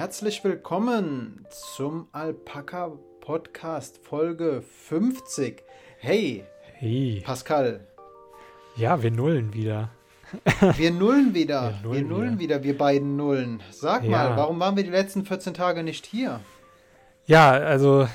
[0.00, 2.90] herzlich willkommen zum Alpaka
[3.20, 5.62] Podcast Folge 50.
[5.98, 7.22] Hey, Hey.
[7.22, 7.86] Pascal,
[8.76, 9.90] Ja, wir nullen wieder.
[10.78, 11.74] wir nullen wieder.
[11.82, 12.54] Wir Wir nullen nullen, wieder.
[12.56, 12.64] wieder.
[12.64, 13.62] wir beiden Nullen.
[13.70, 14.10] Sag Ja.
[14.10, 16.40] mal, warum waren wir die letzten 14 Tage nicht hier?
[17.26, 18.08] Ja, also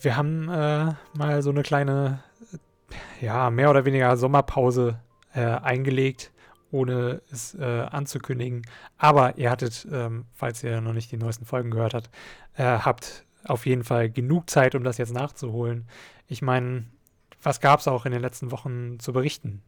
[0.00, 2.22] wir haben äh, mal so eine kleine,
[3.20, 5.00] ja, mehr oder weniger Sommerpause
[5.34, 6.30] äh, eingelegt,
[6.72, 8.62] ohne es äh, anzukündigen.
[8.98, 12.10] Aber ihr hattet, ähm, falls ihr noch nicht die neuesten Folgen gehört habt,
[12.56, 15.86] äh, habt auf jeden Fall genug Zeit, um das jetzt nachzuholen.
[16.26, 16.84] Ich meine,
[17.42, 19.62] was gab es auch in den letzten Wochen zu berichten?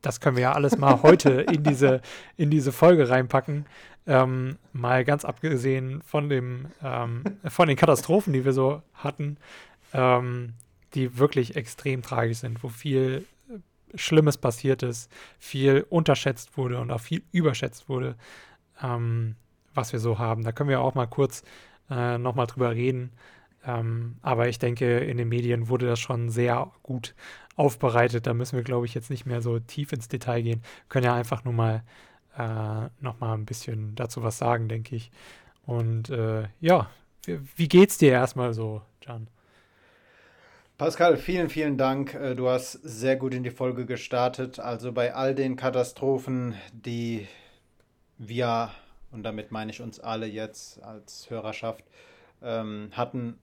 [0.00, 2.00] Das können wir ja alles mal heute in diese,
[2.36, 3.66] in diese Folge reinpacken.
[4.06, 9.36] Ähm, mal ganz abgesehen von dem, ähm, von den Katastrophen, die wir so hatten,
[9.92, 10.54] ähm,
[10.94, 13.26] die wirklich extrem tragisch sind, wo viel
[13.94, 18.16] Schlimmes passiert ist, viel unterschätzt wurde und auch viel überschätzt wurde,
[18.82, 19.36] ähm,
[19.74, 20.44] was wir so haben.
[20.44, 21.42] Da können wir auch mal kurz
[21.90, 23.12] äh, nochmal drüber reden.
[23.64, 27.14] Ähm, aber ich denke, in den Medien wurde das schon sehr gut
[27.56, 28.26] aufbereitet.
[28.26, 30.62] Da müssen wir, glaube ich, jetzt nicht mehr so tief ins Detail gehen.
[30.88, 31.82] können ja einfach nur mal
[32.38, 35.10] äh, noch mal ein bisschen dazu was sagen, denke ich.
[35.64, 36.90] Und äh, ja,
[37.24, 39.28] wie, wie geht's dir erstmal so, Jan?
[40.78, 42.12] Pascal, vielen, vielen Dank.
[42.12, 44.58] Äh, Du hast sehr gut in die Folge gestartet.
[44.58, 47.26] Also bei all den Katastrophen, die
[48.18, 48.70] wir,
[49.10, 51.82] und damit meine ich uns alle jetzt als Hörerschaft,
[52.42, 53.38] ähm, hatten,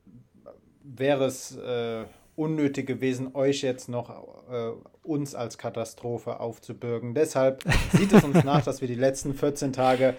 [0.84, 4.12] wäre es äh, unnötig gewesen, euch jetzt noch
[4.52, 4.70] äh,
[5.02, 7.16] uns als Katastrophe aufzubürgen.
[7.16, 10.14] Deshalb sieht es uns nach, dass wir die letzten 14 Tage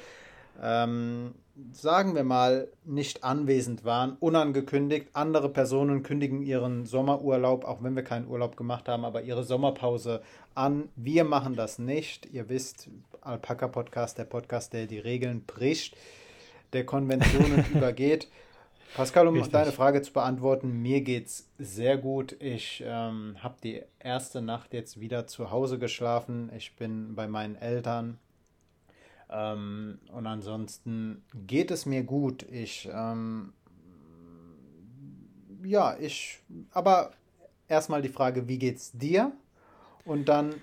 [0.63, 1.35] ähm,
[1.73, 5.09] sagen wir mal, nicht anwesend waren, unangekündigt.
[5.13, 10.23] Andere Personen kündigen ihren Sommerurlaub, auch wenn wir keinen Urlaub gemacht haben, aber ihre Sommerpause
[10.55, 10.89] an.
[10.97, 12.27] Wir machen das nicht.
[12.33, 12.89] Ihr wisst,
[13.21, 15.97] Alpaka Podcast, der Podcast, der die Regeln bricht,
[16.73, 18.29] der Konventionen übergeht.
[18.95, 19.53] Pascal, um Richtig.
[19.53, 22.37] deine Frage zu beantworten, mir geht's sehr gut.
[22.41, 26.51] Ich ähm, habe die erste Nacht jetzt wieder zu Hause geschlafen.
[26.57, 28.19] Ich bin bei meinen Eltern.
[29.31, 32.45] Ähm, und ansonsten geht es mir gut.
[32.51, 33.53] Ich, ähm,
[35.65, 36.41] ja, ich,
[36.73, 37.13] aber
[37.69, 39.33] erstmal die Frage, wie geht's dir?
[40.05, 40.55] Und dann,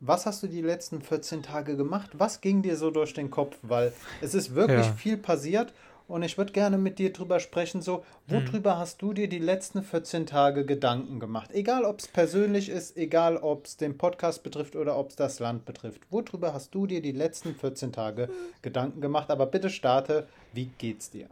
[0.00, 2.10] was hast du die letzten 14 Tage gemacht?
[2.14, 3.56] Was ging dir so durch den Kopf?
[3.62, 4.92] Weil es ist wirklich Ja.
[4.94, 5.72] viel passiert
[6.10, 9.82] und ich würde gerne mit dir drüber sprechen, so, worüber hast du dir die letzten
[9.82, 11.50] 14 Tage Gedanken gemacht?
[11.52, 15.38] Egal, ob es persönlich ist, egal, ob es den Podcast betrifft oder ob es das
[15.38, 16.02] Land betrifft.
[16.10, 18.28] Worüber hast du dir die letzten 14 Tage
[18.62, 19.30] Gedanken gemacht?
[19.30, 21.28] Aber bitte starte, wie geht's dir?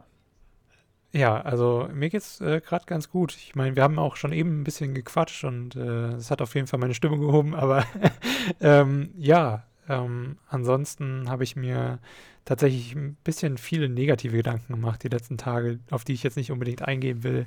[1.11, 3.35] Ja, also mir geht's äh, gerade ganz gut.
[3.35, 6.53] Ich meine, wir haben auch schon eben ein bisschen gequatscht und äh, es hat auf
[6.53, 7.83] jeden Fall meine Stimmung gehoben, aber
[8.61, 11.99] ähm, ja, ähm, ansonsten habe ich mir
[12.45, 16.51] tatsächlich ein bisschen viele negative Gedanken gemacht die letzten Tage, auf die ich jetzt nicht
[16.51, 17.45] unbedingt eingehen will.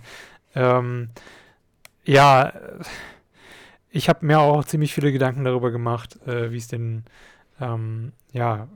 [0.55, 1.11] Ähm,
[2.05, 2.85] ja, äh,
[3.91, 7.05] ich habe mir auch ziemlich viele Gedanken darüber gemacht, äh, wie es den
[7.61, 8.69] ähm, ja,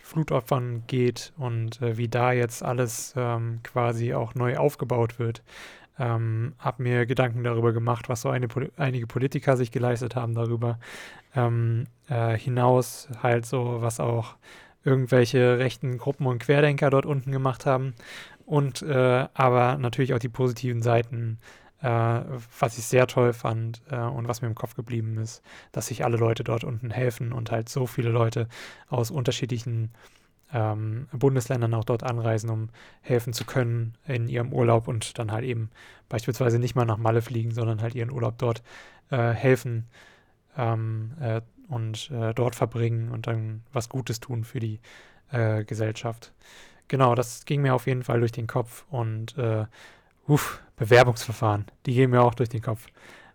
[0.00, 5.42] Flutopfern geht und äh, wie da jetzt alles ähm, quasi auch neu aufgebaut wird.
[5.98, 10.78] Ähm, habe mir Gedanken darüber gemacht, was so eine, einige Politiker sich geleistet haben darüber.
[11.34, 14.36] Ähm, äh, hinaus halt so, was auch
[14.84, 17.94] irgendwelche rechten Gruppen und Querdenker dort unten gemacht haben.
[18.46, 21.38] Und äh, aber natürlich auch die positiven Seiten,
[21.82, 21.88] äh,
[22.58, 25.42] was ich sehr toll fand äh, und was mir im Kopf geblieben ist,
[25.72, 28.48] dass sich alle Leute dort unten helfen und halt so viele Leute
[28.88, 29.90] aus unterschiedlichen
[30.52, 32.68] ähm, Bundesländern auch dort anreisen, um
[33.00, 35.70] helfen zu können in ihrem Urlaub und dann halt eben
[36.08, 38.62] beispielsweise nicht mal nach Malle fliegen, sondern halt ihren Urlaub dort
[39.10, 39.86] äh, helfen
[40.56, 44.80] ähm, äh, und äh, dort verbringen und dann was Gutes tun für die
[45.30, 46.32] äh, Gesellschaft.
[46.88, 49.66] Genau, das ging mir auf jeden Fall durch den Kopf und äh,
[50.26, 52.86] uff, Bewerbungsverfahren, die gehen mir auch durch den Kopf.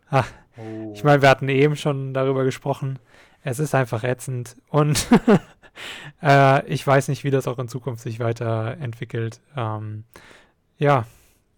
[0.09, 0.91] Ach, Oh.
[0.93, 2.99] ich meine, wir hatten eben schon darüber gesprochen.
[3.43, 5.07] Es ist einfach ätzend und
[6.21, 9.41] äh, ich weiß nicht, wie das auch in Zukunft sich weiterentwickelt.
[9.55, 10.03] Ähm,
[10.77, 11.05] ja,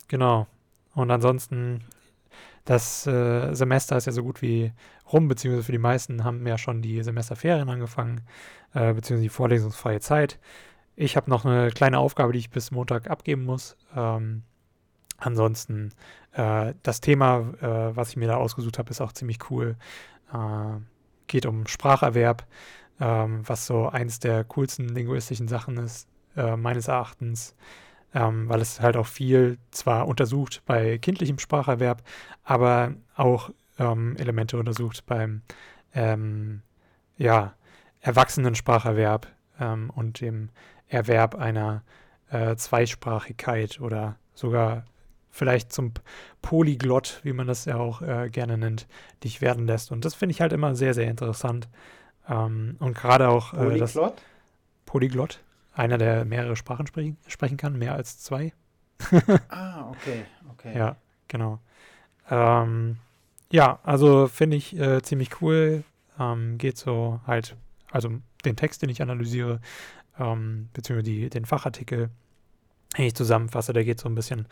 [0.07, 0.47] genau.
[0.93, 1.81] Und ansonsten,
[2.63, 4.71] das äh, Semester ist ja so gut wie
[5.11, 8.21] rum, beziehungsweise für die meisten haben ja schon die Semesterferien angefangen,
[8.73, 10.39] äh, beziehungsweise die vorlesungsfreie Zeit.
[10.95, 13.75] Ich habe noch eine kleine Aufgabe, die ich bis Montag abgeben muss.
[13.95, 14.43] Ähm,
[15.17, 15.91] ansonsten,
[16.31, 19.75] äh, das Thema, äh, was ich mir da ausgesucht habe, ist auch ziemlich cool.
[20.33, 20.79] Äh,
[21.27, 22.45] geht um Spracherwerb,
[22.99, 27.55] ähm, was so eins der coolsten linguistischen Sachen ist, äh, meines Erachtens,
[28.13, 32.03] ähm, weil es halt auch viel zwar untersucht bei kindlichem Spracherwerb,
[32.43, 35.41] aber auch ähm, Elemente untersucht beim
[35.93, 36.61] ähm,
[37.17, 37.53] ja,
[38.01, 39.27] Erwachsenenspracherwerb
[39.59, 40.49] ähm, und dem
[40.87, 41.83] Erwerb einer
[42.29, 44.85] äh, Zweisprachigkeit oder sogar
[45.29, 45.91] vielleicht zum
[46.41, 48.87] Polyglott, wie man das ja auch äh, gerne nennt,
[49.23, 49.91] dich werden lässt.
[49.91, 51.67] Und das finde ich halt immer sehr, sehr interessant.
[52.29, 54.21] Ähm, und gerade auch äh, Polyglott?
[54.85, 55.39] Polyglott,
[55.73, 58.53] einer, der mehrere Sprachen sprechen, sprechen kann, mehr als zwei.
[59.49, 60.77] ah, okay, okay.
[60.77, 60.95] Ja,
[61.27, 61.59] genau.
[62.29, 62.97] Ähm,
[63.51, 65.83] ja, also finde ich äh, ziemlich cool.
[66.19, 67.55] Ähm, geht so halt,
[67.91, 68.09] also
[68.45, 69.59] den Text, den ich analysiere,
[70.17, 72.09] ähm, beziehungsweise die, den Fachartikel,
[72.97, 74.47] den ich zusammenfasse, der geht so ein bisschen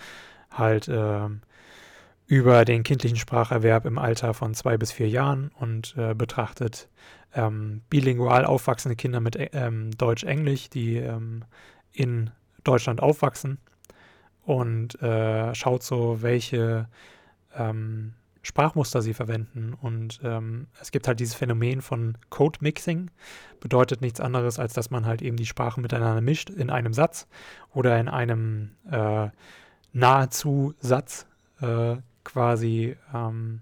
[0.51, 1.41] halt ähm,
[2.27, 6.89] über den kindlichen Spracherwerb im Alter von zwei bis vier Jahren und äh, betrachtet
[7.35, 11.45] ähm, bilingual aufwachsende Kinder mit ähm, Deutsch-Englisch, die ähm,
[11.91, 12.29] in
[12.63, 13.57] Deutschland aufwachsen
[14.43, 16.87] und äh, schaut so, welche
[17.55, 19.73] ähm, Sprachmuster sie verwenden.
[19.73, 23.09] Und ähm, es gibt halt dieses Phänomen von Code Mixing.
[23.61, 27.27] Bedeutet nichts anderes, als dass man halt eben die Sprachen miteinander mischt in einem Satz
[27.73, 29.29] oder in einem äh,
[29.93, 31.25] nahezu Satz
[31.61, 33.61] äh, quasi ähm,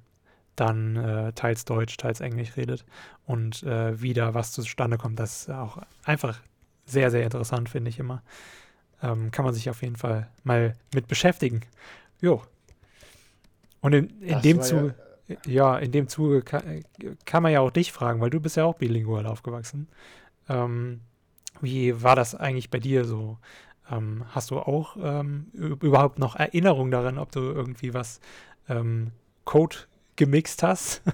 [0.55, 2.85] dann äh, teils Deutsch, teils Englisch redet
[3.25, 5.19] und äh, wieder was zustande kommt.
[5.19, 6.39] Das ist auch einfach
[6.85, 8.21] sehr, sehr interessant, finde ich immer.
[9.01, 11.61] Ähm, kann man sich auf jeden Fall mal mit beschäftigen.
[12.19, 12.43] Jo.
[13.79, 14.93] Und in, in dem Zuge,
[15.27, 16.83] ja, ja, in dem Zuge kann,
[17.25, 19.87] kann, man ja auch dich fragen, weil du bist ja auch bilingual aufgewachsen.
[20.49, 21.01] Ähm,
[21.61, 23.37] wie war das eigentlich bei dir so?
[23.89, 28.19] Ähm, hast du auch ähm, überhaupt noch Erinnerungen daran, ob du irgendwie was
[28.69, 29.11] ähm,
[29.45, 29.77] Code
[30.15, 31.01] gemixt hast?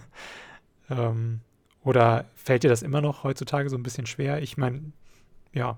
[0.89, 1.41] Ähm,
[1.83, 4.41] oder fällt dir das immer noch heutzutage so ein bisschen schwer?
[4.41, 4.93] Ich meine,
[5.51, 5.77] ja,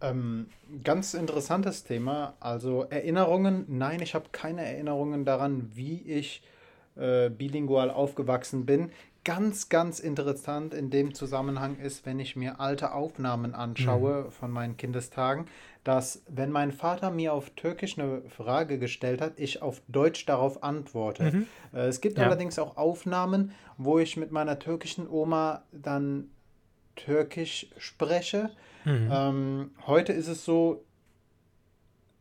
[0.00, 0.46] ähm,
[0.84, 2.34] ganz interessantes Thema.
[2.40, 6.42] Also Erinnerungen, nein, ich habe keine Erinnerungen daran, wie ich
[6.96, 8.90] äh, bilingual aufgewachsen bin.
[9.26, 14.30] Ganz, ganz interessant in dem Zusammenhang ist, wenn ich mir alte Aufnahmen anschaue mhm.
[14.30, 15.46] von meinen Kindestagen,
[15.82, 20.62] dass wenn mein Vater mir auf Türkisch eine Frage gestellt hat, ich auf Deutsch darauf
[20.62, 21.32] antworte.
[21.32, 21.46] Mhm.
[21.74, 22.24] Äh, es gibt ja.
[22.24, 26.30] allerdings auch Aufnahmen, wo ich mit meiner türkischen Oma dann
[26.94, 28.50] Türkisch spreche
[28.86, 29.10] Mhm.
[29.12, 30.84] Ähm, heute ist es so,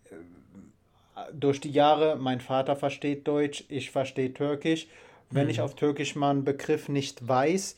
[0.10, 4.88] äh, durch die Jahre, mein Vater versteht Deutsch, ich verstehe Türkisch.
[5.36, 5.52] Wenn mhm.
[5.52, 7.76] ich auf Türkisch mal einen Begriff nicht weiß,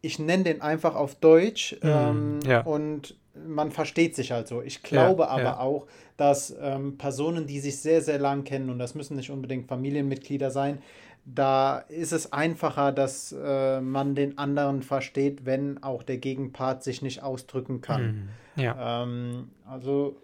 [0.00, 1.88] ich nenne den einfach auf Deutsch mhm.
[1.88, 2.60] ähm, ja.
[2.62, 3.16] und
[3.46, 4.62] man versteht sich halt so.
[4.62, 5.58] Ich glaube ja, aber ja.
[5.58, 9.68] auch, dass ähm, Personen, die sich sehr, sehr lang kennen, und das müssen nicht unbedingt
[9.68, 10.78] Familienmitglieder sein,
[11.24, 17.00] da ist es einfacher, dass äh, man den anderen versteht, wenn auch der Gegenpart sich
[17.00, 18.28] nicht ausdrücken kann.
[18.56, 18.62] Mhm.
[18.62, 19.02] Ja.
[19.02, 20.16] Ähm, also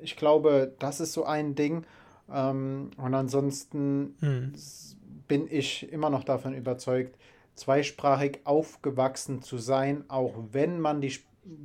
[0.00, 1.84] ich glaube, das ist so ein Ding.
[2.32, 4.52] Ähm, und ansonsten mhm.
[5.28, 7.16] Bin ich immer noch davon überzeugt,
[7.54, 11.12] zweisprachig aufgewachsen zu sein, auch wenn man die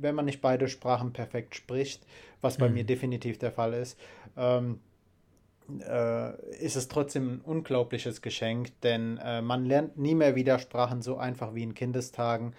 [0.00, 2.06] wenn man nicht beide Sprachen perfekt spricht,
[2.40, 2.74] was bei mhm.
[2.74, 3.98] mir definitiv der Fall ist.
[4.36, 4.80] Ähm,
[5.80, 11.00] äh, ist es trotzdem ein unglaubliches Geschenk, denn äh, man lernt nie mehr wieder Sprachen
[11.00, 12.54] so einfach wie in Kindestagen.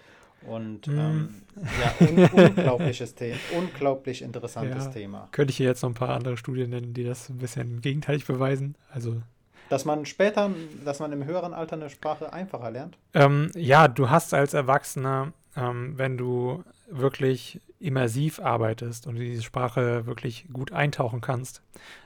[0.46, 0.98] Und mm.
[0.98, 1.34] ähm,
[1.80, 5.28] ja, un unglaubliches Thema, unglaublich interessantes ja, Thema.
[5.32, 8.26] Könnte ich hier jetzt noch ein paar andere Studien nennen, die das ein bisschen gegenteilig
[8.26, 8.76] beweisen.
[8.90, 9.22] Also
[9.68, 10.50] dass man später,
[10.84, 12.98] dass man im höheren Alter eine Sprache einfacher lernt?
[13.14, 20.06] Ähm, ja, du hast als Erwachsener, ähm, wenn du wirklich immersiv arbeitest und diese Sprache
[20.06, 21.62] wirklich gut eintauchen kannst,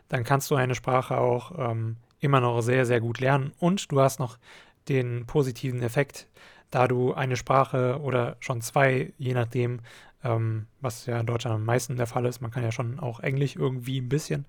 [0.08, 3.52] dann kannst du eine Sprache auch ähm, immer noch sehr, sehr gut lernen.
[3.58, 4.38] Und du hast noch
[4.88, 6.26] den positiven Effekt,
[6.70, 9.80] da du eine Sprache oder schon zwei, je nachdem,
[10.22, 13.20] ähm, was ja in Deutschland am meisten der Fall ist, man kann ja schon auch
[13.20, 14.46] Englisch irgendwie ein bisschen,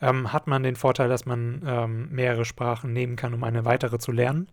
[0.00, 3.98] ähm, hat man den Vorteil, dass man ähm, mehrere Sprachen nehmen kann, um eine weitere
[3.98, 4.48] zu lernen.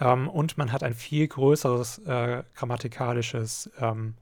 [0.00, 4.14] Ähm, und man hat ein viel größeres äh, grammatikalisches ähm,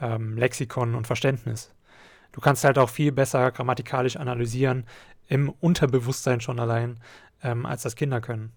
[0.00, 1.72] ähm, Lexikon und Verständnis.
[2.32, 4.84] Du kannst halt auch viel besser grammatikalisch analysieren,
[5.26, 6.98] im Unterbewusstsein schon allein,
[7.42, 8.52] ähm, als das Kinder können.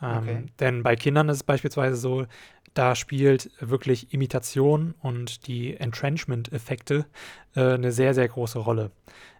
[0.00, 0.44] Okay.
[0.60, 2.26] Denn bei Kindern ist es beispielsweise so,
[2.74, 7.06] da spielt wirklich Imitation und die Entrenchment-Effekte
[7.54, 8.90] äh, eine sehr, sehr große Rolle.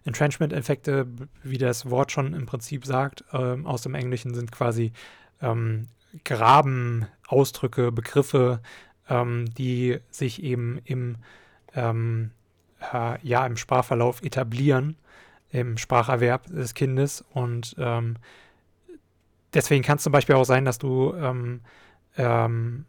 [0.05, 1.07] Entrenchment-Effekte,
[1.43, 4.93] wie das Wort schon im Prinzip sagt, äh, aus dem Englischen sind quasi
[5.41, 5.87] ähm,
[6.23, 8.61] Graben, Ausdrücke, Begriffe,
[9.09, 11.17] ähm, die sich eben im,
[11.73, 12.31] ähm,
[12.93, 14.95] äh, ja, im Sprachverlauf etablieren,
[15.49, 17.25] im Spracherwerb des Kindes.
[17.33, 18.15] Und ähm,
[19.53, 21.61] deswegen kann es zum Beispiel auch sein, dass du ähm,
[22.17, 22.85] ähm,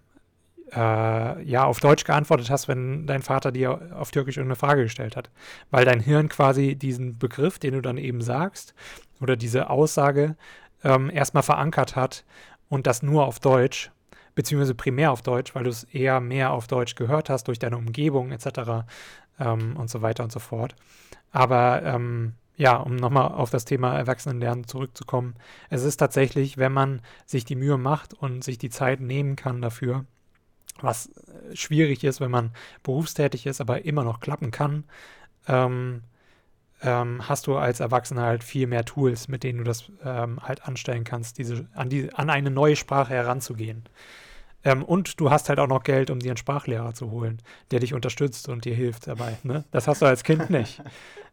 [0.73, 5.17] äh, ja auf Deutsch geantwortet hast, wenn dein Vater dir auf Türkisch irgendeine Frage gestellt
[5.17, 5.31] hat.
[5.71, 8.75] Weil dein Hirn quasi diesen Begriff, den du dann eben sagst,
[9.21, 10.37] oder diese Aussage
[10.85, 12.25] ähm, erstmal verankert hat
[12.69, 13.91] und das nur auf Deutsch
[14.37, 17.79] beziehungsweise primär auf Deutsch, weil du es eher mehr auf Deutsch gehört hast durch deine
[17.79, 18.87] Umgebung etc.
[19.41, 20.77] Ähm, und so weiter und so fort.
[21.33, 25.35] Aber ähm, ja, um nochmal auf das Thema Erwachsenenlernen zurückzukommen,
[25.71, 29.61] es ist tatsächlich, wenn man sich die Mühe macht und sich die Zeit nehmen kann
[29.61, 30.05] dafür,
[30.83, 32.53] was äh, schwierig ist, wenn man
[32.83, 34.85] berufstätig ist, aber immer noch klappen kann,
[35.49, 36.03] ähm,
[36.83, 40.67] ähm, hast du als Erwachsener halt viel mehr Tools, mit denen du das ähm, halt
[40.67, 43.85] anstellen kannst, diese, an, die, an eine neue Sprache heranzugehen.
[44.67, 47.41] Ähm, und du hast halt auch noch Geld, um dir einen Sprachlehrer zu holen,
[47.71, 49.37] der dich unterstützt und dir hilft dabei.
[49.45, 49.65] Ne?
[49.71, 50.83] Das hast du als Kind nicht.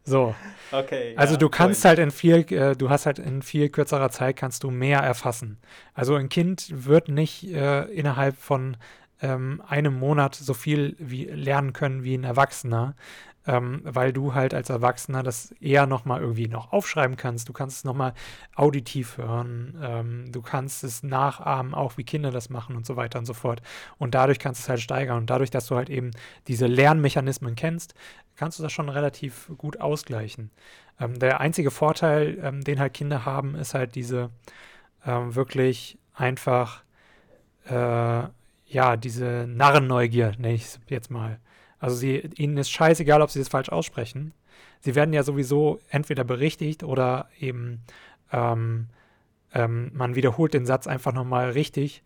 [0.04, 0.34] So.
[0.70, 1.14] Okay.
[1.16, 1.88] Also ja, du kannst voll.
[1.88, 5.58] halt in viel, äh, du hast halt in viel kürzerer Zeit kannst du mehr erfassen.
[5.94, 8.76] Also ein Kind wird nicht äh, innerhalb von
[9.24, 12.94] ähm, einem Monat so viel wie lernen können wie ein Erwachsener
[13.46, 17.48] ähm, weil du halt als Erwachsener das eher nochmal irgendwie noch aufschreiben kannst.
[17.48, 18.14] Du kannst es nochmal
[18.54, 23.18] auditiv hören, ähm, du kannst es nachahmen, auch wie Kinder das machen und so weiter
[23.18, 23.60] und so fort.
[23.98, 25.18] Und dadurch kannst du es halt steigern.
[25.18, 26.10] Und dadurch, dass du halt eben
[26.48, 27.94] diese Lernmechanismen kennst,
[28.36, 30.50] kannst du das schon relativ gut ausgleichen.
[30.98, 34.30] Ähm, der einzige Vorteil, ähm, den halt Kinder haben, ist halt diese
[35.04, 36.82] ähm, wirklich einfach,
[37.66, 38.22] äh,
[38.74, 41.38] ja, diese Narrenneugier, nenne ich es jetzt mal.
[41.78, 44.32] Also sie, ihnen ist scheißegal, ob sie es falsch aussprechen.
[44.80, 47.80] Sie werden ja sowieso entweder berichtigt oder eben
[48.32, 48.88] ähm,
[49.54, 52.02] ähm, man wiederholt den Satz einfach nochmal richtig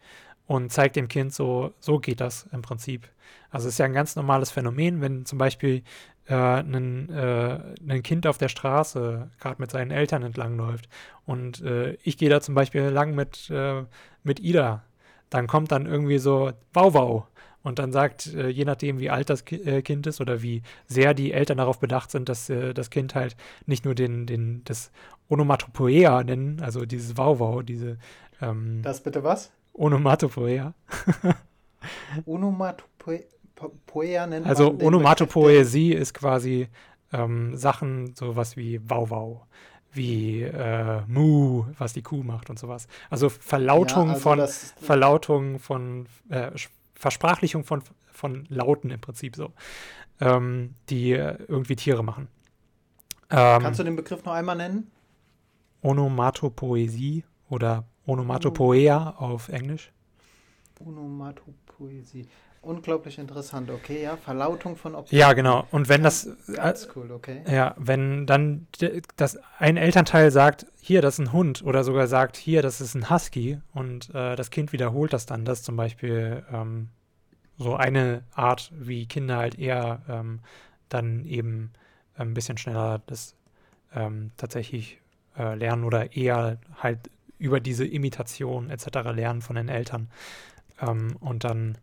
[0.46, 3.08] und zeigt dem Kind so, so geht das im Prinzip.
[3.50, 5.82] Also es ist ja ein ganz normales Phänomen, wenn zum Beispiel
[6.26, 10.88] äh, ein, äh, Kind auf der Straße gerade mit seinen Eltern entlangläuft
[11.24, 13.84] und äh, ich gehe da zum Beispiel lang mit, äh,
[14.22, 14.82] mit Ida,
[15.30, 17.24] dann kommt dann irgendwie so Wow Wow
[17.62, 20.62] und dann sagt, äh, je nachdem, wie alt das Ki äh, Kind ist oder wie
[20.86, 24.62] sehr die Eltern darauf bedacht sind, dass äh, das Kind halt nicht nur den, den,
[24.64, 24.90] das
[25.28, 27.98] Onomatopoea nennen, also dieses Wow-Wow, diese.
[28.40, 29.50] Ähm, das bitte was?
[29.74, 30.74] Onomatopoea.
[32.26, 36.68] Onomatopoea Also Onomatopoesie ist quasi
[37.12, 39.42] ähm, Sachen, sowas wie Wow-Wow
[39.92, 42.86] wie äh, Mu, was die Kuh macht und sowas.
[43.10, 44.48] Also Verlautung Ja, also von
[44.84, 46.50] Verlautung von äh,
[46.94, 49.52] Versprachlichung von, von Lauten im Prinzip so,
[50.20, 52.28] ähm, die äh, irgendwie Tiere machen.
[53.30, 54.90] Ähm, Kannst du den Begriff noch einmal nennen?
[55.82, 59.92] Onomatopoesie oder Onomatopoea auf Englisch.
[60.80, 62.26] Onomatopoesie.
[62.68, 64.18] Unglaublich interessant, okay, ja.
[64.18, 65.18] Verlautung von Objekten.
[65.18, 65.66] Ja, genau.
[65.70, 67.42] Und wenn das Ganz cool, okay.
[67.50, 68.66] Ja, wenn dann
[69.16, 72.94] das ein Elternteil sagt, hier, das ist ein Hund, oder sogar sagt, hier, das ist
[72.94, 76.90] ein Husky, und äh, das Kind wiederholt das dann, das zum Beispiel ähm,
[77.56, 80.40] so eine Art, wie Kinder halt eher ähm,
[80.90, 81.72] dann eben
[82.16, 83.34] ein bisschen schneller das
[83.94, 85.00] ähm, tatsächlich
[85.38, 86.98] äh, lernen oder eher halt
[87.38, 88.88] über diese Imitation etc.
[89.14, 90.10] lernen von den Eltern.
[90.82, 91.78] Ähm, und dann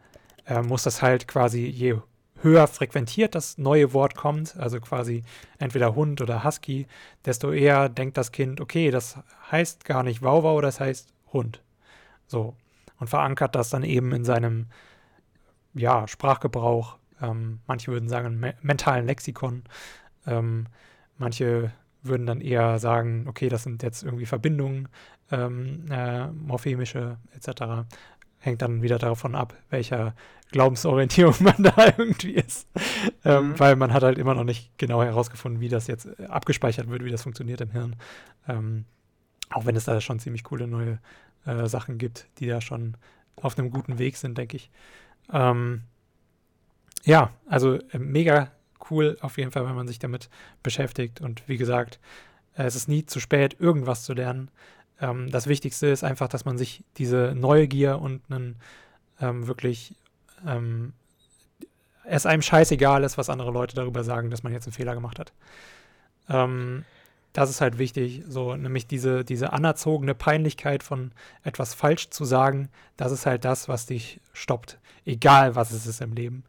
[0.45, 1.97] äh, muss das halt quasi, je
[2.41, 5.23] höher frequentiert das neue Wort kommt, also quasi
[5.57, 6.87] entweder Hund oder Husky,
[7.25, 9.17] desto eher denkt das Kind, okay, das
[9.51, 11.61] heißt gar nicht Wauwau, das heißt Hund.
[12.27, 12.55] So.
[12.99, 14.67] Und verankert das dann eben in seinem
[15.73, 16.97] ja, Sprachgebrauch.
[17.21, 19.63] Ähm, manche würden sagen, me mentalen Lexikon.
[20.25, 20.67] Ähm,
[21.17, 21.71] manche
[22.03, 24.87] würden dann eher sagen, okay, das sind jetzt irgendwie Verbindungen,
[25.31, 27.87] ähm, äh, morphemische etc.
[28.45, 30.13] Hängt dann wieder davon ab, welcher
[30.51, 32.67] Glaubensorientierung man da irgendwie ist.
[33.23, 33.59] Ähm, Mhm.
[33.59, 37.03] Weil man hat halt immer noch nicht genau herausgefunden, wie das jetzt äh, abgespeichert wird,
[37.03, 37.95] wie das funktioniert im Hirn.
[38.47, 38.85] Ähm,
[39.49, 40.99] auch wenn es da schon ziemlich coole neue
[41.45, 42.97] äh, Sachen gibt, die da schon
[43.35, 44.69] auf einem guten Weg sind, denke ich.
[45.33, 45.81] Ähm,
[47.03, 48.51] ja, also äh, mega
[48.89, 50.29] cool auf jeden Fall, wenn man sich damit
[50.61, 51.19] beschäftigt.
[51.21, 51.99] Und wie gesagt,
[52.55, 54.51] äh, es ist nie zu spät, irgendwas zu lernen.
[55.01, 58.55] Ähm, das Wichtigste ist einfach, dass man sich diese Neugier und einen
[59.21, 59.95] ähm, wirklich
[60.45, 60.93] ähm,
[62.07, 65.19] es einem scheißegal ist, was andere Leute darüber sagen, dass man jetzt einen Fehler gemacht
[65.19, 65.33] hat.
[66.29, 66.85] Ähm,
[67.33, 71.11] das ist halt wichtig, so nämlich diese, diese anerzogene Peinlichkeit von
[71.43, 75.99] etwas falsch zu sagen, das ist halt das, was dich stoppt, egal was es ist
[75.99, 76.45] im Leben.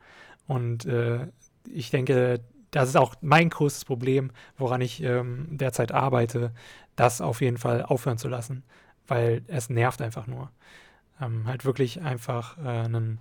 [0.46, 1.26] Und äh,
[1.68, 6.52] ich denke, das ist auch mein größtes Problem, woran ich ähm, derzeit arbeite,
[6.96, 8.64] das auf jeden Fall aufhören zu lassen,
[9.06, 10.50] weil es nervt einfach nur.
[11.20, 13.20] Ähm, halt wirklich einfach äh, einen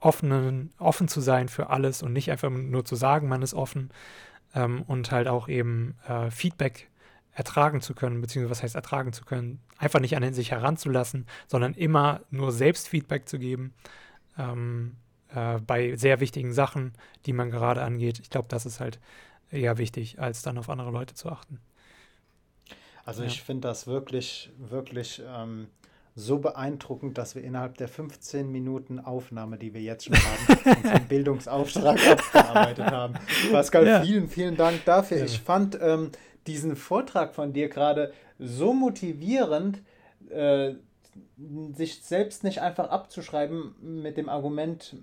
[0.00, 3.90] offenen, offen zu sein für alles und nicht einfach nur zu sagen, man ist offen
[4.54, 6.90] ähm, und halt auch eben äh, Feedback
[7.34, 11.74] ertragen zu können, beziehungsweise was heißt ertragen zu können, einfach nicht an sich heranzulassen, sondern
[11.74, 13.72] immer nur selbst Feedback zu geben
[14.38, 14.96] ähm,
[15.34, 16.92] äh, bei sehr wichtigen Sachen,
[17.24, 18.18] die man gerade angeht.
[18.20, 19.00] Ich glaube, das ist halt
[19.50, 21.58] eher wichtig, als dann auf andere Leute zu achten.
[23.04, 23.28] Also Ja.
[23.28, 25.68] ich finde das wirklich, wirklich ähm,
[26.14, 31.08] so beeindruckend, dass wir innerhalb der 15 Minuten Aufnahme, die wir jetzt schon haben, unseren
[31.08, 33.14] Bildungsauftrag abgearbeitet haben.
[33.50, 34.02] Pascal, ja.
[34.02, 35.18] vielen, vielen Dank dafür.
[35.18, 35.24] Ja.
[35.24, 36.10] Ich fand ähm,
[36.46, 39.80] diesen Vortrag von dir gerade so motivierend,
[40.30, 40.74] äh,
[41.74, 44.96] sich selbst nicht einfach abzuschreiben mit dem Argument,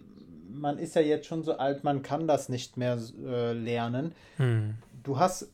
[0.51, 4.13] man ist ja jetzt schon so alt, man kann das nicht mehr äh, lernen.
[4.37, 4.75] Hm.
[5.03, 5.49] Du hast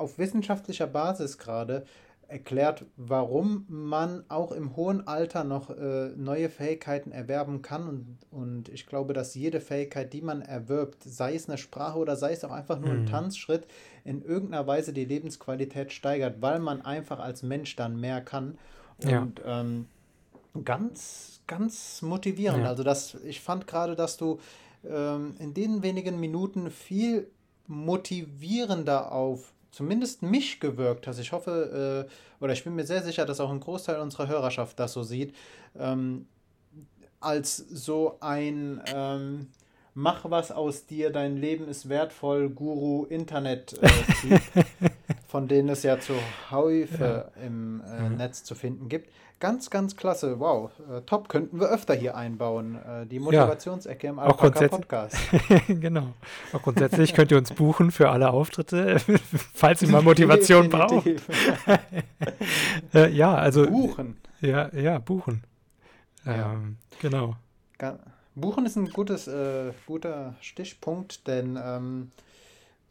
[0.00, 1.84] auf wissenschaftlicher Basis gerade
[2.30, 7.88] erklärt, warum man auch im hohen Alter noch äh, neue Fähigkeiten erwerben kann.
[7.88, 12.16] Und, und ich glaube, dass jede Fähigkeit, die man erwirbt, sei es eine Sprache oder
[12.16, 13.06] sei es auch einfach nur ein mhm.
[13.06, 13.66] Tanzschritt,
[14.04, 18.56] in irgendeiner Weise die Lebensqualität steigert, weil man einfach als Mensch dann mehr kann.
[19.02, 19.60] Und ja.
[19.60, 19.86] ähm,
[20.64, 22.62] ganz, ganz motivierend.
[22.62, 22.70] Ja.
[22.70, 24.38] Also das, ich fand gerade, dass du
[24.88, 27.28] ähm, in den wenigen Minuten viel
[27.66, 31.18] motivierender auf zumindest mich gewirkt hast.
[31.18, 34.78] Ich hoffe, äh, oder ich bin mir sehr sicher, dass auch ein Großteil unserer Hörerschaft
[34.78, 35.34] das so sieht,
[35.78, 36.26] ähm,
[37.20, 39.48] als so ein ähm,
[39.94, 44.90] Mach was aus dir, dein Leben ist wertvoll, Guru, Internet-Typ, äh,
[45.30, 46.14] von denen es ja zu
[46.50, 47.46] Häufe ja.
[47.46, 48.16] im äh, mhm.
[48.16, 49.10] Netz zu finden gibt.
[49.38, 50.40] Ganz, ganz klasse.
[50.40, 50.70] Wow.
[50.90, 51.28] Äh, top.
[51.28, 52.74] Könnten wir öfter hier einbauen.
[52.74, 55.16] Äh, die Motivationsecke ja, im Alpaka Podcast.
[55.68, 56.08] genau.
[56.52, 58.96] Auch grundsätzlich könnt ihr uns buchen für alle Auftritte,
[59.54, 61.06] falls ihr mal Motivation braucht.
[62.94, 63.66] äh, ja, also.
[63.66, 64.16] Buchen.
[64.40, 65.44] Ja, ja, buchen.
[66.26, 66.52] Ja.
[66.52, 67.36] Ähm, genau.
[68.34, 72.10] Buchen ist ein gutes, äh, guter Stichpunkt, denn ähm,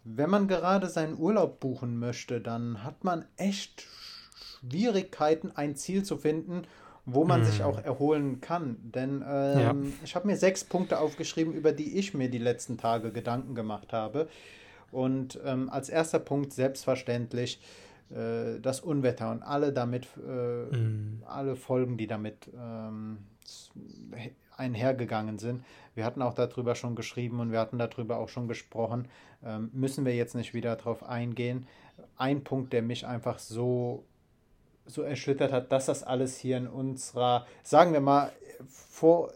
[0.03, 3.85] wenn man gerade seinen Urlaub buchen möchte, dann hat man echt
[4.59, 6.63] Schwierigkeiten, ein Ziel zu finden,
[7.05, 7.47] wo man hm.
[7.47, 8.77] sich auch erholen kann.
[8.81, 9.75] Denn ähm, ja.
[10.03, 13.93] ich habe mir sechs Punkte aufgeschrieben, über die ich mir die letzten Tage Gedanken gemacht
[13.93, 14.27] habe.
[14.91, 17.61] Und ähm, als erster Punkt selbstverständlich
[18.09, 21.23] äh, das Unwetter und alle damit, äh, hm.
[21.25, 23.19] alle Folgen, die damit ähm,
[24.57, 25.63] einhergegangen sind.
[25.99, 29.09] Wir hatten auch darüber schon geschrieben und wir hatten darüber auch schon gesprochen.
[29.43, 31.67] Ähm, müssen wir jetzt nicht wieder darauf eingehen.
[32.15, 34.05] Ein Punkt, der mich einfach so
[34.85, 38.31] so erschüttert hat, dass das alles hier in unserer, sagen wir mal,
[38.65, 39.33] vor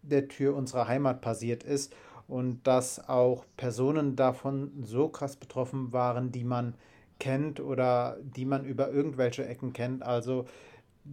[0.00, 1.92] der Tür unserer Heimat passiert ist
[2.28, 6.76] und dass auch Personen davon so krass betroffen waren, die man
[7.18, 10.02] kennt oder die man über irgendwelche Ecken kennt.
[10.02, 10.46] Also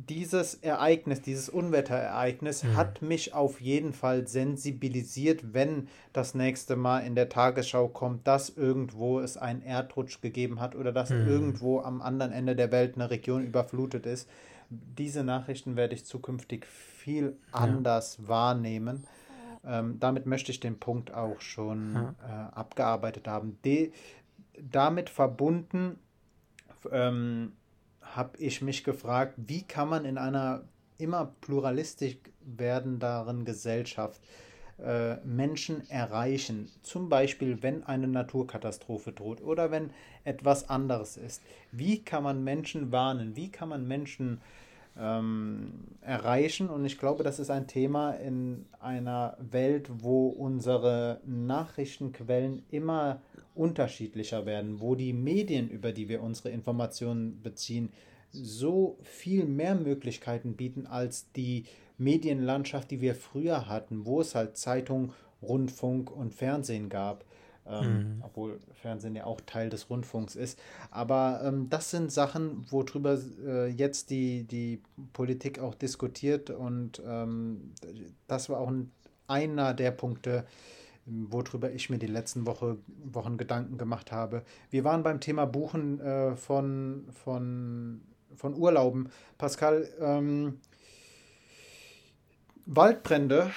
[0.05, 2.75] dieses Ereignis, dieses Unwetterereignis mhm.
[2.75, 8.49] hat mich auf jeden Fall sensibilisiert, wenn das nächste Mal in der Tagesschau kommt, dass
[8.49, 11.27] irgendwo es einen Erdrutsch gegeben hat oder dass mhm.
[11.27, 14.29] irgendwo am anderen Ende der Welt eine Region überflutet ist.
[14.69, 18.27] Diese Nachrichten werde ich zukünftig viel anders ja.
[18.27, 19.07] wahrnehmen.
[19.65, 22.15] Ähm, damit möchte ich den Punkt auch schon ja.
[22.21, 23.57] äh, abgearbeitet haben.
[23.65, 23.91] De
[24.59, 25.97] damit verbunden
[26.91, 27.53] ähm,
[28.15, 30.63] habe ich mich gefragt, wie kann man in einer
[30.97, 34.21] immer pluralistisch werdenderen Gesellschaft
[34.79, 36.69] äh, Menschen erreichen.
[36.83, 39.91] Zum Beispiel, wenn eine Naturkatastrophe droht oder wenn
[40.23, 41.41] etwas anderes ist.
[41.71, 43.35] Wie kann man Menschen warnen?
[43.35, 44.41] Wie kann man Menschen ähm,
[44.97, 46.69] erreichen?
[46.69, 53.21] Und ich glaube, das ist ein Thema in einer Welt, wo unsere Nachrichtenquellen immer
[53.53, 57.91] unterschiedlicher werden, wo die Medien, über die wir unsere Informationen beziehen,
[58.31, 61.65] so viel mehr Möglichkeiten bieten als die
[61.97, 67.23] Medienlandschaft, die wir früher hatten, wo es halt Zeitung, Rundfunk und Fernsehen gab.
[67.69, 68.23] Ähm, mhm.
[68.23, 70.59] Obwohl Fernsehen ja auch Teil des Rundfunks ist.
[70.91, 74.81] Aber ähm, das sind Sachen, worüber äh, jetzt die, die
[75.13, 77.73] Politik auch diskutiert und ähm,
[78.27, 78.91] das war auch ein,
[79.27, 80.45] einer der Punkte,
[81.05, 84.43] worüber ich mir die letzten Woche, Wochen Gedanken gemacht habe.
[84.69, 88.01] Wir waren beim Thema Buchen äh, von, von,
[88.35, 89.09] von Urlauben.
[89.37, 90.59] Pascal, ähm,
[92.65, 93.51] Waldbrände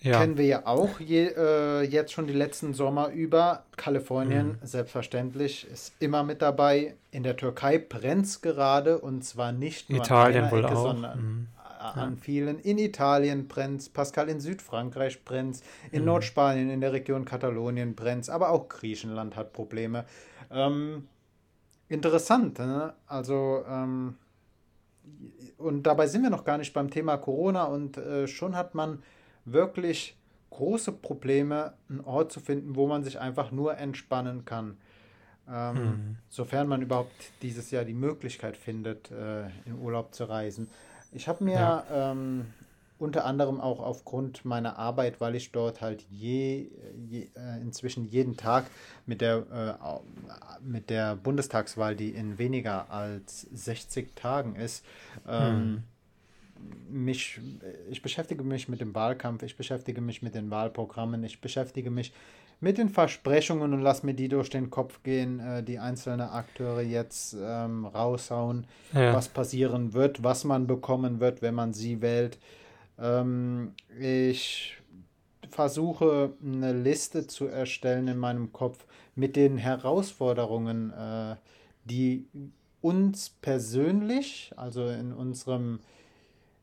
[0.00, 0.20] ja.
[0.20, 3.64] kennen wir ja auch je, äh, jetzt schon die letzten Sommer über.
[3.76, 4.66] Kalifornien, mhm.
[4.66, 6.94] selbstverständlich, ist immer mit dabei.
[7.10, 10.82] In der Türkei brennt es gerade und zwar nicht nur Italien an wohl Ecke, auch.
[10.82, 12.58] sondern mhm an vielen.
[12.58, 15.60] In Italien brennt Pascal in Südfrankreich brennt
[15.92, 16.06] in mhm.
[16.06, 20.04] Nordspanien, in der Region Katalonien brennt aber auch Griechenland hat Probleme.
[20.50, 21.08] Ähm,
[21.88, 22.94] interessant, ne?
[23.06, 24.16] also ähm,
[25.56, 29.02] und dabei sind wir noch gar nicht beim Thema Corona und äh, schon hat man
[29.52, 30.16] wirklich
[30.50, 34.76] große Probleme, einen Ort zu finden, wo man sich einfach nur entspannen kann.
[35.50, 36.16] Ähm, mhm.
[36.28, 40.68] Sofern man überhaupt dieses Jahr die Möglichkeit findet, äh, in Urlaub zu reisen.
[41.12, 41.84] Ich habe mir ja.
[41.90, 42.46] ähm,
[42.98, 46.68] unter anderem auch aufgrund meiner Arbeit, weil ich dort halt je,
[47.08, 48.66] je äh, inzwischen jeden Tag
[49.06, 54.84] mit der, äh, mit der Bundestagswahl, die in weniger als 60 Tagen ist,
[55.26, 55.82] ähm, hm.
[56.90, 57.40] Mich,
[57.90, 62.12] ich beschäftige mich mit dem Wahlkampf, ich beschäftige mich mit den Wahlprogrammen, ich beschäftige mich
[62.60, 66.80] mit den Versprechungen und lass mir die durch den Kopf gehen, äh, die einzelne Akteure
[66.80, 69.14] jetzt ähm, raushauen, ja.
[69.14, 72.38] was passieren wird, was man bekommen wird, wenn man sie wählt.
[72.98, 74.76] Ähm, ich
[75.50, 81.36] versuche eine Liste zu erstellen in meinem Kopf mit den Herausforderungen, äh,
[81.84, 82.26] die
[82.80, 85.80] uns persönlich, also in unserem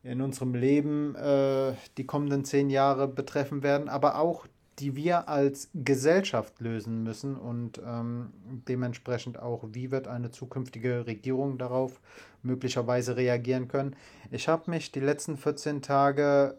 [0.06, 4.48] in unserem Leben äh, die kommenden zehn Jahre betreffen werden, aber auch
[4.80, 8.34] die wir als Gesellschaft lösen müssen und ähm,
[8.68, 12.02] dementsprechend auch, wie wird eine zukünftige Regierung darauf
[12.44, 13.96] möglicherweise reagieren können.
[14.32, 16.58] Ich habe mich die letzten 14 Tage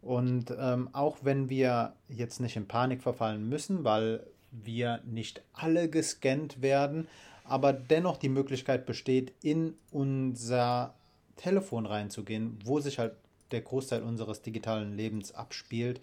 [0.00, 5.88] Und ähm, auch wenn wir jetzt nicht in Panik verfallen müssen, weil wir nicht alle
[5.88, 7.08] gescannt werden,
[7.44, 10.94] aber dennoch die Möglichkeit besteht, in unser
[11.36, 13.14] Telefon reinzugehen, wo sich halt
[13.50, 16.00] der Großteil unseres digitalen Lebens abspielt.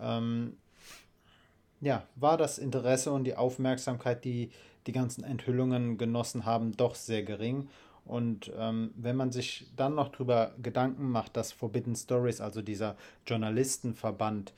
[0.00, 0.56] Ähm,
[1.80, 4.50] ja, war das Interesse und die Aufmerksamkeit, die
[4.86, 7.68] die ganzen Enthüllungen genossen haben, doch sehr gering.
[8.04, 12.96] Und ähm, wenn man sich dann noch darüber Gedanken macht, dass Forbidden Stories, also dieser
[13.26, 14.52] Journalistenverband,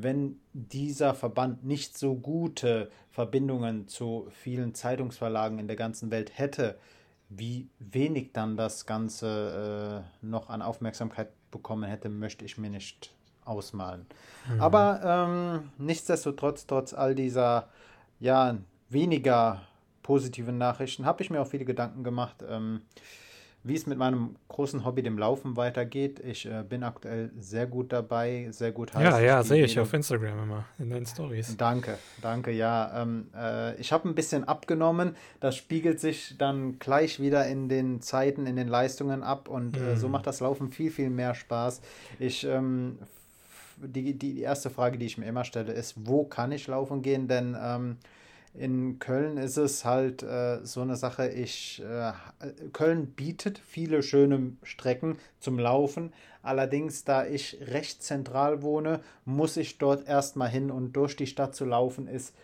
[0.00, 6.78] wenn dieser Verband nicht so gute Verbindungen zu vielen Zeitungsverlagen in der ganzen Welt hätte,
[7.28, 13.12] wie wenig dann das Ganze äh, noch an Aufmerksamkeit bekommen hätte, möchte ich mir nicht
[13.44, 14.06] ausmalen.
[14.48, 14.60] Mhm.
[14.60, 17.68] Aber ähm, nichtsdestotrotz, trotz all dieser
[18.20, 18.56] ja
[18.88, 19.62] weniger
[20.02, 22.44] positiven Nachrichten, habe ich mir auch viele Gedanken gemacht.
[22.48, 22.82] Ähm,
[23.68, 26.20] wie es mit meinem großen Hobby, dem Laufen, weitergeht.
[26.20, 29.92] Ich äh, bin aktuell sehr gut dabei, sehr gut heißt Ja, ja, sehe ich auf
[29.92, 31.56] Instagram immer in deinen Stories.
[31.56, 33.02] Danke, danke, ja.
[33.02, 35.16] Ähm, äh, ich habe ein bisschen abgenommen.
[35.40, 39.88] Das spiegelt sich dann gleich wieder in den Zeiten, in den Leistungen ab und mhm.
[39.88, 40.12] äh, so mhm.
[40.12, 41.80] macht das Laufen viel, viel mehr Spaß.
[42.18, 42.98] Ich ähm,
[43.80, 47.28] die, die erste Frage, die ich mir immer stelle, ist, wo kann ich laufen gehen?
[47.28, 47.96] Denn ähm,
[48.58, 52.12] in Köln ist es halt äh, so eine Sache, ich äh,
[52.72, 56.12] Köln bietet viele schöne Strecken zum Laufen.
[56.42, 61.54] Allerdings, da ich recht zentral wohne, muss ich dort erstmal hin und durch die Stadt
[61.54, 62.34] zu laufen ist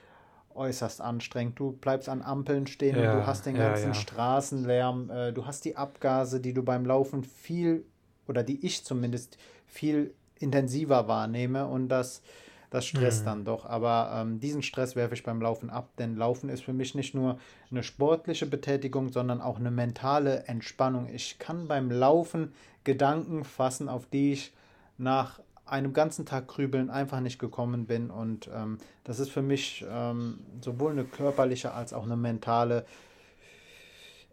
[0.55, 1.59] äußerst anstrengend.
[1.59, 3.95] Du bleibst an Ampeln stehen ja, und du hast den ganzen ja, ja.
[3.95, 7.85] Straßenlärm, äh, du hast die Abgase, die du beim Laufen viel
[8.29, 12.23] oder die ich zumindest viel intensiver wahrnehme und das
[12.71, 13.27] das stresst mhm.
[13.27, 13.67] dann doch.
[13.67, 17.15] Aber ähm, diesen Stress werfe ich beim Laufen ab, denn Laufen ist für mich nicht
[17.15, 17.39] nur
[17.71, 21.09] eine sportliche Betätigung, sondern auch eine mentale Entspannung.
[21.13, 22.53] Ich kann beim Laufen
[22.85, 24.53] Gedanken fassen, auf die ich
[24.99, 28.11] nach einem ganzen Tag Grübeln einfach nicht gekommen bin.
[28.11, 32.85] Und ähm, das ist für mich ähm, sowohl eine körperliche als auch eine mentale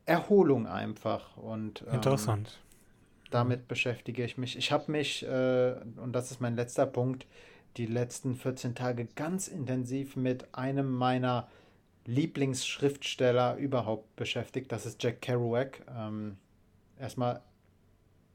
[0.06, 1.38] Erholung einfach.
[1.38, 2.60] Und, ähm, Interessant.
[3.30, 4.58] Damit beschäftige ich mich.
[4.58, 7.26] Ich habe mich, äh, und das ist mein letzter Punkt,
[7.78, 11.48] die letzten 14 Tage ganz intensiv mit einem meiner
[12.06, 14.72] Lieblingsschriftsteller überhaupt beschäftigt.
[14.72, 15.82] Das ist Jack Kerouac.
[15.96, 16.38] Ähm,
[17.00, 17.42] erstmal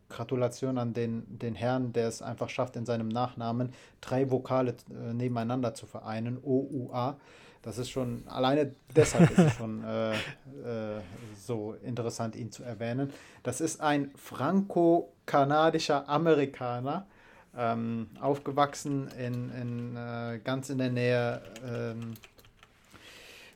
[0.08, 5.12] Gratulation an den, den Herrn, der es einfach schafft, in seinem Nachnamen drei Vokale äh,
[5.12, 6.38] nebeneinander zu vereinen.
[6.42, 7.16] O-U-A.
[7.62, 11.00] Das ist schon, alleine deshalb ist es schon äh, äh,
[11.36, 13.12] so interessant, ihn zu erwähnen.
[13.42, 17.08] Das ist ein franco-kanadischer Amerikaner,
[17.56, 22.14] ähm, aufgewachsen in, in äh, ganz in der Nähe ähm,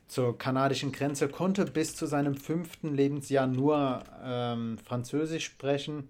[0.07, 6.09] zur kanadischen Grenze, konnte bis zu seinem fünften Lebensjahr nur ähm, Französisch sprechen,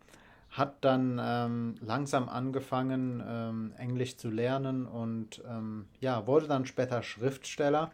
[0.49, 7.03] hat dann ähm, langsam angefangen, ähm, Englisch zu lernen und ähm, ja, wurde dann später
[7.03, 7.91] Schriftsteller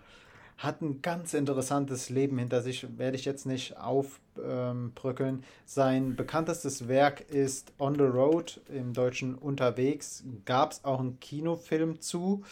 [0.58, 5.36] hat ein ganz interessantes Leben hinter sich, werde ich jetzt nicht aufbröckeln.
[5.36, 10.24] Ähm, Sein bekanntestes Werk ist On the Road, im Deutschen unterwegs.
[10.46, 12.44] Gab es auch einen Kinofilm zu.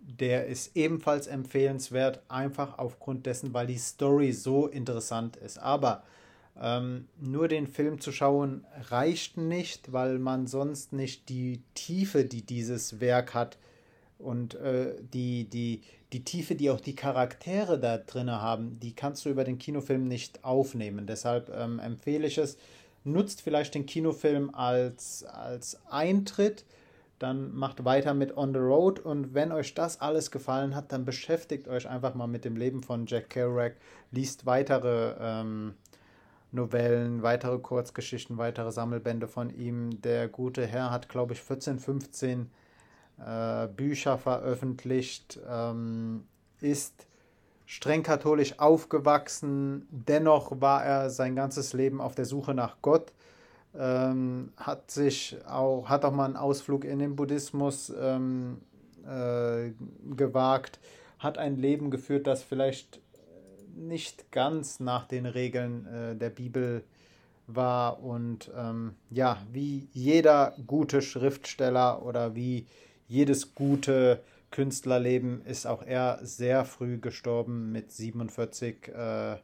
[0.00, 5.58] Der ist ebenfalls empfehlenswert, einfach aufgrund dessen, weil die Story so interessant ist.
[5.58, 6.02] Aber
[6.60, 12.42] ähm, nur den Film zu schauen reicht nicht, weil man sonst nicht die Tiefe, die
[12.42, 13.58] dieses Werk hat,
[14.18, 19.24] und äh, die, die, die Tiefe, die auch die Charaktere da drin haben, die kannst
[19.24, 21.06] du über den Kinofilm nicht aufnehmen.
[21.06, 22.56] Deshalb ähm, empfehle ich es,
[23.04, 26.64] nutzt vielleicht den Kinofilm als, als Eintritt,
[27.18, 31.04] dann macht weiter mit On the Road und wenn euch das alles gefallen hat, dann
[31.04, 33.74] beschäftigt euch einfach mal mit dem Leben von Jack Kerouac,
[34.12, 35.74] liest weitere ähm,
[36.52, 40.00] Novellen, weitere Kurzgeschichten, weitere Sammelbände von ihm.
[40.00, 42.44] Der gute Herr hat, glaube ich, 14, 15 äh,
[43.76, 46.24] Bücher veröffentlicht, ähm,
[46.60, 47.06] ist
[47.66, 53.12] streng katholisch aufgewachsen, dennoch war er sein ganzes Leben auf der Suche nach Gott,
[53.76, 58.62] ähm, hat sich auch, hat auch mal einen Ausflug in den Buddhismus ähm,
[59.04, 59.72] äh,
[60.14, 60.78] gewagt,
[61.18, 63.00] hat ein Leben geführt, das vielleicht
[63.76, 66.84] nicht ganz nach den Regeln äh, der Bibel
[67.46, 68.02] war.
[68.02, 68.50] Und
[69.10, 72.66] ja, wie jeder gute Schriftsteller oder wie
[73.08, 79.36] jedes gute Künstlerleben ist auch er sehr früh gestorben mit 47 äh,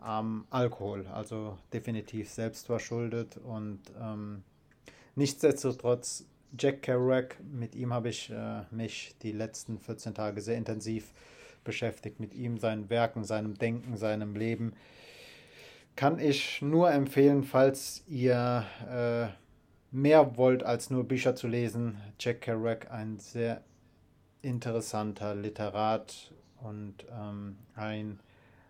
[0.00, 4.42] am Alkohol, also definitiv selbstverschuldet und ähm,
[5.16, 6.24] nichtsdestotrotz
[6.56, 11.12] Jack Kerouac, mit ihm habe ich äh, mich die letzten 14 Tage sehr intensiv
[11.64, 14.72] beschäftigt, mit ihm, seinen Werken, seinem Denken, seinem Leben.
[15.96, 19.28] Kann ich nur empfehlen, falls ihr äh,
[19.90, 21.98] mehr wollt als nur Bücher zu lesen.
[22.18, 23.62] Jack Kerouac, ein sehr
[24.42, 28.20] interessanter Literat und ähm, ein,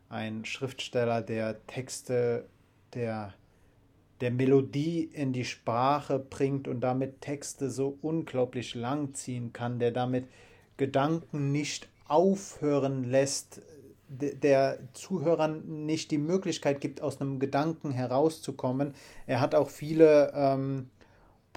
[0.08, 2.46] ein Schriftsteller, der Texte
[2.94, 3.34] der,
[4.20, 9.90] der Melodie in die Sprache bringt und damit Texte so unglaublich lang ziehen kann, der
[9.90, 10.26] damit
[10.76, 13.60] Gedanken nicht aufhören lässt,
[14.08, 18.94] der Zuhörern nicht die Möglichkeit gibt, aus einem Gedanken herauszukommen.
[19.26, 20.88] Er hat auch viele ähm,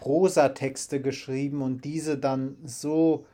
[0.02, 3.26] Prosatexte geschrieben und diese dann so,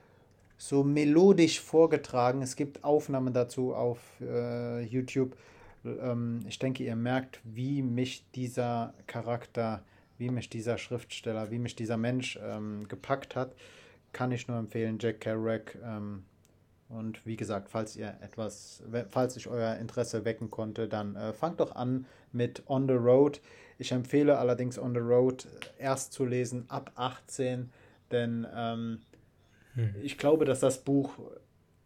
[0.57, 2.41] so melodisch vorgetragen.
[2.41, 5.35] Es gibt Aufnahmen dazu auf äh, YouTube.
[5.85, 9.81] Ähm, ich denke, ihr merkt, wie mich dieser Charakter,
[10.17, 13.55] wie mich dieser Schriftsteller, wie mich dieser Mensch ähm, gepackt hat.
[14.11, 15.77] Kann ich nur empfehlen, Jack Kerouac.
[15.81, 16.25] Ähm,
[16.89, 21.61] und wie gesagt, falls ihr etwas, falls ich euer Interesse wecken konnte, dann äh, fangt
[21.61, 23.39] doch an mit On the Road.
[23.77, 27.69] Ich empfehle allerdings On the Road erst zu lesen ab 18,
[28.11, 28.99] denn ähm,
[29.75, 29.95] hm.
[30.01, 31.11] ich glaube, dass das Buch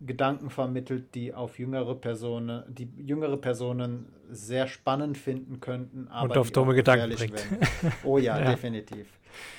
[0.04, 6.38] Gedanken vermittelt, die auf jüngere Personen, die jüngere Personen sehr spannend finden könnten, aber und
[6.38, 7.46] auf dumme Gedanken bringt.
[8.04, 9.08] Oh ja, ja, definitiv.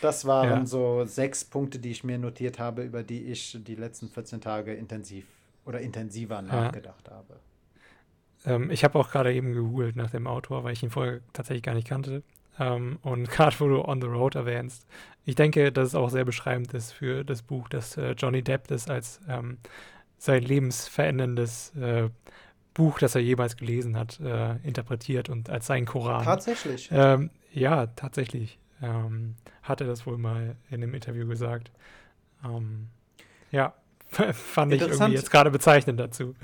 [0.01, 0.67] Das waren ja.
[0.67, 4.75] so sechs Punkte, die ich mir notiert habe, über die ich die letzten 14 Tage
[4.75, 5.27] intensiv
[5.65, 7.15] oder intensiver nachgedacht ja.
[7.15, 7.39] habe.
[8.47, 11.63] Ähm, ich habe auch gerade eben gegoogelt nach dem Autor, weil ich ihn vorher tatsächlich
[11.63, 12.23] gar nicht kannte.
[12.59, 14.87] Ähm, und gerade wo du On the Road erwähnst,
[15.25, 18.69] ich denke, dass es auch sehr beschreibend ist für das Buch, dass äh, Johnny Depp
[18.69, 19.59] das als ähm,
[20.19, 22.09] sein lebensveränderndes äh,
[22.75, 26.25] Buch, das er jemals gelesen hat, äh, interpretiert und als sein Koran.
[26.25, 26.89] Tatsächlich.
[26.93, 28.59] Ähm, ja, tatsächlich.
[28.81, 31.71] Ähm, hat er das wohl mal in einem Interview gesagt.
[32.45, 32.89] Ähm,
[33.51, 33.75] ja,
[34.33, 36.35] fand ich irgendwie jetzt gerade bezeichnend dazu.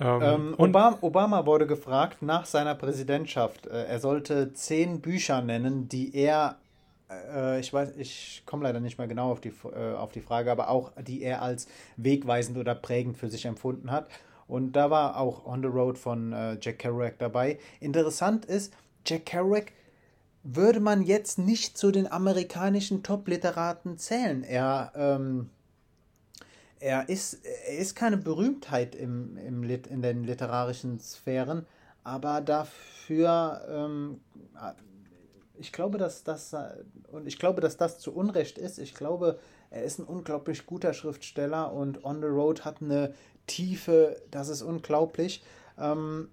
[0.00, 5.88] Ähm, ähm, Obama, Obama, wurde gefragt nach seiner Präsidentschaft, äh, er sollte zehn Bücher nennen,
[5.88, 6.56] die er,
[7.10, 10.52] äh, ich weiß, ich komme leider nicht mehr genau auf die, äh, auf die Frage,
[10.52, 14.08] aber auch die er als wegweisend oder prägend für sich empfunden hat.
[14.46, 17.58] Und da war auch On the Road von äh, Jack Kerouac dabei.
[17.80, 18.72] Interessant ist,
[19.04, 19.72] Jack Kerouac
[20.42, 24.44] würde man jetzt nicht zu den amerikanischen Top-Literaten zählen.
[24.44, 25.50] Er ähm,
[26.80, 31.66] er ist, er ist keine Berühmtheit im, im Lit, in den literarischen Sphären,
[32.04, 34.20] aber dafür, ähm,
[35.58, 36.54] ich glaube, dass das,
[37.10, 38.78] und ich glaube, dass das zu Unrecht ist.
[38.78, 39.38] Ich glaube,
[39.70, 43.12] er ist ein unglaublich guter Schriftsteller und On the Road hat eine
[43.46, 45.42] Tiefe, das ist unglaublich.
[45.78, 46.28] Ähm,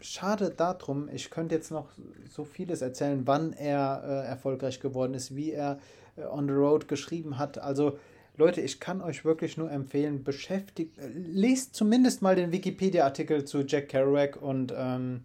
[0.00, 1.88] schade darum, ich könnte jetzt noch
[2.30, 5.78] so vieles erzählen, wann er äh, erfolgreich geworden ist, wie er
[6.16, 7.58] äh, On the Road geschrieben hat.
[7.58, 7.98] Also
[8.36, 13.62] Leute, ich kann euch wirklich nur empfehlen, beschäftigt, äh, lest zumindest mal den Wikipedia-Artikel zu
[13.62, 15.24] Jack Kerouac und ähm,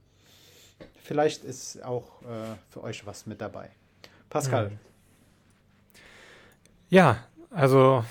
[1.02, 3.70] vielleicht ist auch äh, für euch was mit dabei.
[4.30, 4.70] Pascal.
[4.70, 4.80] Mhm.
[6.90, 8.04] Ja, also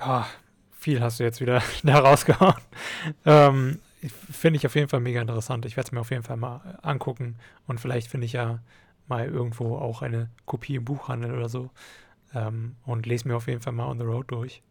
[0.00, 0.24] oh,
[0.72, 2.60] viel hast du jetzt wieder da rausgehauen.
[3.24, 3.80] Ähm,
[4.30, 5.64] finde ich auf jeden Fall mega interessant.
[5.64, 8.60] Ich werde es mir auf jeden Fall mal angucken und vielleicht finde ich ja
[9.06, 11.70] mal irgendwo auch eine Kopie im Buchhandel oder so
[12.34, 14.62] ähm, und lese mir auf jeden Fall mal on the road durch.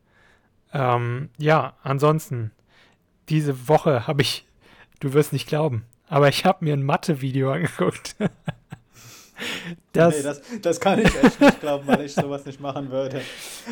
[0.73, 2.51] Ähm, ja, ansonsten,
[3.29, 4.45] diese Woche habe ich,
[4.99, 8.15] du wirst nicht glauben, aber ich habe mir ein Mathe-Video angeguckt.
[9.91, 13.21] Das, nee, das, das, kann ich echt nicht glauben, weil ich sowas nicht machen würde.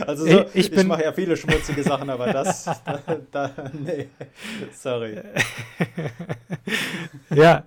[0.06, 3.00] Also so, ich, ich mache ja viele schmutzige Sachen, aber das, da,
[3.32, 4.10] da, nee,
[4.74, 5.22] sorry.
[7.30, 7.66] ja,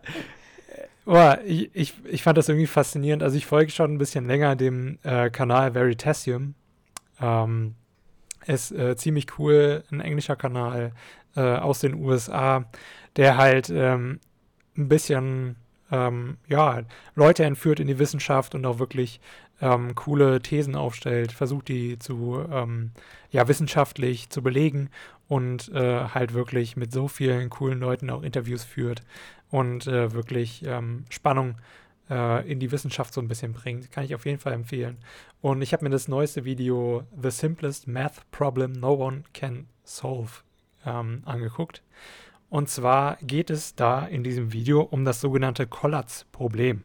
[1.06, 3.22] oh, ich, ich, ich fand das irgendwie faszinierend.
[3.22, 6.54] Also ich folge schon ein bisschen länger dem äh, Kanal Veritasium.
[7.20, 7.74] Ähm,
[8.46, 10.92] ist äh, ziemlich cool, ein englischer Kanal
[11.36, 12.64] äh, aus den USA,
[13.16, 14.20] der halt ähm,
[14.76, 15.56] ein bisschen
[15.90, 16.82] ähm, ja,
[17.14, 19.20] Leute entführt in die Wissenschaft und auch wirklich
[19.64, 22.90] ähm, coole Thesen aufstellt, versucht die zu ähm,
[23.30, 24.90] ja, wissenschaftlich zu belegen
[25.26, 29.00] und äh, halt wirklich mit so vielen coolen Leuten auch Interviews führt
[29.50, 31.56] und äh, wirklich ähm, Spannung
[32.10, 33.90] äh, in die Wissenschaft so ein bisschen bringt.
[33.90, 34.98] Kann ich auf jeden Fall empfehlen.
[35.40, 40.42] Und ich habe mir das neueste Video The Simplest Math Problem No One Can Solve
[40.84, 41.82] ähm, angeguckt.
[42.50, 46.84] Und zwar geht es da in diesem Video um das sogenannte Collatz-Problem.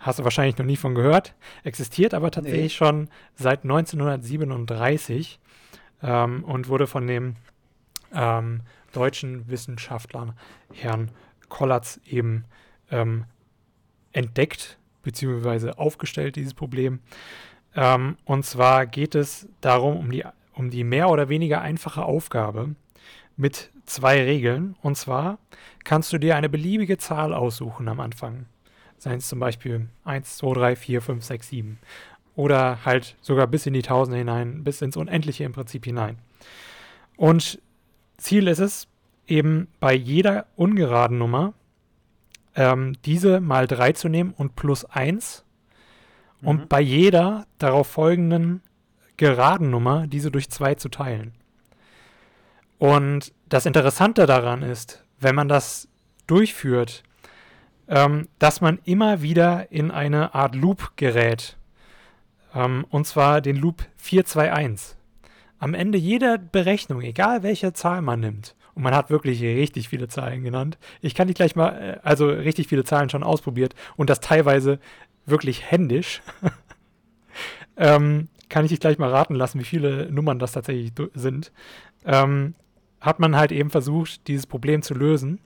[0.00, 2.68] Hast du wahrscheinlich noch nie von gehört, existiert aber tatsächlich nee.
[2.70, 5.38] schon seit 1937
[6.02, 7.36] ähm, und wurde von dem
[8.12, 10.34] ähm, deutschen Wissenschaftler
[10.72, 11.10] Herrn
[11.50, 12.44] Kollatz eben
[12.90, 13.26] ähm,
[14.12, 15.72] entdeckt bzw.
[15.72, 17.00] aufgestellt, dieses Problem.
[17.76, 22.74] Ähm, und zwar geht es darum, um die, um die mehr oder weniger einfache Aufgabe
[23.36, 24.76] mit zwei Regeln.
[24.80, 25.38] Und zwar
[25.84, 28.46] kannst du dir eine beliebige Zahl aussuchen am Anfang.
[29.00, 31.78] Seien es zum Beispiel 1, 2, 3, 4, 5, 6, 7.
[32.36, 36.18] Oder halt sogar bis in die Tausende hinein, bis ins Unendliche im Prinzip hinein.
[37.16, 37.60] Und
[38.18, 38.88] Ziel ist es,
[39.26, 41.54] eben bei jeder ungeraden Nummer
[42.54, 45.44] ähm, diese mal 3 zu nehmen und plus 1.
[46.40, 46.48] Mhm.
[46.48, 48.60] Und bei jeder darauf folgenden
[49.16, 51.32] geraden Nummer diese durch 2 zu teilen.
[52.78, 55.88] Und das Interessante daran ist, wenn man das
[56.26, 57.02] durchführt,
[57.90, 61.56] ähm, dass man immer wieder in eine Art Loop gerät.
[62.54, 64.96] Ähm, und zwar den Loop 421.
[65.58, 70.08] Am Ende jeder Berechnung, egal welche Zahl man nimmt, und man hat wirklich richtig viele
[70.08, 70.78] Zahlen genannt.
[71.00, 74.78] Ich kann die gleich mal, äh, also richtig viele Zahlen schon ausprobiert und das teilweise
[75.26, 76.22] wirklich händisch.
[77.76, 81.52] ähm, kann ich dich gleich mal raten lassen, wie viele Nummern das tatsächlich sind.
[82.04, 82.54] Ähm,
[83.00, 85.40] hat man halt eben versucht, dieses Problem zu lösen.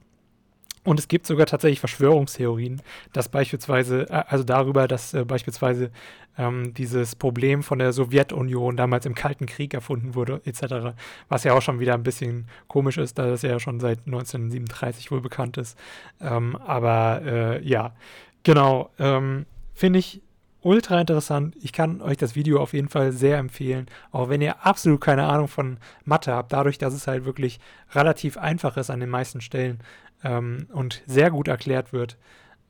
[0.84, 5.90] Und es gibt sogar tatsächlich Verschwörungstheorien, dass beispielsweise, äh, also darüber, dass äh, beispielsweise
[6.36, 10.94] ähm, dieses Problem von der Sowjetunion damals im Kalten Krieg erfunden wurde, etc.,
[11.28, 15.10] was ja auch schon wieder ein bisschen komisch ist, da das ja schon seit 1937
[15.10, 15.78] wohl bekannt ist.
[16.20, 17.94] Ähm, aber äh, ja,
[18.42, 20.20] genau, ähm, finde ich
[20.64, 21.54] ultra interessant.
[21.60, 25.24] Ich kann euch das Video auf jeden Fall sehr empfehlen, auch wenn ihr absolut keine
[25.24, 27.60] Ahnung von Mathe habt, dadurch, dass es halt wirklich
[27.92, 29.80] relativ einfach ist an den meisten Stellen
[30.24, 32.16] ähm, und sehr gut erklärt wird.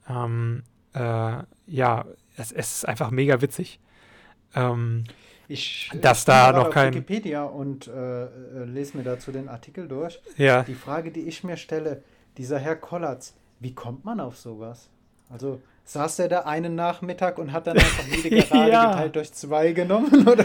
[0.09, 2.05] Ähm, äh, ja,
[2.37, 3.81] es, es, ist einfach mega witzig.
[4.55, 5.05] Ähm,
[5.49, 9.89] ich, dass ich da noch kein Wikipedia und äh, äh, lese mir dazu den Artikel
[9.89, 10.21] durch.
[10.37, 10.63] Ja.
[10.63, 12.03] Die Frage, die ich mir stelle,
[12.37, 14.89] dieser Herr Kollatz, wie kommt man auf sowas?
[15.31, 18.91] Also saß der da einen Nachmittag und hat dann einfach jede Gerade ja.
[18.91, 20.45] geteilt durch zwei genommen, oder?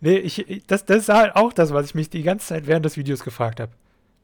[0.00, 2.84] nee, ich, das, das ist halt auch das, was ich mich die ganze Zeit während
[2.84, 3.72] des Videos gefragt habe.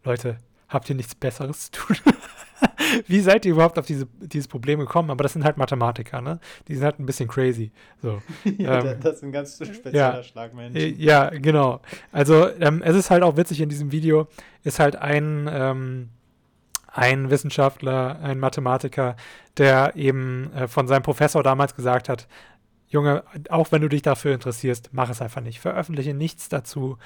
[0.04, 1.96] Leute, habt ihr nichts Besseres zu tun?
[3.06, 5.10] Wie seid ihr überhaupt auf diese, dieses Problem gekommen?
[5.10, 6.40] Aber das sind halt Mathematiker, ne?
[6.66, 7.70] Die sind halt ein bisschen crazy.
[8.02, 8.20] So.
[8.58, 10.76] ja, ähm, das ist ein ganz spezieller ja, Schlagmensch.
[10.76, 11.80] Äh, ja, genau.
[12.12, 14.26] Also ähm, es ist halt auch witzig in diesem Video,
[14.64, 16.08] ist halt ein ähm,
[16.98, 19.14] ein Wissenschaftler, ein Mathematiker,
[19.56, 22.26] der eben äh, von seinem Professor damals gesagt hat,
[22.88, 25.60] Junge, auch wenn du dich dafür interessierst, mach es einfach nicht.
[25.60, 26.96] Veröffentliche nichts dazu.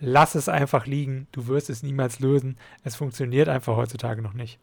[0.00, 1.26] Lass es einfach liegen.
[1.32, 2.56] Du wirst es niemals lösen.
[2.82, 4.58] Es funktioniert einfach heutzutage noch nicht.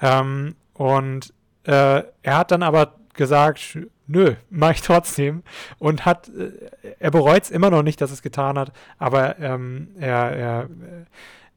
[0.00, 1.32] Ähm, und
[1.64, 5.42] äh, er hat dann aber gesagt, nö, mach ich trotzdem.
[5.78, 6.52] Und hat, äh,
[6.98, 10.62] er bereut es immer noch nicht, dass es getan hat, aber ähm, er, er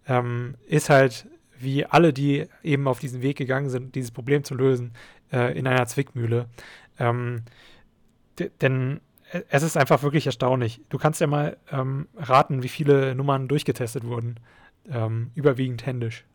[0.08, 1.28] äh, ähm, ist halt
[1.60, 4.94] wie alle, die eben auf diesen Weg gegangen sind, dieses Problem zu lösen,
[5.32, 6.48] äh, in einer Zwickmühle.
[7.00, 7.44] Ähm,
[8.62, 9.00] denn
[9.50, 10.82] es ist einfach wirklich erstaunlich.
[10.90, 14.40] Du kannst ja mal ähm, raten, wie viele Nummern durchgetestet wurden.
[14.90, 16.26] Ähm, überwiegend händisch.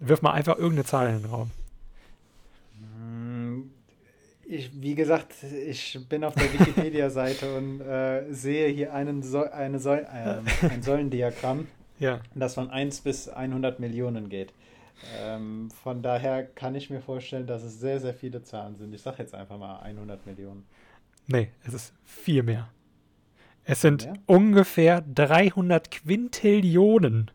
[0.00, 1.50] Wirf mal einfach irgendeine Zahl in den Raum.
[2.78, 3.70] Hm,
[4.44, 9.78] ich, wie gesagt, ich bin auf der Wikipedia-Seite und äh, sehe hier einen so eine
[9.78, 10.40] so äh,
[10.70, 11.66] ein Säulendiagramm.
[12.00, 12.20] Ja.
[12.32, 14.52] das von 1 bis 100 Millionen geht.
[15.20, 18.94] Ähm, von daher kann ich mir vorstellen, dass es sehr, sehr viele Zahlen sind.
[18.94, 20.64] Ich sage jetzt einfach mal 100 Millionen.
[21.28, 22.68] Nee, es ist viel mehr.
[23.64, 24.14] Es sind Mehr?
[24.26, 27.30] ungefähr 300 Quintillionen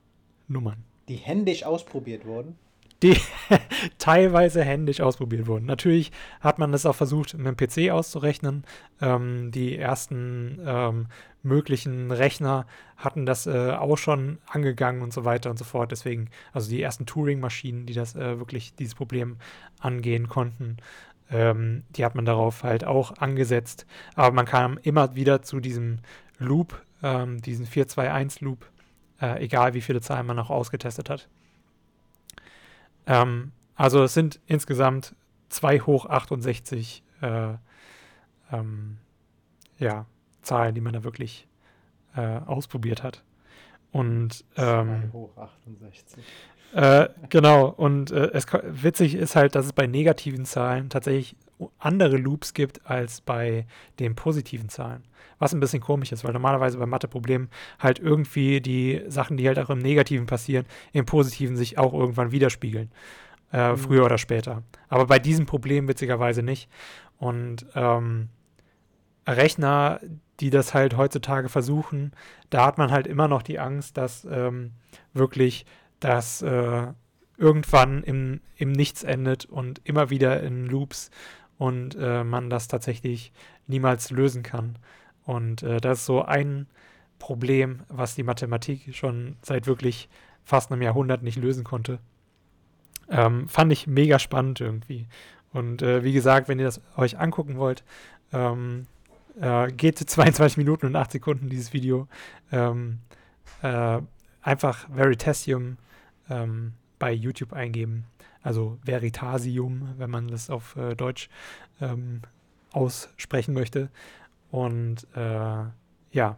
[0.47, 2.57] Nummern, Die händisch ausprobiert wurden.
[3.03, 3.15] die
[3.99, 5.65] teilweise händisch ausprobiert wurden.
[5.67, 8.63] Natürlich hat man das auch versucht, mit dem PC auszurechnen.
[8.99, 11.07] Ähm, die ersten ähm,
[11.43, 12.65] möglichen Rechner
[12.97, 15.91] hatten das äh, auch schon angegangen und so weiter und so fort.
[15.91, 19.37] Deswegen, also die ersten Turing-Maschinen, die das äh, wirklich dieses Problem
[19.79, 20.77] angehen konnten,
[21.31, 23.85] ähm, die hat man darauf halt auch angesetzt.
[24.15, 25.99] Aber man kam immer wieder zu diesem
[26.37, 28.65] Loop, ähm, diesen 4-2-1-Loop,
[29.21, 31.27] äh, egal wie viele Zahlen man auch ausgetestet hat.
[33.05, 35.15] Ähm, also es sind insgesamt
[35.49, 37.53] 2 hoch 68 äh,
[38.51, 38.97] ähm,
[39.77, 40.05] ja,
[40.41, 41.47] Zahlen, die man da wirklich
[42.15, 43.23] äh, ausprobiert hat.
[43.91, 46.23] Und ähm, 2 hoch 68.
[46.73, 51.35] äh, genau, und äh, es witzig ist halt, dass es bei negativen Zahlen tatsächlich
[51.79, 53.65] andere Loops gibt als bei
[53.99, 55.03] den positiven Zahlen.
[55.39, 57.49] Was ein bisschen komisch ist, weil normalerweise bei Matheproblemen
[57.79, 62.31] halt irgendwie die Sachen, die halt auch im Negativen passieren, im Positiven sich auch irgendwann
[62.31, 62.91] widerspiegeln.
[63.51, 63.77] Äh, Mhm.
[63.77, 64.63] Früher oder später.
[64.89, 66.69] Aber bei diesem Problem witzigerweise nicht.
[67.19, 68.29] Und ähm,
[69.27, 69.99] Rechner,
[70.39, 72.11] die das halt heutzutage versuchen,
[72.49, 74.71] da hat man halt immer noch die Angst, dass ähm,
[75.13, 75.65] wirklich
[76.03, 76.87] das äh,
[77.37, 81.09] irgendwann im, im Nichts endet und immer wieder in Loops
[81.57, 83.31] und äh, man das tatsächlich
[83.67, 84.77] niemals lösen kann.
[85.23, 86.67] Und äh, das ist so ein
[87.19, 90.09] Problem, was die Mathematik schon seit wirklich
[90.43, 91.99] fast einem Jahrhundert nicht lösen konnte.
[93.09, 95.07] Ähm, fand ich mega spannend irgendwie.
[95.53, 97.83] Und äh, wie gesagt, wenn ihr das euch angucken wollt,
[98.33, 98.87] ähm,
[99.39, 102.07] äh, geht 22 Minuten und 8 Sekunden dieses Video.
[102.51, 102.99] Ähm,
[103.61, 103.99] äh,
[104.41, 105.77] einfach Veritasium
[106.29, 108.05] ähm, bei YouTube eingeben.
[108.41, 111.29] Also Veritasium, wenn man das auf äh, Deutsch
[111.81, 112.21] ähm,
[112.71, 113.89] aussprechen möchte.
[114.51, 115.63] Und äh,
[116.11, 116.37] ja,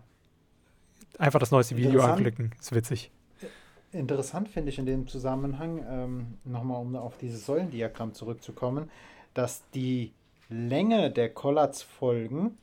[1.18, 2.54] einfach das neueste Video anklicken.
[2.60, 3.12] Ist witzig.
[3.92, 8.90] Interessant finde ich in dem Zusammenhang, ähm, nochmal um auf dieses Säulendiagramm zurückzukommen,
[9.34, 10.12] dass die
[10.50, 12.58] Länge der Collatz-Folgen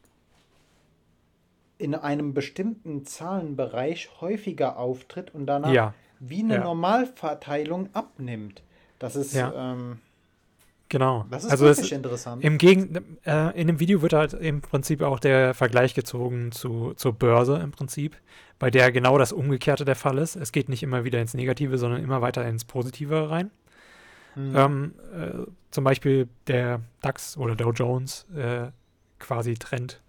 [1.79, 6.65] in einem bestimmten Zahlenbereich häufiger auftritt und danach Ja, wie eine ja.
[6.65, 8.63] Normalverteilung abnimmt.
[8.99, 9.53] Das ist, Ja.
[9.73, 9.99] ähm,
[10.89, 11.27] genau.
[11.31, 12.45] das ist also es, wirklich interessant.
[12.45, 16.95] Im Gegen äh, in dem Video wird halt im Prinzip auch der Vergleich gezogen zu,
[16.95, 18.17] zur Börse im Prinzip,
[18.61, 20.37] bei der genau das Umgekehrte der Fall ist.
[20.37, 23.51] Es geht nicht immer wieder ins Negative, sondern immer weiter ins Positive rein.
[24.37, 24.57] Mhm.
[24.57, 28.71] Ähm, äh, zum Beispiel der DAX oder Dow Jones äh,
[29.19, 30.01] quasi Trend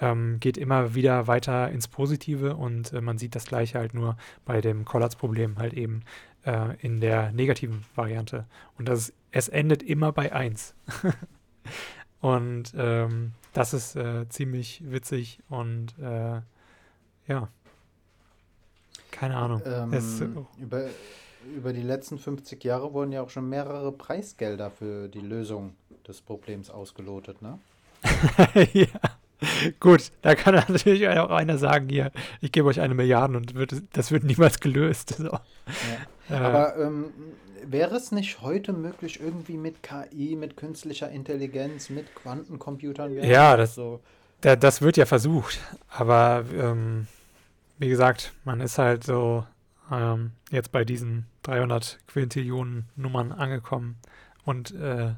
[0.00, 4.16] ähm, geht immer wieder weiter ins Positive und äh, man sieht das gleiche halt nur
[4.44, 6.02] bei dem Collatz-Problem halt eben
[6.44, 8.46] äh, in der negativen Variante.
[8.78, 10.74] Und das, es endet immer bei 1.
[12.20, 16.40] und ähm, das ist äh, ziemlich witzig und äh,
[17.28, 17.48] ja.
[19.10, 19.60] Keine Ahnung.
[19.92, 20.86] Es- Ähm, über,
[21.56, 25.74] über die letzten 50 Jahre wurden ja auch schon mehrere Preisgelder für die Lösung
[26.08, 27.58] des Problems ausgelotet, ne?
[28.72, 28.86] ja.
[29.80, 33.82] Gut, da kann natürlich auch einer sagen, hier, ich gebe euch eine Milliarde und wird,
[33.92, 35.16] das wird niemals gelöst.
[35.24, 35.38] So.
[36.30, 37.06] Äh, Aber ähm,
[37.66, 43.12] wäre es nicht heute möglich, irgendwie mit KI, mit künstlicher Intelligenz, mit Quantencomputern?
[43.12, 44.00] Ja, das- so.
[44.40, 47.06] da, das wird ja versucht, aber ähm,
[47.78, 49.44] wie gesagt, man ist halt so
[49.90, 53.96] ähm, jetzt bei diesen 300 Quintillionen Nummern angekommen
[54.44, 55.12] und äh,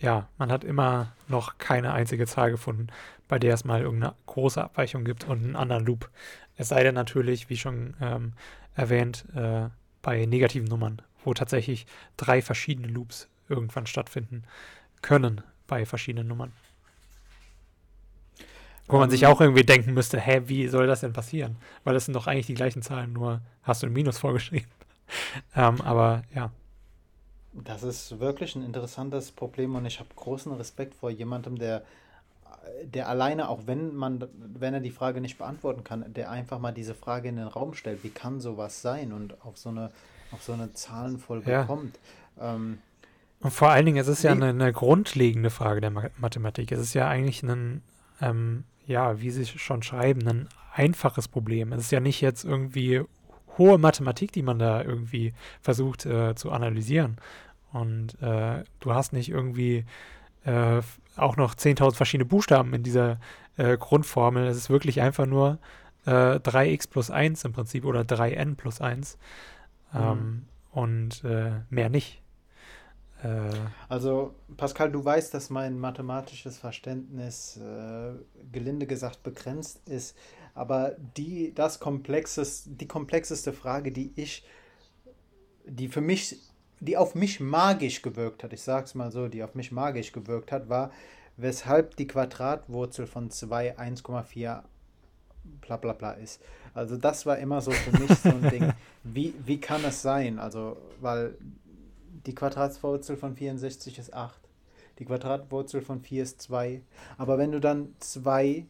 [0.00, 2.88] ja, man hat immer noch keine einzige Zahl gefunden,
[3.28, 6.10] bei der es mal irgendeine große Abweichung gibt und einen anderen Loop.
[6.56, 8.32] Es sei denn natürlich, wie schon ähm,
[8.74, 9.68] erwähnt, äh,
[10.02, 11.86] bei negativen Nummern, wo tatsächlich
[12.16, 14.44] drei verschiedene Loops irgendwann stattfinden
[15.02, 16.52] können bei verschiedenen Nummern.
[18.86, 21.56] Wo man sich Ähm, auch irgendwie denken müsste, hä, wie soll das denn passieren?
[21.84, 24.68] Weil das sind doch eigentlich die gleichen Zahlen, nur hast du ein Minus vorgeschrieben.
[25.54, 26.50] ähm, aber ja,
[27.52, 31.82] Das ist wirklich ein interessantes Problem und ich habe großen Respekt vor jemandem, der,
[32.84, 34.24] der alleine, auch wenn man,
[34.54, 37.74] wenn er die Frage nicht beantworten kann, der einfach mal diese Frage in den Raum
[37.74, 39.90] stellt, wie kann sowas sein und auf so eine,
[40.30, 41.64] auf so eine Zahlenfolge Ja.
[41.64, 41.98] kommt.
[42.40, 42.78] Ähm,
[43.40, 46.72] Und vor allen Dingen, es ist ja eine, eine grundlegende Frage der Ma Mathematik.
[46.72, 47.82] Es ist ja eigentlich ein,
[48.20, 51.72] ähm, ja, wie Sie schon schreiben, ein einfaches Problem.
[51.72, 53.02] Es ist ja nicht jetzt irgendwie
[53.58, 57.16] hohe Mathematik, die man da irgendwie versucht äh, zu analysieren.
[57.72, 59.84] Und äh, du hast nicht irgendwie
[60.44, 60.80] äh,
[61.16, 63.18] auch noch 10.000 verschiedene Buchstaben in dieser
[63.56, 64.46] äh, Grundformel.
[64.46, 65.58] Es ist wirklich einfach nur
[66.06, 69.18] äh, 3x plus 1 im Prinzip oder 3n plus 1
[69.94, 70.44] ähm, mhm.
[70.72, 72.22] und äh, mehr nicht.
[73.22, 73.50] Äh,
[73.88, 78.12] also, Pascal, du weißt, dass mein mathematisches Verständnis äh,
[78.50, 80.16] gelinde gesagt begrenzt ist,
[80.54, 84.44] aber die, das komplexes, die komplexeste Frage, die ich,
[85.64, 86.38] die für mich,
[86.80, 90.52] die auf mich magisch gewirkt hat, ich sag's mal so, die auf mich magisch gewirkt
[90.52, 90.90] hat, war,
[91.36, 94.62] weshalb die Quadratwurzel von 2 1,4
[95.60, 96.40] bla bla bla ist.
[96.74, 98.72] Also das war immer so für mich so ein Ding.
[99.02, 100.38] Wie, wie kann es sein?
[100.38, 101.34] Also, weil
[102.26, 104.38] die Quadratwurzel von 64 ist 8.
[104.98, 106.82] Die Quadratwurzel von 4 ist 2.
[107.16, 108.66] Aber wenn du dann 2,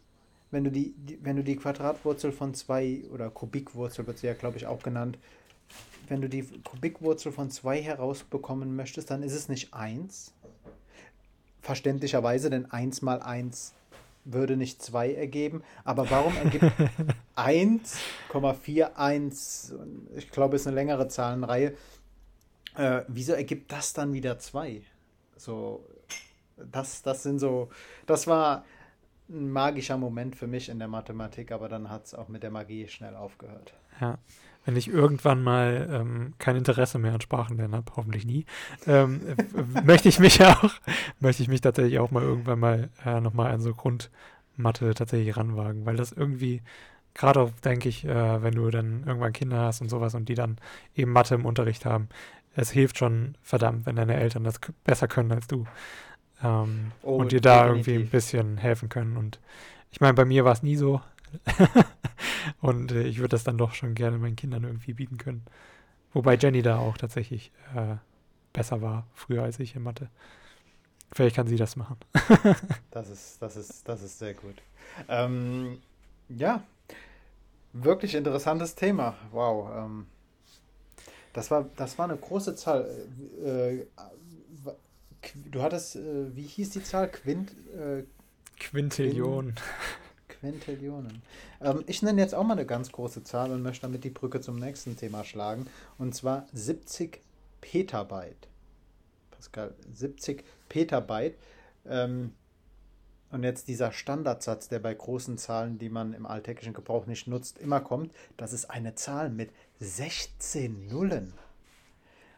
[0.51, 4.35] wenn du die, die, wenn du die Quadratwurzel von 2 oder Kubikwurzel wird sie ja,
[4.35, 5.19] glaube ich, auch genannt,
[6.09, 10.33] wenn du die Kubikwurzel von 2 herausbekommen möchtest, dann ist es nicht 1.
[11.63, 13.75] Verständlicherweise, denn 1 mal 1
[14.25, 15.63] würde nicht 2 ergeben.
[15.85, 16.65] Aber warum ergibt
[17.37, 19.75] 1,41,
[20.17, 21.75] ich glaube, es ist eine längere Zahlenreihe,
[22.77, 24.83] äh, wieso ergibt das dann wieder 2?
[25.37, 25.85] So,
[26.57, 27.69] das, das sind so,
[28.07, 28.65] das war
[29.31, 32.51] ein magischer Moment für mich in der Mathematik, aber dann hat es auch mit der
[32.51, 33.75] Magie schnell aufgehört.
[34.01, 34.19] Ja,
[34.65, 38.45] wenn ich irgendwann mal ähm, kein Interesse mehr an Sprachenlernen habe, hoffentlich nie,
[38.87, 39.21] ähm,
[39.85, 40.71] möchte ich mich auch,
[41.19, 45.87] möchte ich mich tatsächlich auch mal irgendwann mal äh, nochmal an so Grundmathe tatsächlich ranwagen,
[45.87, 46.63] weil das irgendwie,
[47.15, 50.35] gerade auch, denke ich, äh, wenn du dann irgendwann Kinder hast und sowas und die
[50.35, 50.59] dann
[50.95, 52.09] eben Mathe im Unterricht haben,
[52.55, 55.67] es hilft schon verdammt, wenn deine Eltern das besser können als du.
[56.43, 57.89] Ähm, oh, und dir da definitiv.
[57.89, 59.17] irgendwie ein bisschen helfen können.
[59.17, 59.41] Und
[59.91, 61.01] ich meine, bei mir war es nie so.
[62.61, 65.45] und äh, ich würde das dann doch schon gerne meinen Kindern irgendwie bieten können.
[66.13, 67.97] Wobei Jenny da auch tatsächlich äh,
[68.53, 70.09] besser war, früher als ich in Mathe.
[71.13, 71.97] Vielleicht kann sie das machen.
[72.91, 74.57] das, ist, das, ist, das ist sehr gut.
[75.09, 75.79] Ähm,
[76.29, 76.63] ja,
[77.73, 79.17] wirklich interessantes Thema.
[79.33, 79.71] Wow.
[79.77, 80.07] Ähm,
[81.33, 82.89] das, war, das war eine große Zahl.
[83.45, 83.87] Äh,
[85.51, 87.11] du hattest, äh, wie hieß die Zahl?
[87.11, 88.05] Quint, äh,
[88.59, 89.55] Quintillion.
[90.29, 91.23] Quintillionen.
[91.61, 94.41] Ähm, ich nenne jetzt auch mal eine ganz große Zahl und möchte damit die Brücke
[94.41, 95.67] zum nächsten Thema schlagen.
[95.99, 97.21] Und zwar 70
[97.61, 98.49] Petabyte.
[99.31, 101.37] Pascal, 70 Petabyte.
[101.87, 102.33] Ähm,
[103.31, 107.59] und jetzt dieser Standardsatz, der bei großen Zahlen, die man im alltäglichen Gebrauch nicht nutzt,
[107.59, 111.33] immer kommt, das ist eine Zahl mit 16 Nullen.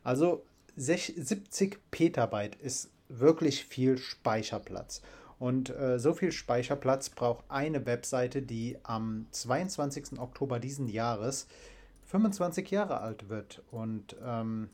[0.05, 0.43] Also
[0.77, 5.03] 70 Petabyte ist wirklich viel Speicherplatz.
[5.39, 10.18] Und äh, so viel Speicherplatz braucht eine Webseite, die am 22.
[10.18, 11.49] Oktober diesen Jahres
[12.07, 13.62] 25 Jahre alt wird.
[13.70, 14.70] Und ähm,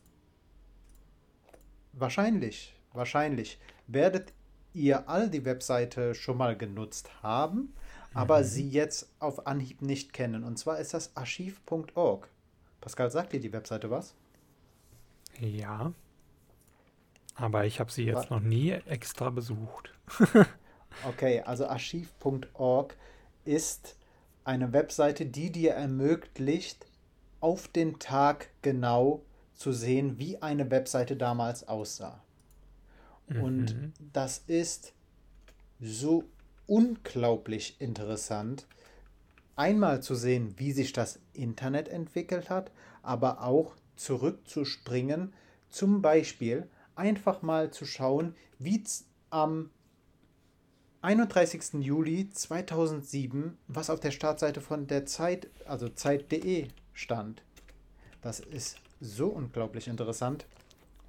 [1.93, 4.33] wahrscheinlich, wahrscheinlich werdet
[4.73, 7.73] ihr all die Webseite schon mal genutzt haben,
[8.13, 8.43] aber mhm.
[8.43, 10.43] sie jetzt auf Anhieb nicht kennen.
[10.43, 12.29] Und zwar ist das archiv.org.
[12.81, 14.13] Pascal, sagt dir die Webseite was?
[15.39, 15.93] Ja.
[17.35, 19.93] Aber ich habe sie jetzt noch nie extra besucht.
[21.07, 22.95] okay, also archiv.org
[23.45, 23.95] ist
[24.43, 26.85] eine Webseite, die dir ermöglicht,
[27.39, 29.21] auf den Tag genau
[29.53, 32.21] zu sehen, wie eine Webseite damals aussah.
[33.27, 33.43] Mhm.
[33.43, 34.93] Und das ist
[35.79, 36.25] so
[36.67, 38.67] unglaublich interessant,
[39.55, 42.71] einmal zu sehen, wie sich das Internet entwickelt hat,
[43.01, 45.33] aber auch zurückzuspringen,
[45.69, 48.83] zum Beispiel einfach mal zu schauen, wie
[49.29, 49.69] am
[51.01, 51.73] 31.
[51.81, 57.43] Juli 2007, was auf der Startseite von der Zeit, also Zeit.de stand.
[58.21, 60.45] Das ist so unglaublich interessant.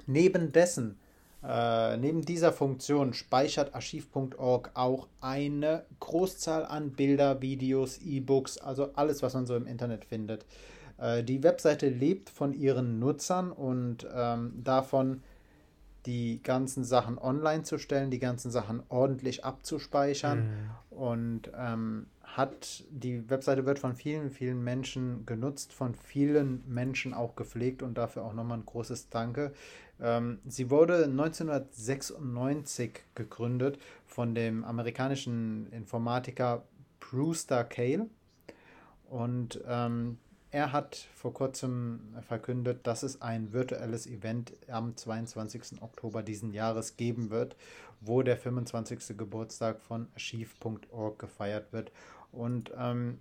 [0.06, 0.98] Neben dessen
[1.42, 9.22] äh, neben dieser Funktion speichert archiv.org auch eine Großzahl an Bilder, Videos, E-Books, also alles,
[9.22, 10.44] was man so im Internet findet.
[11.00, 15.22] Äh, die Webseite lebt von ihren Nutzern und ähm, davon,
[16.06, 20.70] die ganzen Sachen online zu stellen, die ganzen Sachen ordentlich abzuspeichern mhm.
[20.96, 27.36] und ähm, hat die Webseite wird von vielen, vielen Menschen genutzt, von vielen Menschen auch
[27.36, 29.52] gepflegt und dafür auch nochmal ein großes Danke.
[30.00, 36.64] Ähm, sie wurde 1996 gegründet von dem amerikanischen Informatiker
[37.00, 38.06] Brewster Cale
[39.08, 40.18] und ähm,
[40.50, 45.80] er hat vor kurzem verkündet, dass es ein virtuelles Event am 22.
[45.80, 47.56] Oktober diesen Jahres geben wird,
[48.00, 49.16] wo der 25.
[49.16, 51.92] Geburtstag von Archive.org gefeiert wird.
[52.32, 53.20] Und ähm,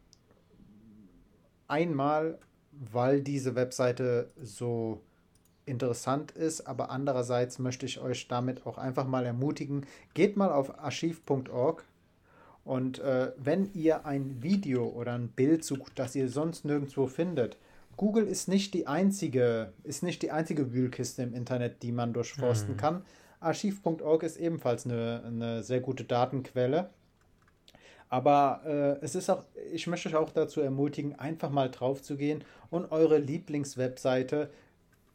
[1.67, 2.39] einmal,
[2.71, 5.01] weil diese Webseite so
[5.65, 10.79] interessant ist, aber andererseits möchte ich euch damit auch einfach mal ermutigen, geht mal auf
[10.79, 11.85] archiv.org
[12.63, 17.57] Und äh, wenn ihr ein Video oder ein Bild sucht, das ihr sonst nirgendwo findet,
[17.97, 22.75] Google ist nicht die einzige, ist nicht die einzige Wühlkiste im Internet, die man durchforsten
[22.75, 22.77] mhm.
[22.77, 23.01] kann.
[23.39, 26.89] Archiv.org ist ebenfalls eine, eine sehr gute Datenquelle.
[28.09, 32.17] Aber äh, es ist auch, ich möchte euch auch dazu ermutigen, einfach mal drauf zu
[32.17, 34.49] gehen und eure Lieblingswebseite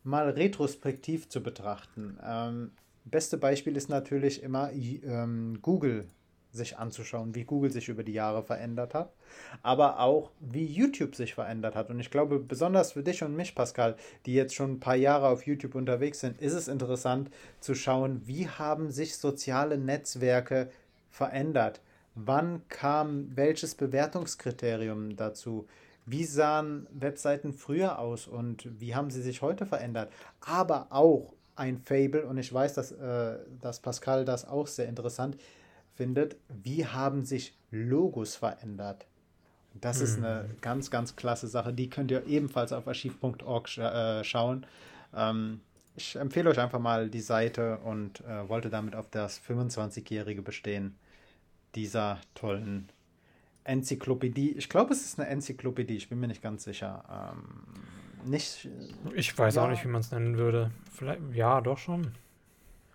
[0.04, 2.18] mal retrospektiv zu betrachten.
[2.24, 2.70] Ähm,
[3.04, 6.06] beste Beispiel ist natürlich immer ähm, Google
[6.54, 9.12] sich anzuschauen, wie Google sich über die Jahre verändert hat,
[9.62, 11.90] aber auch wie YouTube sich verändert hat.
[11.90, 15.28] Und ich glaube, besonders für dich und mich, Pascal, die jetzt schon ein paar Jahre
[15.28, 17.30] auf YouTube unterwegs sind, ist es interessant
[17.60, 20.70] zu schauen, wie haben sich soziale Netzwerke
[21.10, 21.80] verändert.
[22.14, 25.66] Wann kam welches Bewertungskriterium dazu?
[26.06, 30.12] Wie sahen Webseiten früher aus und wie haben sie sich heute verändert?
[30.40, 35.36] Aber auch ein Fable, und ich weiß, dass, äh, dass Pascal das auch sehr interessant
[35.94, 39.06] findet, wie haben sich Logos verändert?
[39.80, 40.04] Das mhm.
[40.04, 40.60] ist eine mhm.
[40.60, 41.72] ganz, ganz klasse Sache.
[41.72, 44.66] Die könnt ihr ebenfalls auf archiv.org sch äh, schauen.
[45.14, 45.60] Ähm,
[45.96, 50.96] ich empfehle euch einfach mal die Seite und äh, wollte damit auf das 25-jährige Bestehen
[51.74, 52.90] dieser tollen
[53.64, 54.52] Enzyklopädie.
[54.52, 57.32] Ich glaube, es ist eine Enzyklopädie, ich bin mir nicht ganz sicher.
[57.32, 58.68] Ähm, nicht.
[59.14, 59.64] Ich weiß ja.
[59.64, 60.70] auch nicht, wie man es nennen würde.
[60.92, 62.12] Vielleicht, ja, doch schon.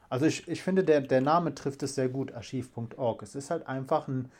[0.09, 3.21] Also ich, ich finde, der, der Name trifft es sehr gut, archiv.org.
[3.21, 4.31] Es ist halt einfach ein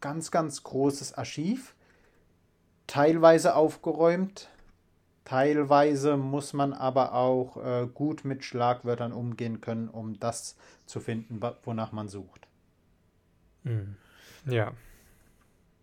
[0.00, 1.74] ganz, ganz großes Archiv,
[2.86, 4.48] teilweise aufgeräumt,
[5.24, 10.56] teilweise muss man aber auch äh, gut mit Schlagwörtern umgehen können, um das
[10.86, 12.48] zu finden, wonach man sucht.
[13.64, 13.96] Hm.
[14.46, 14.72] Ja.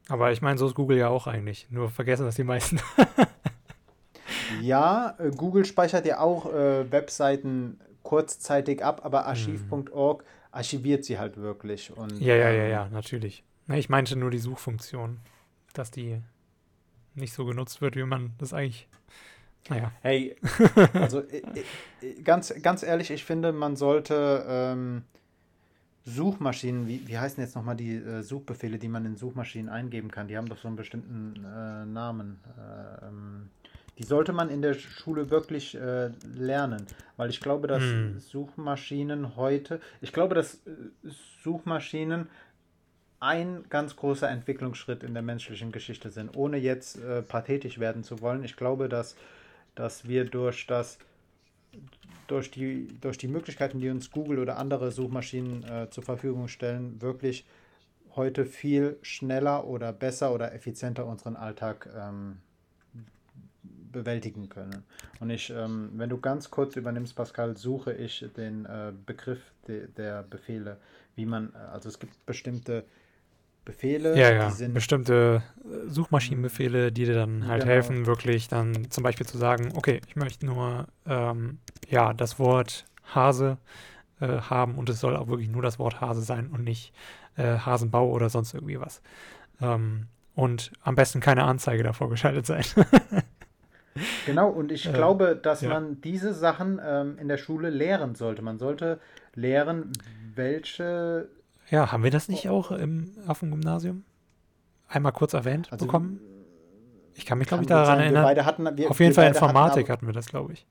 [0.10, 1.68] Aber ich meine, so ist Google ja auch eigentlich.
[1.70, 2.80] Nur vergessen das die meisten.
[4.62, 9.28] ja, äh, Google speichert ja auch äh, Webseiten kurzzeitig ab, aber hm.
[9.28, 11.92] archiv.org archiviert sie halt wirklich.
[11.92, 13.44] Und, ja, ja, ja, ähm, ja, natürlich.
[13.68, 15.20] Ich meinte nur die Suchfunktion,
[15.74, 16.22] dass die
[17.16, 18.88] nicht so genutzt wird, wie man das eigentlich.
[19.68, 19.92] Naja.
[20.02, 20.38] Hey,
[20.94, 21.42] also äh,
[22.02, 25.04] äh, ganz, ganz ehrlich, ich finde, man sollte ähm,
[26.06, 30.30] Suchmaschinen, wie, wie heißen jetzt nochmal die äh, Suchbefehle, die man in Suchmaschinen eingeben kann?
[30.30, 32.40] Die haben doch so einen bestimmten äh, Namen.
[32.58, 33.50] Äh, ähm,
[33.98, 36.86] die sollte man in der Schule wirklich äh, lernen,
[37.16, 38.20] weil ich glaube, dass hm.
[38.20, 41.10] Suchmaschinen heute, ich glaube, dass äh,
[41.44, 42.30] Suchmaschinen
[43.20, 48.22] ein ganz großer Entwicklungsschritt in der menschlichen Geschichte sind, ohne jetzt äh, pathetisch werden zu
[48.22, 48.44] wollen.
[48.44, 49.16] Ich glaube, dass,
[49.74, 51.00] dass wir durch das
[52.28, 57.02] durch die, durch die Möglichkeiten, die uns Google oder andere Suchmaschinen äh, zur Verfügung stellen,
[57.02, 57.46] wirklich
[58.16, 62.40] heute viel schneller oder besser oder effizienter unseren Alltag ähm,
[63.98, 64.84] bewältigen können.
[65.20, 69.88] Und ich, ähm, wenn du ganz kurz übernimmst, Pascal, suche ich den äh, Begriff de,
[69.98, 70.78] der Befehle,
[71.16, 72.86] wie man, äh, also es gibt bestimmte
[73.66, 74.18] Befehle.
[74.18, 77.74] Ja, ja, bestimmte äh, Suchmaschinenbefehle, die dir dann halt genau.
[77.74, 81.58] helfen, wirklich dann zum Beispiel zu sagen, okay, ich möchte nur ähm,
[81.90, 83.58] ja, das Wort Hase
[84.22, 86.94] äh, haben und es soll auch wirklich nur das Wort Hase sein und nicht
[87.36, 89.02] äh, Hasenbau oder sonst irgendwie was.
[89.60, 92.64] Ähm, und am besten keine Anzeige davor geschaltet sein.
[94.26, 95.70] genau, und ich äh, glaube, dass ja.
[95.70, 98.42] man diese Sachen ähm, in der Schule lehren sollte.
[98.42, 99.00] Man sollte
[99.34, 99.92] lehren,
[100.36, 101.30] welche
[101.70, 104.04] ja, haben wir das nicht auch im, auf dem Gymnasium?
[104.88, 106.20] Einmal kurz erwähnt also, bekommen?
[107.14, 108.22] Ich kann mich, glaube ich, daran erinnern.
[108.22, 110.66] Wir beide hatten, wir, auf jeden Fall Informatik hatten, aber, hatten wir das, glaube ich.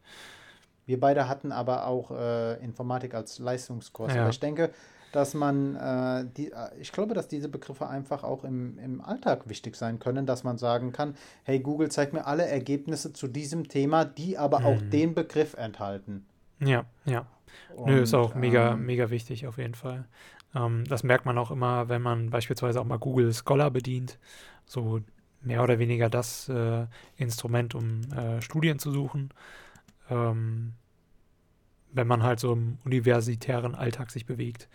[0.87, 4.14] Wir beide hatten aber auch äh, Informatik als Leistungskurs.
[4.14, 4.22] Ja.
[4.22, 4.70] Aber ich denke,
[5.17, 9.49] dass man, äh, die, äh, ich glaube, dass diese Begriffe einfach auch im, im Alltag
[9.49, 11.14] wichtig sein können, dass man sagen kann,
[11.45, 14.67] hey Google, zeig mir alle Ergebnisse zu diesem Thema, die aber hm.
[14.67, 14.91] auch mhm.
[14.91, 16.27] den Begriff enthalten.
[16.61, 17.27] Ja, ja.
[17.75, 20.05] Und, Nö, ist auch mega, ähm, mega wichtig auf jeden Fall.
[20.55, 24.19] Ähm, das merkt man auch immer, wenn man beispielsweise auch mal Google Scholar bedient.
[24.67, 25.01] So
[25.41, 26.87] mehr oder weniger das äh,
[27.17, 29.31] Instrument, um äh, Studien zu suchen.
[30.11, 30.75] Ähm,
[31.91, 34.69] wenn man halt so im universitären Alltag sich bewegt.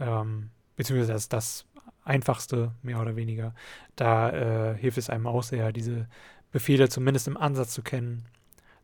[0.00, 1.66] Ähm, beziehungsweise das, das
[2.04, 3.54] einfachste, mehr oder weniger.
[3.96, 4.30] Da
[4.72, 6.08] äh, hilft es einem auch sehr, diese
[6.52, 8.24] Befehle zumindest im Ansatz zu kennen,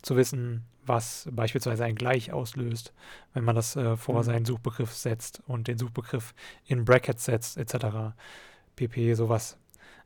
[0.02, 2.92] zu wissen, was beispielsweise ein Gleich auslöst,
[3.32, 4.22] wenn man das äh, vor mhm.
[4.22, 6.34] seinen Suchbegriff setzt und den Suchbegriff
[6.66, 8.14] in Brackets setzt, etc.
[8.76, 9.58] pp, sowas.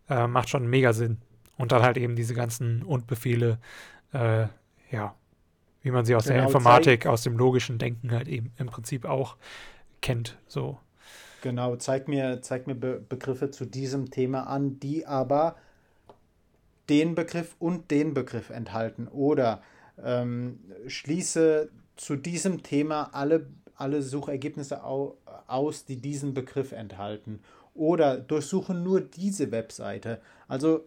[0.08, 1.18] Äh, macht schon mega Sinn.
[1.56, 3.58] Und dann halt eben diese ganzen Und-Befehle,
[4.12, 4.46] äh,
[4.90, 5.14] ja,
[5.82, 9.04] wie man sie aus genau, der Informatik, aus dem logischen Denken halt eben im Prinzip
[9.04, 9.36] auch
[10.00, 10.78] kennt, so.
[11.44, 15.56] Genau, zeig mir, zeig mir Be Begriffe zu diesem Thema an, die aber
[16.88, 19.08] den Begriff und den Begriff enthalten.
[19.08, 19.60] Oder
[20.02, 27.40] ähm, schließe zu diesem Thema alle, alle Suchergebnisse au, aus, die diesen Begriff enthalten.
[27.74, 30.22] oder durchsuche nur diese Webseite.
[30.48, 30.86] Also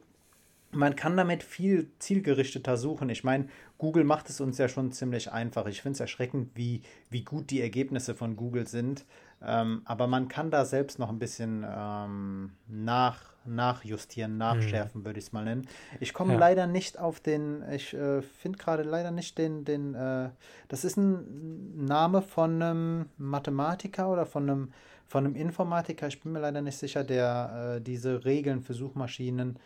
[0.71, 3.09] man kann damit viel zielgerichteter suchen.
[3.09, 3.47] Ich meine,
[3.77, 5.67] Google macht es uns ja schon ziemlich einfach.
[5.67, 9.05] Ich finde es erschreckend, wie, wie gut die Ergebnisse von Google sind.
[9.41, 15.05] Ähm, aber man kann da selbst noch ein bisschen ähm, nach, nachjustieren, nachschärfen, mhm.
[15.05, 15.67] würde ich es mal nennen.
[15.99, 16.39] Ich komme ja.
[16.39, 20.29] leider nicht auf den, ich äh, finde gerade leider nicht den, den äh,
[20.69, 24.73] das ist ein Name von einem Mathematiker oder von einem,
[25.05, 29.59] von einem Informatiker, ich bin mir leider nicht sicher, der äh, diese Regeln für Suchmaschinen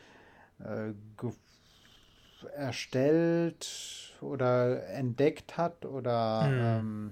[0.60, 0.92] äh,
[2.56, 6.60] erstellt oder entdeckt hat oder mhm.
[6.60, 7.12] ähm,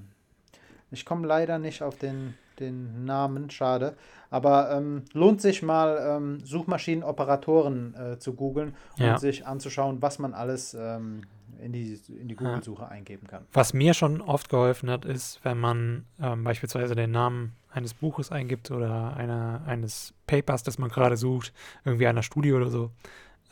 [0.92, 3.96] ich komme leider nicht auf den, den Namen, schade.
[4.30, 9.18] Aber ähm, lohnt sich mal, ähm, Suchmaschinenoperatoren äh, zu googeln und ja.
[9.18, 11.24] sich anzuschauen, was man alles ähm,
[11.62, 12.88] in die, in die Google-Suche ja.
[12.90, 13.46] eingeben kann.
[13.54, 18.32] Was mir schon oft geholfen hat, ist, wenn man ähm, beispielsweise den Namen eines Buches
[18.32, 21.54] eingibt oder einer, eines Papers, das man gerade sucht,
[21.86, 22.92] irgendwie einer Studie oder so,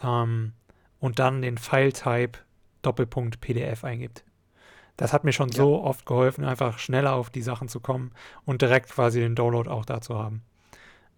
[0.04, 0.54] ähm,
[1.00, 2.40] und dann den File-Type
[2.82, 4.24] Doppelpunkt PDF eingibt.
[4.98, 5.56] Das hat mir schon ja.
[5.56, 8.12] so oft geholfen, einfach schneller auf die Sachen zu kommen
[8.46, 10.42] und direkt quasi den Download auch da zu haben.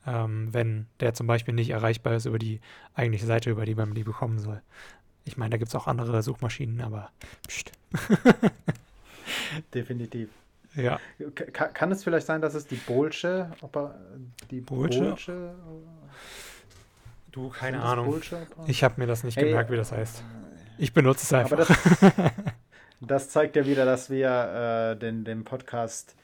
[0.05, 2.61] Ähm, wenn der zum Beispiel nicht erreichbar ist über die
[2.93, 4.61] eigentliche Seite, über die man die bekommen soll.
[5.25, 7.11] Ich meine, da gibt es auch andere Suchmaschinen, aber
[7.47, 7.71] pst.
[9.73, 10.29] Definitiv.
[10.75, 10.99] Ja.
[11.53, 13.51] Kann, kann, es vielleicht sein, dass es die Bolsche,
[14.51, 14.99] die Bolsche?
[14.99, 15.55] Bolsche
[17.31, 18.21] Du, keine Ahnung.
[18.67, 20.23] Ich habe mir das nicht hey, gemerkt, wie das heißt.
[20.77, 21.69] Ich benutze es einfach.
[23.01, 26.15] Das, zeigt ja wieder, dass wir äh, den, den Podcast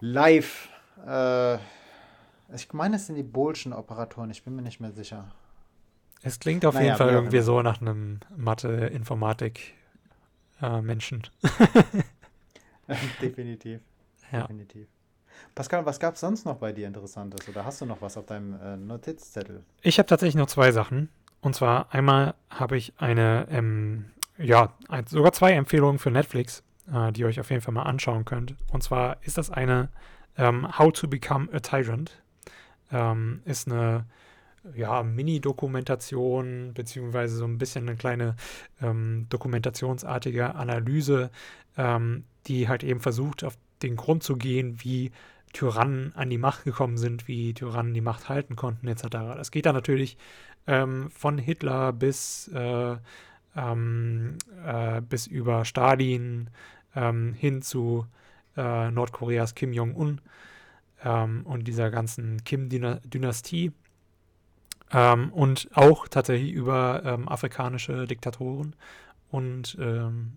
[0.00, 0.68] live.
[1.06, 1.56] Äh,
[2.54, 5.30] ich meine, es sind die Bolschen Operatoren, ich bin mir nicht mehr sicher.
[6.22, 11.22] Es klingt auf naja, jeden Fall irgendwie so nach einem Mathe-Informatik-Menschen.
[12.88, 13.80] Äh, Definitiv.
[14.32, 14.42] Ja.
[14.42, 14.88] Definitiv.
[15.54, 17.48] Pascal, was gab es sonst noch bei dir Interessantes?
[17.48, 19.64] Oder hast du noch was auf deinem äh, Notizzettel?
[19.82, 21.08] Ich habe tatsächlich noch zwei Sachen.
[21.40, 24.72] Und zwar einmal habe ich eine, ähm, ja,
[25.06, 26.62] sogar zwei Empfehlungen für Netflix,
[26.92, 28.54] äh, die ihr euch auf jeden Fall mal anschauen könnt.
[28.72, 29.88] Und zwar ist das eine
[30.36, 32.22] ähm, How to Become a Tyrant.
[32.90, 34.06] Ähm, ist eine
[34.74, 38.36] ja, Mini-Dokumentation, beziehungsweise so ein bisschen eine kleine
[38.80, 41.30] ähm, dokumentationsartige Analyse,
[41.76, 45.12] ähm, die halt eben versucht, auf den Grund zu gehen, wie
[45.52, 49.04] Tyrannen an die Macht gekommen sind, wie Tyrannen die Macht halten konnten, etc.
[49.10, 50.18] Das geht dann natürlich
[50.66, 52.96] ähm, von Hitler bis, äh,
[53.58, 56.50] ähm, äh, bis über Stalin
[56.94, 58.06] ähm, hin zu
[58.56, 60.20] äh, Nordkoreas Kim Jong-un
[61.04, 63.72] ähm, und dieser ganzen Kim-Dynastie.
[64.90, 68.74] Ähm, und auch tatsächlich über ähm, afrikanische Diktatoren
[69.30, 69.76] und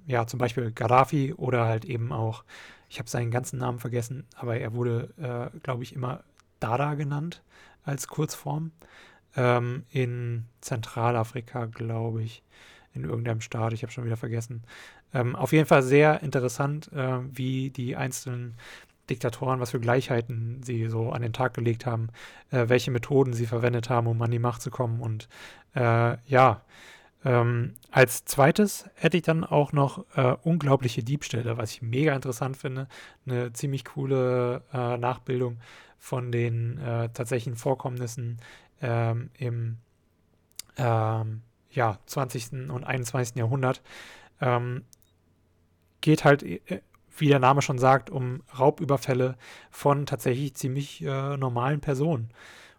[0.06, 2.44] ja, zum Beispiel Gaddafi oder halt eben auch
[2.92, 6.26] ich habe seinen ganzen Namen vergessen, aber er wurde, äh, glaube ich, immer
[6.60, 7.42] Dada genannt
[7.86, 8.74] als Kurzform.
[9.38, 12.44] Ähm, in Zentralafrika, glaube ich,
[12.94, 14.64] in irgendeinem Staat, ich habe schon wieder vergessen.
[15.14, 18.56] Ähm, auf jeden Fall sehr interessant, äh, wie die einzelnen
[19.10, 22.10] Diktatoren, was für Gleichheiten sie so an den Tag gelegt haben,
[22.52, 25.02] äh, welche Methoden sie verwendet haben, um an die Macht zu kommen.
[25.02, 25.28] Und
[25.76, 26.62] äh, ja,
[27.24, 32.58] ähm, als zweites hätte ich dann auch noch äh, unglaubliche Diebstähle, was ich mega interessant
[32.58, 32.88] finde.
[33.26, 35.60] Eine ziemlich coole äh, Nachbildung
[36.00, 38.39] von den äh, tatsächlichen Vorkommnissen
[38.82, 39.78] ähm, im
[40.78, 41.42] ähm,
[41.72, 42.70] ja, 20.
[42.70, 43.36] und 21.
[43.36, 43.82] Jahrhundert.
[44.40, 44.84] Ähm,
[46.02, 46.82] geht halt, äh,
[47.18, 49.38] wie der Name schon sagt, um Raubüberfälle
[49.70, 52.30] von tatsächlich ziemlich äh, normalen Personen.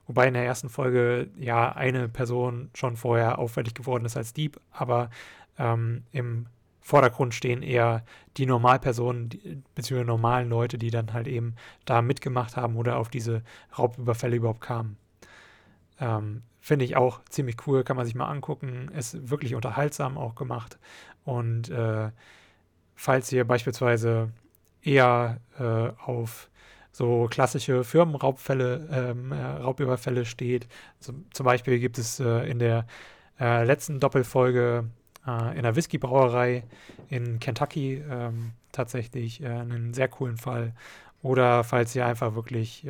[0.06, 4.60] Wobei in der ersten Folge ja eine Person schon vorher auffällig geworden ist als Dieb,
[4.72, 5.10] aber
[5.58, 6.46] ähm, im
[6.80, 8.04] Vordergrund stehen eher
[8.36, 9.30] die Normalpersonen
[9.76, 10.02] bzw.
[10.02, 13.42] normalen Leute, die dann halt eben da mitgemacht haben oder auf diese
[13.78, 14.96] Raubüberfälle überhaupt kamen.
[16.00, 18.88] Ähm, Finde ich auch ziemlich cool, kann man sich mal angucken.
[18.96, 20.78] Ist wirklich unterhaltsam auch gemacht.
[21.24, 22.10] Und äh,
[22.94, 24.30] falls ihr beispielsweise
[24.80, 26.48] eher äh, auf
[26.92, 30.68] so klassische Firmenraubfälle, ähm, äh, Raubüberfälle steht.
[31.00, 32.86] Zum, zum Beispiel gibt es äh, in der
[33.40, 34.84] äh, letzten Doppelfolge
[35.26, 36.62] äh, in der Whiskybrauerei
[37.08, 40.74] in Kentucky ähm, tatsächlich einen sehr coolen Fall.
[41.22, 42.86] Oder falls ihr einfach wirklich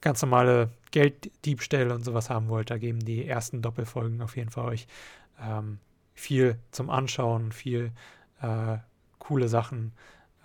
[0.00, 4.66] ganz normale Gelddiebstähle und sowas haben wollt, da geben die ersten Doppelfolgen auf jeden Fall
[4.66, 4.86] euch
[5.40, 5.78] ähm,
[6.14, 7.92] viel zum Anschauen, viel
[9.18, 9.92] coole Sachen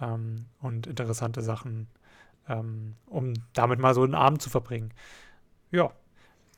[0.01, 1.87] ähm, und interessante Sachen
[2.47, 4.91] ähm, um damit mal so einen Abend zu verbringen.
[5.71, 5.91] Ja,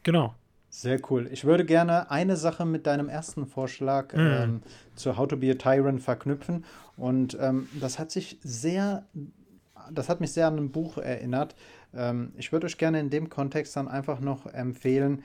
[0.04, 0.36] genau.
[0.70, 1.30] Sehr cool.
[1.32, 4.20] Ich würde gerne eine Sache mit deinem ersten Vorschlag mm.
[4.20, 4.62] ähm,
[4.96, 6.66] zu How to be a Tyrant verknüpfen.
[6.98, 9.06] Und ähm, das hat sich sehr
[9.92, 11.56] das hat mich sehr an ein Buch erinnert.
[11.94, 15.24] Ähm, ich würde euch gerne in dem Kontext dann einfach noch empfehlen,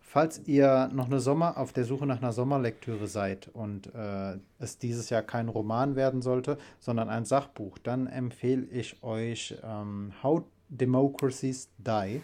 [0.00, 4.78] falls ihr noch eine Sommer auf der Suche nach einer Sommerlektüre seid und äh, es
[4.78, 10.42] dieses Jahr kein Roman werden sollte, sondern ein Sachbuch, dann empfehle ich euch ähm, How
[10.68, 12.20] Democracies Die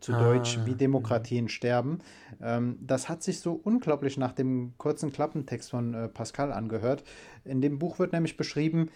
[0.00, 1.50] zu ah, Deutsch, wie Demokratien mh.
[1.50, 1.98] sterben.
[2.40, 7.04] Ähm, das hat sich so unglaublich nach dem kurzen Klappentext von äh, Pascal angehört.
[7.44, 8.90] In dem Buch wird nämlich beschrieben,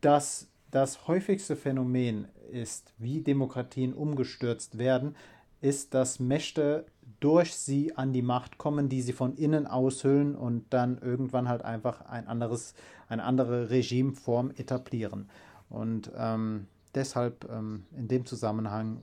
[0.00, 5.16] dass das häufigste Phänomen ist, wie Demokratien umgestürzt werden,
[5.60, 6.86] ist, dass Mächte
[7.20, 11.62] durch sie an die Macht kommen, die sie von innen aushöhlen und dann irgendwann halt
[11.62, 12.74] einfach ein anderes,
[13.08, 15.28] eine andere Regimeform etablieren.
[15.68, 19.00] Und ähm, deshalb ähm, in dem Zusammenhang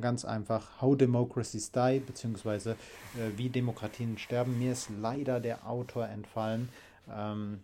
[0.00, 2.72] ganz einfach How Democracies Die, beziehungsweise
[3.16, 4.58] äh, Wie Demokratien sterben.
[4.58, 6.68] Mir ist leider der Autor entfallen.
[7.12, 7.60] Ähm,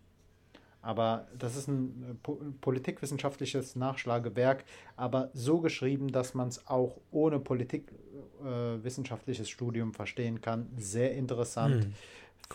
[0.83, 2.15] aber das ist ein äh,
[2.61, 4.65] politikwissenschaftliches Nachschlagewerk,
[4.97, 10.71] aber so geschrieben, dass man es auch ohne politikwissenschaftliches äh, Studium verstehen kann.
[10.77, 11.85] Sehr interessant.
[11.85, 11.93] Hm,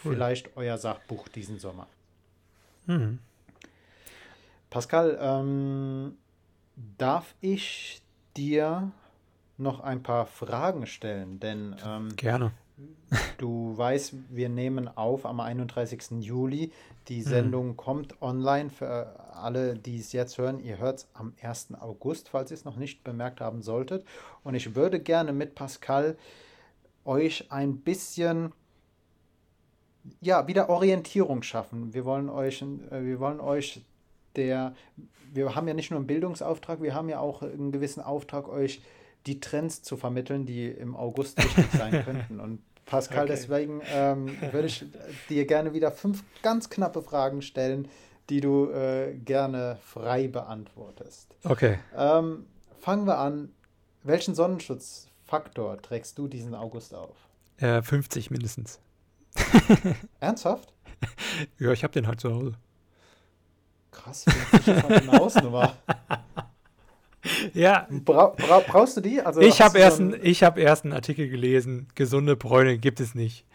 [0.03, 0.13] cool.
[0.13, 1.87] Vielleicht euer Sachbuch diesen Sommer.
[2.87, 3.19] Hm.
[4.69, 6.17] Pascal, ähm,
[6.97, 8.01] darf ich
[8.35, 8.91] dir
[9.57, 11.39] noch ein paar Fragen stellen?
[11.39, 12.51] Denn ähm, gerne.
[13.37, 16.21] Du weißt, wir nehmen auf am 31.
[16.21, 16.71] Juli.
[17.07, 17.23] Die hm.
[17.23, 17.77] Sendung mhm.
[17.77, 20.59] kommt online für alle, die es jetzt hören.
[20.59, 21.75] Ihr hört es am 1.
[21.79, 24.05] August, falls ihr es noch nicht bemerkt haben solltet.
[24.43, 26.17] Und ich würde gerne mit Pascal
[27.05, 28.51] euch ein bisschen
[30.21, 31.93] ja, wieder Orientierung schaffen.
[31.93, 33.81] Wir wollen euch, äh, wir wollen euch
[34.35, 34.75] der,
[35.33, 38.81] wir haben ja nicht nur einen Bildungsauftrag, wir haben ja auch einen gewissen Auftrag, euch
[39.25, 42.39] die Trends zu vermitteln, die im August wichtig sein könnten.
[42.39, 43.33] Und Pascal, okay.
[43.33, 44.85] deswegen ähm, würde ich
[45.29, 47.87] dir gerne wieder fünf ganz knappe Fragen stellen,
[48.29, 51.35] die du äh, gerne frei beantwortest.
[51.43, 51.79] Okay.
[51.95, 52.45] Ähm,
[52.79, 53.51] fangen wir an.
[54.03, 57.17] Welchen Sonnenschutzfaktor trägst du diesen August auf?
[57.57, 58.79] Äh, 50 mindestens.
[60.19, 60.73] Ernsthaft?
[61.59, 62.53] ja, ich habe den halt zu Hause.
[63.91, 65.75] Krass, 50 ist halt eine Hausnummer.
[67.55, 67.87] Ja.
[67.89, 69.21] Bra bra brauchst du die?
[69.21, 73.45] Also ich habe erst, ein, hab erst einen Artikel gelesen, gesunde Bräune gibt es nicht.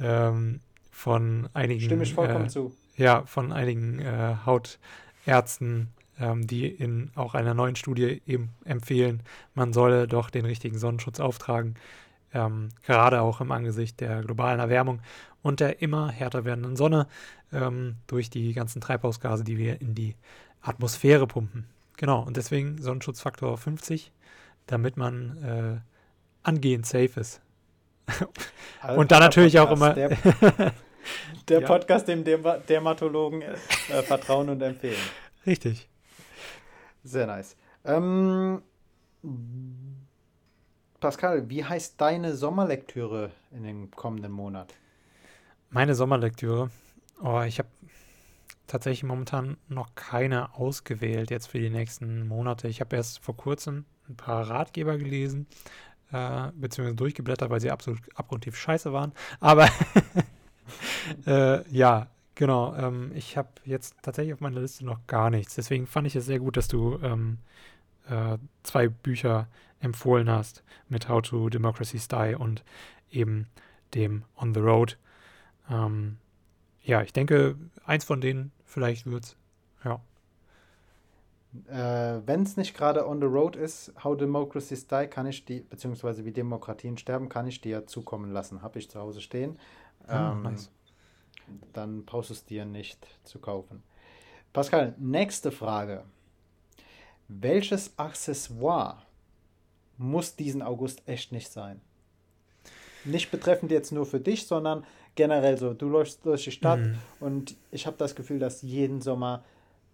[0.00, 1.80] Ähm, von einigen.
[1.80, 2.74] Stimme ich vollkommen äh, zu.
[2.96, 5.88] Ja, von einigen äh, Hautärzten,
[6.18, 9.22] ähm, die in auch einer neuen Studie eben empfehlen,
[9.54, 11.74] man solle doch den richtigen Sonnenschutz auftragen.
[12.32, 15.00] Ähm, gerade auch im Angesicht der globalen Erwärmung
[15.42, 17.06] und der immer härter werdenden Sonne
[17.52, 20.14] ähm, durch die ganzen Treibhausgase, die wir in die
[20.62, 21.66] Atmosphäre pumpen.
[21.96, 24.12] Genau, und deswegen Sonnenschutzfaktor 50,
[24.66, 25.80] damit man äh,
[26.42, 27.40] angehend safe ist.
[28.96, 29.94] und dann natürlich Podcast, auch immer.
[29.94, 30.08] Der,
[31.48, 31.66] der ja.
[31.66, 33.56] Podcast, dem Dermatologen äh,
[34.02, 34.96] vertrauen und empfehlen.
[35.46, 35.88] Richtig.
[37.04, 37.56] Sehr nice.
[37.84, 38.62] Ähm,
[41.00, 44.72] Pascal, wie heißt deine Sommerlektüre in dem kommenden Monat?
[45.70, 46.70] Meine Sommerlektüre?
[47.22, 47.68] Oh, ich habe
[48.72, 52.68] tatsächlich momentan noch keine ausgewählt jetzt für die nächsten Monate.
[52.68, 55.46] Ich habe erst vor kurzem ein paar Ratgeber gelesen,
[56.10, 59.12] äh, beziehungsweise durchgeblättert, weil sie absolut abgrundtief scheiße waren.
[59.40, 59.68] Aber
[61.26, 62.74] äh, ja, genau.
[62.74, 65.54] Ähm, ich habe jetzt tatsächlich auf meiner Liste noch gar nichts.
[65.54, 67.40] Deswegen fand ich es sehr gut, dass du ähm,
[68.08, 69.48] äh, zwei Bücher
[69.80, 72.64] empfohlen hast mit How to Democracy Die und
[73.10, 73.48] eben
[73.92, 74.96] dem On the Road.
[75.68, 76.16] Ähm,
[76.82, 79.36] ja, ich denke, eins von denen vielleicht wird's.
[79.84, 80.00] Ja.
[81.68, 85.60] Äh, Wenn es nicht gerade on the road ist, How Democracies Die, kann ich die,
[85.60, 88.62] beziehungsweise wie Demokratien sterben, kann ich dir zukommen lassen.
[88.62, 89.58] Habe ich zu Hause stehen.
[90.06, 90.70] Ah, ähm, nice.
[91.72, 93.82] Dann brauchst du es dir nicht zu kaufen.
[94.52, 96.04] Pascal, nächste Frage.
[97.28, 99.02] Welches Accessoire
[99.98, 101.80] muss diesen August echt nicht sein?
[103.04, 105.74] Nicht betreffend jetzt nur für dich, sondern generell so.
[105.74, 106.98] Du läufst durch die Stadt mhm.
[107.20, 109.44] und ich habe das Gefühl, dass jeden Sommer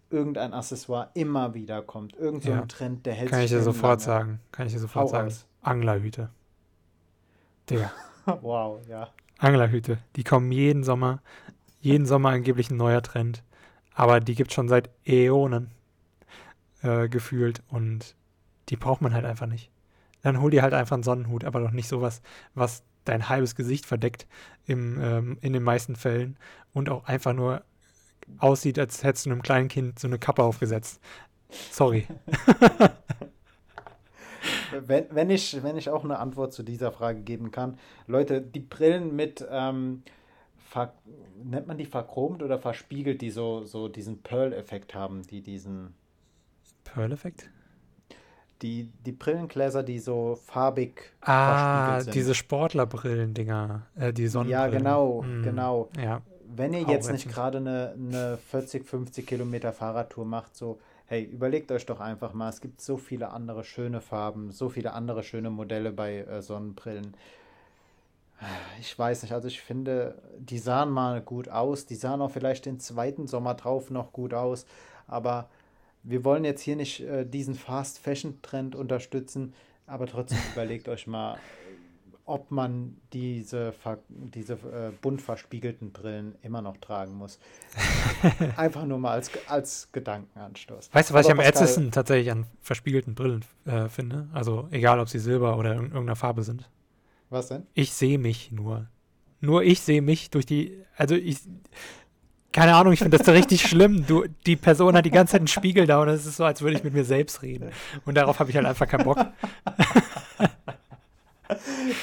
[0.09, 2.15] irgendein Accessoire immer wieder kommt.
[2.15, 2.61] Irgend so ja.
[2.61, 4.19] ein Trend, der hält Kann ich dir sofort lange.
[4.19, 4.39] sagen.
[4.51, 5.27] Kann ich dir sofort Hau sagen.
[5.27, 5.45] Aus.
[5.61, 6.29] Anglerhüte.
[7.69, 7.91] Digga.
[8.41, 9.09] wow, ja.
[9.37, 9.99] Anglerhüte.
[10.15, 11.21] Die kommen jeden Sommer.
[11.81, 13.43] Jeden Sommer angeblich ein neuer Trend.
[13.93, 15.71] Aber die gibt es schon seit Äonen
[16.81, 18.15] äh, gefühlt und
[18.69, 19.69] die braucht man halt einfach nicht.
[20.21, 22.21] Dann hol dir halt einfach einen Sonnenhut, aber doch nicht sowas,
[22.53, 24.27] was dein halbes Gesicht verdeckt
[24.65, 26.37] im, ähm, in den meisten Fällen
[26.73, 27.63] und auch einfach nur
[28.37, 31.01] aussieht, als hättest du einem kleinen Kind so eine Kappe aufgesetzt.
[31.71, 32.05] Sorry.
[34.71, 37.77] wenn, wenn, ich, wenn ich auch eine Antwort zu dieser Frage geben kann.
[38.07, 40.03] Leute, die Brillen mit, ähm,
[41.43, 45.95] nennt man die verchromt oder verspiegelt, die so, so diesen Pearl-Effekt haben, die diesen
[46.83, 47.49] Pearl-Effekt?
[48.61, 52.13] Die, die Brillengläser, die so farbig Ah, verspiegelt sind.
[52.15, 54.71] diese Sportlerbrillen-Dinger, äh, die Sonnenbrillen.
[54.71, 55.89] Ja, genau, Hm, genau.
[56.01, 56.21] Ja,
[56.55, 61.23] Wenn ihr Auch jetzt nicht gerade eine, eine 40, 50 Kilometer Fahrradtour macht, so, hey,
[61.23, 65.23] überlegt euch doch einfach mal, es gibt so viele andere schöne Farben, so viele andere
[65.23, 67.13] schöne Modelle bei äh, Sonnenbrillen.
[68.79, 72.65] Ich weiß nicht, also ich finde, die sahen mal gut aus, die sahen auch vielleicht
[72.65, 74.65] den zweiten Sommer drauf noch gut aus,
[75.07, 75.49] aber
[76.03, 79.53] wir wollen jetzt hier nicht äh, diesen Fast Fashion Trend unterstützen,
[79.87, 81.37] aber trotzdem überlegt euch mal,
[82.25, 83.73] ob man diese,
[84.07, 87.39] diese äh, bunt verspiegelten Brillen immer noch tragen muss.
[88.55, 90.89] Einfach nur mal als, als Gedankenanstoß.
[90.93, 94.27] Weißt du, was Aber ich am Pascal- ätzendsten tatsächlich an verspiegelten Brillen äh, finde?
[94.31, 96.69] Also egal, ob sie Silber oder in irgendeiner Farbe sind.
[97.31, 97.65] Was denn?
[97.73, 98.87] Ich sehe mich nur.
[99.41, 100.83] Nur ich sehe mich durch die.
[100.97, 101.39] Also ich.
[102.51, 104.05] Keine Ahnung, ich finde das richtig schlimm.
[104.07, 106.61] Du, die Person hat die ganze Zeit einen Spiegel da und es ist so, als
[106.61, 107.71] würde ich mit mir selbst reden.
[108.05, 109.19] Und darauf habe ich halt einfach keinen Bock.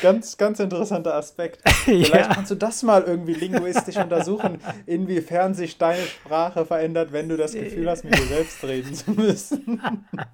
[0.02, 1.60] Ganz, ganz interessanter Aspekt.
[1.84, 2.34] Vielleicht ja.
[2.34, 7.52] kannst du das mal irgendwie linguistisch untersuchen, inwiefern sich deine Sprache verändert, wenn du das
[7.52, 9.80] Gefühl hast, mit dir selbst reden zu müssen.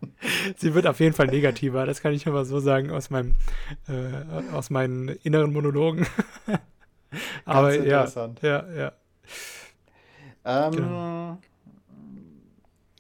[0.57, 3.35] Sie wird auf jeden Fall negativer, das kann ich schon mal so sagen aus meinem
[3.87, 6.07] äh, aus meinen inneren Monologen.
[7.45, 8.41] Aber ja, interessant.
[8.41, 8.93] ja, ja.
[10.45, 11.39] Ähm, Genau.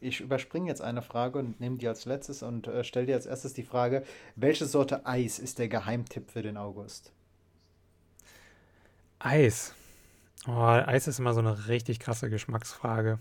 [0.00, 3.26] Ich überspringe jetzt eine Frage und nehme die als letztes und äh, stelle dir als
[3.26, 4.02] erstes die Frage,
[4.34, 7.12] welche Sorte Eis ist der Geheimtipp für den August?
[9.20, 9.74] Eis.
[10.48, 13.20] Oh, Eis ist immer so eine richtig krasse Geschmacksfrage.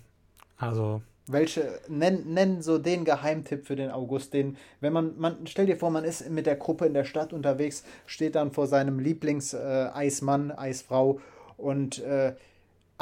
[0.57, 5.67] Also, Welche, nenn, nenn so den Geheimtipp für den August, den, wenn man, man, stell
[5.67, 8.99] dir vor, man ist mit der Gruppe in der Stadt unterwegs, steht dann vor seinem
[8.99, 11.19] Lieblings-Eismann, Eisfrau
[11.57, 12.35] und äh,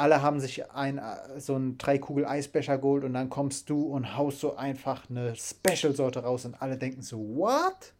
[0.00, 4.16] alle haben sich ein, äh, so einen Dreikugel Eisbecher geholt und dann kommst du und
[4.16, 7.92] haust so einfach eine Special-Sorte raus und alle denken so, what?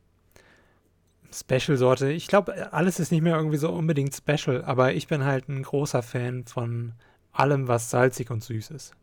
[1.33, 2.11] Special-Sorte.
[2.11, 5.63] Ich glaube, alles ist nicht mehr irgendwie so unbedingt special, aber ich bin halt ein
[5.63, 6.95] großer Fan von
[7.33, 8.95] allem, was salzig und süß ist.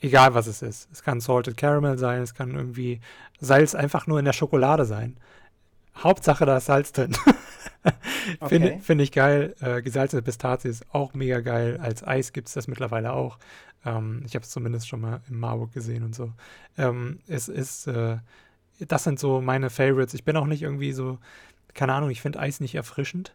[0.00, 0.88] Egal was es ist.
[0.92, 3.00] Es kann Salted Caramel sein, es kann irgendwie
[3.40, 5.16] Salz einfach nur in der Schokolade sein.
[5.96, 7.16] Hauptsache, da ist Salz drin.
[8.42, 8.80] Finde Okay.
[8.80, 9.54] find ich geil.
[9.60, 11.78] Äh, gesalzene Pistazie ist auch mega geil.
[11.82, 13.38] Als Eis gibt es das mittlerweile auch.
[13.84, 16.32] Ähm, ich habe es zumindest schon mal in Marburg gesehen und so.
[16.76, 18.18] Ähm, es ist, äh,
[18.80, 20.14] das sind so meine Favorites.
[20.14, 21.18] Ich bin auch nicht irgendwie so,
[21.74, 23.34] keine Ahnung, ich finde Eis nicht erfrischend.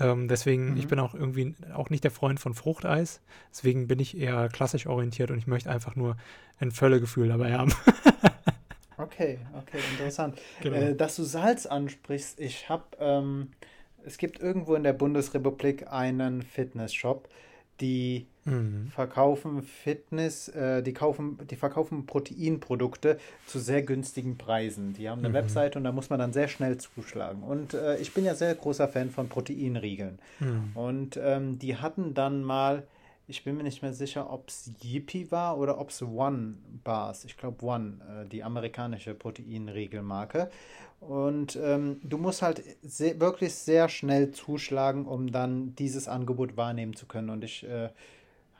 [0.00, 0.88] Ähm, deswegen, ich Mhm.
[0.88, 3.20] bin auch irgendwie auch nicht der Freund von Fruchteis.
[3.52, 6.16] Deswegen bin ich eher klassisch orientiert und ich möchte einfach nur
[6.58, 7.72] ein Völlegefühl dabei haben.
[8.98, 10.38] Okay, okay, interessant.
[10.62, 10.76] Genau.
[10.76, 13.50] Äh, dass du Salz ansprichst, ich habe, ähm,
[14.04, 17.28] es gibt irgendwo in der Bundesrepublik einen Fitnessshop,
[17.80, 18.88] die Mhm.
[18.94, 24.92] verkaufen Fitness, äh, die kaufen, die verkaufen Proteinprodukte zu sehr günstigen Preisen.
[24.92, 25.34] Die haben eine Mhm.
[25.34, 27.42] Webseite und da muss man dann sehr schnell zuschlagen.
[27.42, 30.18] Und äh, ich bin ja sehr großer Fan von Proteinriegeln.
[30.40, 30.70] Mhm.
[30.74, 32.84] Und ähm, die hatten dann mal,
[33.26, 37.24] ich bin mir nicht mehr sicher, ob es Yippie war oder ob es One Bars.
[37.24, 40.50] Ich glaube One, äh, die amerikanische Proteinriegelmarke.
[41.00, 46.94] Und ähm, du musst halt sehr, wirklich sehr schnell zuschlagen, um dann dieses Angebot wahrnehmen
[46.94, 47.30] zu können.
[47.30, 47.90] Und ich äh,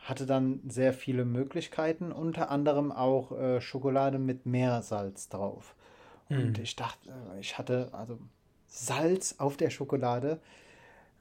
[0.03, 5.75] hatte dann sehr viele Möglichkeiten, unter anderem auch äh, Schokolade mit Meersalz drauf.
[6.35, 6.59] Und Mhm.
[6.59, 7.11] ich dachte,
[7.41, 8.19] ich hatte also
[8.67, 10.41] Salz auf der Schokolade.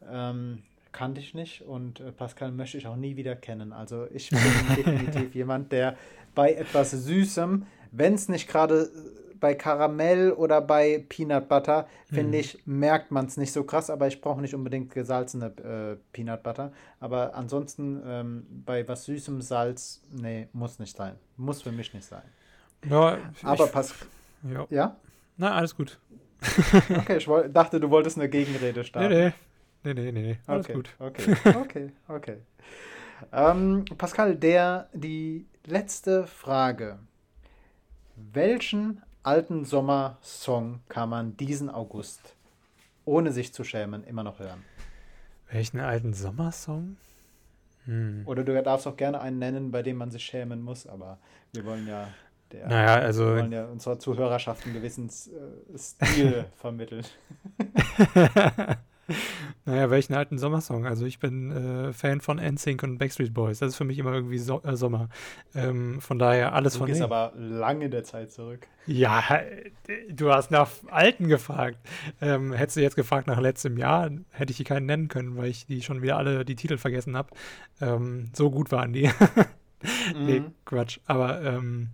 [0.09, 0.63] Ähm,
[0.93, 3.73] kannte ich nicht und äh, Pascal möchte ich auch nie wieder kennen.
[3.73, 4.39] Also ich bin
[4.75, 5.97] definitiv jemand, der
[6.35, 12.29] bei etwas Süßem, wenn es nicht gerade äh, bei Karamell oder bei Peanut Butter, finde
[12.29, 12.33] Mhm.
[12.43, 16.43] ich, merkt man es nicht so krass, aber ich brauche nicht unbedingt gesalzene äh, Peanut
[16.43, 16.71] Butter.
[17.01, 21.15] Aber ansonsten ähm, bei was Süßem Salz, nee, muss nicht sein.
[21.35, 22.21] Muss für mich nicht sein.
[22.89, 24.07] Ja, Aber Pascal,
[24.49, 24.65] ja.
[24.69, 24.95] ja?
[25.37, 25.99] Na, alles gut.
[26.97, 29.13] Okay, ich dachte, du wolltest eine Gegenrede starten.
[29.13, 29.25] nee.
[29.25, 29.33] Nee,
[29.83, 30.37] nee, nee, nee.
[30.47, 30.89] Alles okay, gut.
[30.99, 32.37] Okay, okay, okay.
[33.31, 36.99] Ähm, Pascal, der, die letzte Frage.
[38.15, 42.35] Welchen alten Sommersong kann man diesen August,
[43.05, 44.63] ohne sich zu schämen, immer noch hören?
[45.51, 46.97] Welchen alten Sommersong?
[47.85, 48.23] Hm.
[48.25, 51.17] Oder du darfst auch gerne einen nennen, bei dem man sich schämen muss, aber
[51.51, 52.07] wir wollen ja,
[52.51, 57.05] der, Naja, wir also wollen ja unserer Zuhörerschaft einen gewissen äh, Stil vermitteln.
[59.65, 60.85] naja, welchen alten Sommersong?
[60.85, 63.59] Also ich bin äh, Fan von NSYNC und Backstreet Boys.
[63.59, 65.09] Das ist für mich immer irgendwie so äh, Sommer.
[65.53, 67.11] Ähm, von daher alles Du von gehst denen.
[67.11, 68.67] aber lange in der Zeit zurück.
[68.85, 69.71] Ja, äh,
[70.11, 71.77] du hast nach alten gefragt.
[72.21, 75.47] Ähm, hättest du jetzt gefragt nach letztem Jahr, hätte ich die keinen nennen können, weil
[75.47, 77.29] ich die schon wieder alle die Titel vergessen habe.
[77.81, 79.09] Ähm, so gut waren die.
[80.15, 80.53] nee, Mhm.
[80.65, 80.99] Quatsch.
[81.05, 81.89] Aber ähm,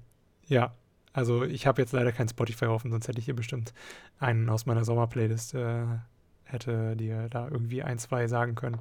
[0.48, 0.74] ja,
[1.14, 3.74] Also ich habe jetzt leider kein Spotify offen, sonst hätte ich hier bestimmt
[4.20, 5.86] einen aus meiner Sommerplaylist, äh,
[6.52, 8.80] hätte dir da irgendwie ein, zwei sagen können.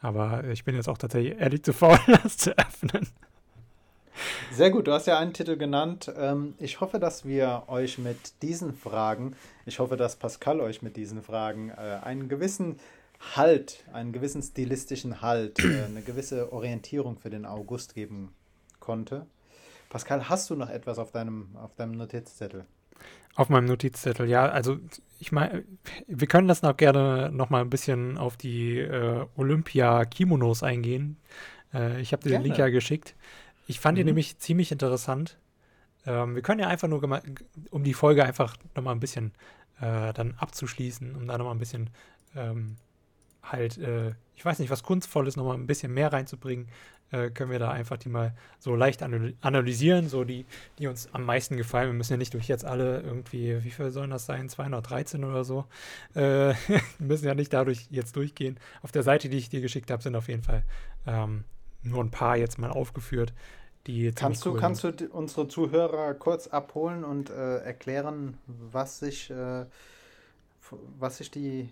[0.00, 3.08] Aber ich bin jetzt auch tatsächlich ehrlich zu faul, das zu öffnen.
[4.52, 6.12] Sehr gut, du hast ja einen Titel genannt.
[6.16, 9.34] Ähm, ich hoffe, dass wir euch mit diesen Fragen,
[9.66, 12.78] ich hoffe, dass Pascal euch mit diesen Fragen äh, einen gewissen
[13.34, 18.34] Halt, einen gewissen stilistischen Halt, äh, eine gewisse Orientierung für den August geben
[18.78, 19.26] konnte.
[19.88, 22.66] Pascal, hast du noch etwas auf deinem, auf deinem Notizzettel?
[23.36, 24.46] Auf meinem Notizzettel, ja.
[24.46, 24.78] Also
[25.18, 25.64] ich meine,
[26.06, 31.16] wir können das noch gerne noch mal ein bisschen auf die äh, Olympia-Kimonos eingehen.
[31.72, 33.14] Äh, ich habe dir den Link ja geschickt.
[33.66, 34.00] Ich fand mhm.
[34.00, 35.38] die nämlich ziemlich interessant.
[36.06, 37.02] Ähm, wir können ja einfach nur,
[37.70, 39.32] um die Folge einfach noch mal ein bisschen
[39.80, 41.90] äh, dann abzuschließen, um da noch mal ein bisschen
[42.36, 42.76] ähm,
[43.44, 46.68] halt, äh, ich weiß nicht, was Kunstvolles noch mal ein bisschen mehr reinzubringen,
[47.10, 50.46] äh, können wir da einfach die mal so leicht analysieren, so die,
[50.78, 51.88] die uns am meisten gefallen.
[51.88, 55.44] Wir müssen ja nicht durch jetzt alle irgendwie, wie viel sollen das sein, 213 oder
[55.44, 55.66] so,
[56.14, 56.54] äh,
[56.98, 58.58] müssen ja nicht dadurch jetzt durchgehen.
[58.82, 60.64] Auf der Seite, die ich dir geschickt habe, sind auf jeden Fall
[61.06, 61.44] ähm,
[61.82, 63.32] nur ein paar jetzt mal aufgeführt.
[63.86, 69.30] Die kannst du, cool kannst du unsere Zuhörer kurz abholen und äh, erklären, was sich,
[69.30, 69.66] äh,
[70.98, 71.70] was sich die,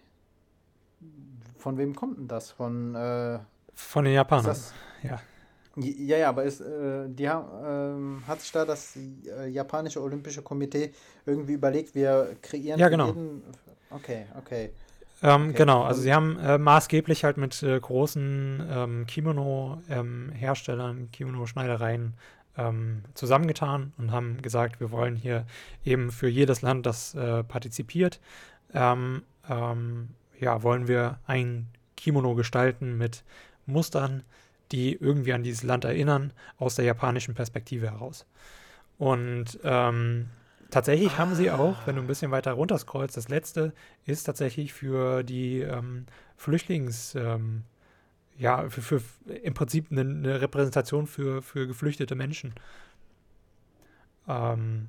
[1.57, 2.51] von wem kommt denn das?
[2.51, 3.39] Von, äh,
[3.75, 4.57] von den Japanern.
[5.03, 5.21] ja.
[5.77, 10.43] Ja, ja, aber ist, äh, die haben, äh, hat sich da das äh, japanische Olympische
[10.43, 10.93] Komitee
[11.25, 13.07] irgendwie überlegt, wir kreieren ja, genau.
[13.07, 13.43] jeden.
[13.89, 14.71] Okay, okay.
[15.23, 15.53] Ähm, okay.
[15.59, 22.15] Genau, also sie haben äh, maßgeblich halt mit äh, großen ähm, Kimono-Herstellern, ähm, Kimono-Schneidereien
[22.59, 25.47] ähm, zusammengetan und haben gesagt, wir wollen hier
[25.85, 28.21] eben für jedes Land, das äh, partizipiert,
[28.75, 30.11] ähm, ähm,
[30.43, 33.23] ja, wollen wir ein Kimono gestalten mit
[33.65, 34.25] Mustern,
[34.73, 38.27] die irgendwie an dieses Land erinnern, aus der japanischen Perspektive heraus.
[38.99, 40.31] Und ähm,
[40.71, 41.19] tatsächlich ah.
[41.19, 43.73] haben sie auch, wenn du ein bisschen weiter runterscrollst, das letzte
[44.05, 47.63] ist tatsächlich für die ähm, Flüchtlings, ähm,
[48.37, 49.03] ja, für, für,
[49.45, 52.55] im Prinzip eine, eine, Repräsentation für, für geflüchtete Menschen.
[54.27, 54.89] Ähm,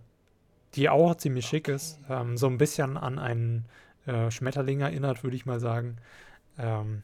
[0.74, 3.66] die auch ziemlich schick ist, ähm, so ein bisschen an einen
[4.06, 5.97] äh, Schmetterling erinnert, würde ich mal sagen.
[6.58, 7.04] Ähm,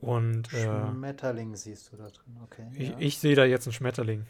[0.00, 2.66] und, äh, Schmetterling siehst du da drin, okay.
[2.74, 2.96] Ich, ja.
[2.98, 4.26] ich sehe da jetzt einen Schmetterling.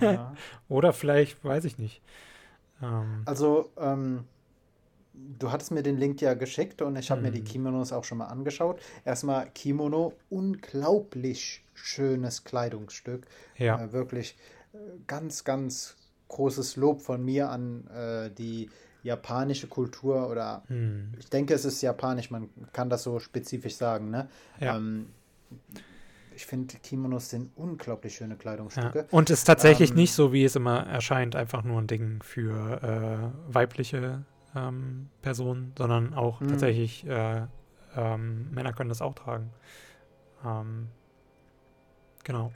[0.00, 0.34] Ja.
[0.68, 2.02] Oder vielleicht, weiß ich nicht.
[2.82, 4.24] Ähm, also, ähm,
[5.38, 7.46] du hattest mir den Link ja geschickt und ich habe mir die mhm.
[7.46, 8.80] Kimonos auch schon mal angeschaut.
[9.04, 13.26] Erstmal Kimono, unglaublich schönes Kleidungsstück.
[13.56, 13.82] Ja.
[13.82, 14.36] Äh, wirklich
[14.72, 15.96] äh, ganz, ganz
[16.28, 18.68] großes Lob von mir an äh, die
[19.06, 21.12] japanische Kultur oder hm.
[21.18, 24.10] ich denke, es ist japanisch, man kann das so spezifisch sagen.
[24.10, 24.28] Ne?
[24.60, 24.76] Ja.
[24.76, 25.06] Ähm,
[26.34, 28.98] ich finde, Kimonos sind unglaublich schöne Kleidungsstücke.
[28.98, 29.04] Ja.
[29.10, 32.22] Und es ist tatsächlich ähm, nicht so, wie es immer erscheint, einfach nur ein Ding
[32.22, 36.50] für äh, weibliche ähm, Personen, sondern auch mh.
[36.50, 37.42] tatsächlich äh,
[37.96, 39.50] ähm, Männer können das auch tragen.
[40.44, 40.88] Ähm,
[42.24, 42.52] genau.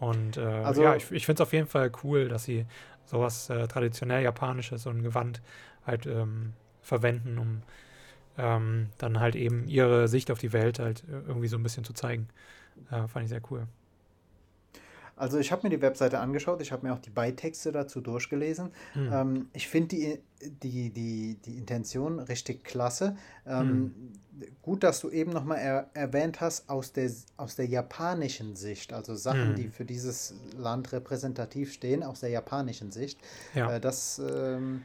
[0.00, 2.64] Und äh, also, ja, ich, ich finde es auf jeden Fall cool, dass sie
[3.10, 5.42] sowas äh, traditionell Japanisches und Gewand
[5.84, 7.62] halt ähm, verwenden, um
[8.38, 11.84] ähm, dann halt eben ihre Sicht auf die Welt halt äh, irgendwie so ein bisschen
[11.84, 12.28] zu zeigen.
[12.90, 13.66] Äh, fand ich sehr cool.
[15.16, 18.70] Also ich habe mir die Webseite angeschaut, ich habe mir auch die Beitexte dazu durchgelesen.
[18.94, 19.12] Mhm.
[19.12, 23.16] Ähm, ich finde die, die, die, die Intention richtig klasse.
[23.46, 23.92] Ähm, mhm.
[24.62, 29.14] Gut, dass du eben nochmal er, erwähnt hast, aus der, aus der japanischen Sicht, also
[29.14, 29.56] Sachen, mhm.
[29.56, 33.18] die für dieses Land repräsentativ stehen, aus der japanischen Sicht.
[33.54, 33.76] Ja.
[33.76, 34.82] Äh, das, ähm,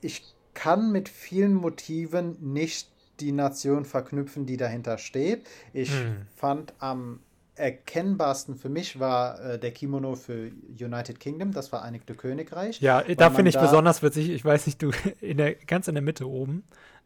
[0.00, 0.22] ich
[0.54, 2.88] kann mit vielen Motiven nicht
[3.20, 5.46] die Nation verknüpfen, die dahinter steht.
[5.72, 6.26] Ich hm.
[6.34, 7.20] fand am
[7.56, 12.80] erkennbarsten für mich war äh, der Kimono für United Kingdom, das Vereinigte Königreich.
[12.80, 15.94] Ja, da finde ich da besonders witzig, ich weiß nicht, du, in der, ganz in
[15.94, 16.64] der Mitte oben,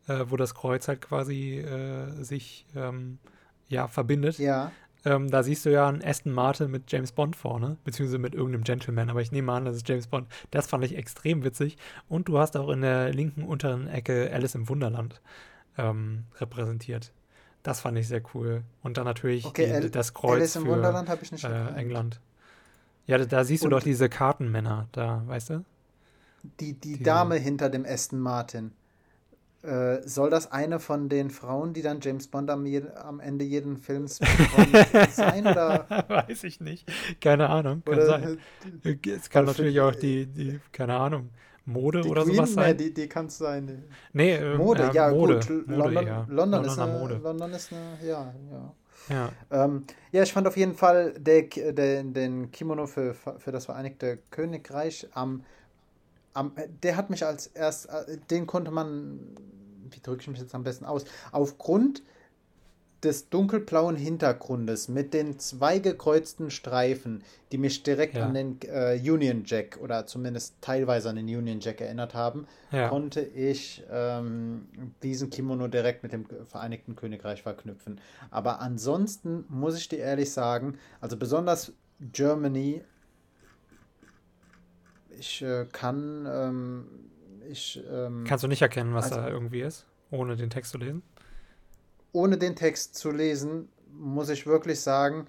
[0.09, 3.18] äh, wo das Kreuz halt quasi äh, sich ähm,
[3.68, 4.39] ja, verbindet.
[4.39, 4.72] Ja.
[5.05, 8.64] Ähm, da siehst du ja einen Aston Martin mit James Bond vorne, beziehungsweise mit irgendeinem
[8.64, 10.28] Gentleman, aber ich nehme an, das ist James Bond.
[10.51, 11.78] Das fand ich extrem witzig.
[12.09, 15.22] Und du hast auch in der linken unteren Ecke Alice im Wunderland
[15.78, 17.12] ähm, repräsentiert.
[17.62, 18.62] Das fand ich sehr cool.
[18.82, 22.20] Und dann natürlich okay, die, das Kreuz Alice im für Wunderland ich nicht äh, England.
[23.07, 25.65] Ja, da, da siehst Und du doch diese Kartenmänner da, weißt du?
[26.61, 27.05] Die, die diese.
[27.05, 28.73] Dame hinter dem Aston Martin.
[29.62, 32.65] Äh, soll das eine von den Frauen, die dann James Bond am,
[33.05, 34.16] am Ende jeden Films
[35.11, 35.47] sein?
[35.47, 35.87] Oder?
[36.09, 36.91] Weiß ich nicht.
[37.20, 37.82] Keine Ahnung.
[37.85, 38.39] Kann oder, sein.
[39.07, 41.28] Es kann natürlich auch die, die, keine Ahnung,
[41.72, 42.76] Mode die oder Queen, sowas sein.
[42.76, 43.84] Nee, die, die kann es sein.
[44.12, 45.66] Nee, äh, Mode, äh, ja, Mode, gut.
[45.68, 46.26] Mode, London, ja.
[46.28, 47.20] London, ist eine, Mode.
[47.22, 48.74] London ist eine, ja, ja.
[49.09, 49.32] Ja.
[49.51, 54.18] Ähm, ja, ich fand auf jeden Fall der, der, den Kimono für, für das Vereinigte
[54.30, 55.42] Königreich am,
[56.34, 56.52] am.
[56.82, 57.86] Der hat mich als erst.
[57.88, 59.20] äh, Den konnte man.
[59.90, 61.05] Wie drücke ich mich jetzt am besten aus?
[61.32, 62.02] Aufgrund
[63.02, 68.27] des dunkelblauen Hintergrundes mit den zwei gekreuzten Streifen, die mich direkt Ja.
[68.27, 72.89] an den äh, Union Jack oder zumindest teilweise an den Union Jack erinnert haben, Ja.
[72.89, 74.68] konnte ich ähm,
[75.02, 78.01] diesen Kimono direkt mit dem Vereinigten Königreich verknüpfen.
[78.31, 81.72] Aber ansonsten muss ich dir ehrlich sagen, also besonders
[82.12, 82.82] Germany,
[85.18, 86.86] ich äh, kann, ähm,
[87.51, 90.78] ich, ähm, Kannst du nicht erkennen, was Also- da irgendwie ist, ohne den Text zu
[90.78, 91.02] lesen?
[92.12, 95.27] Ohne den Text zu lesen, muss ich wirklich sagen,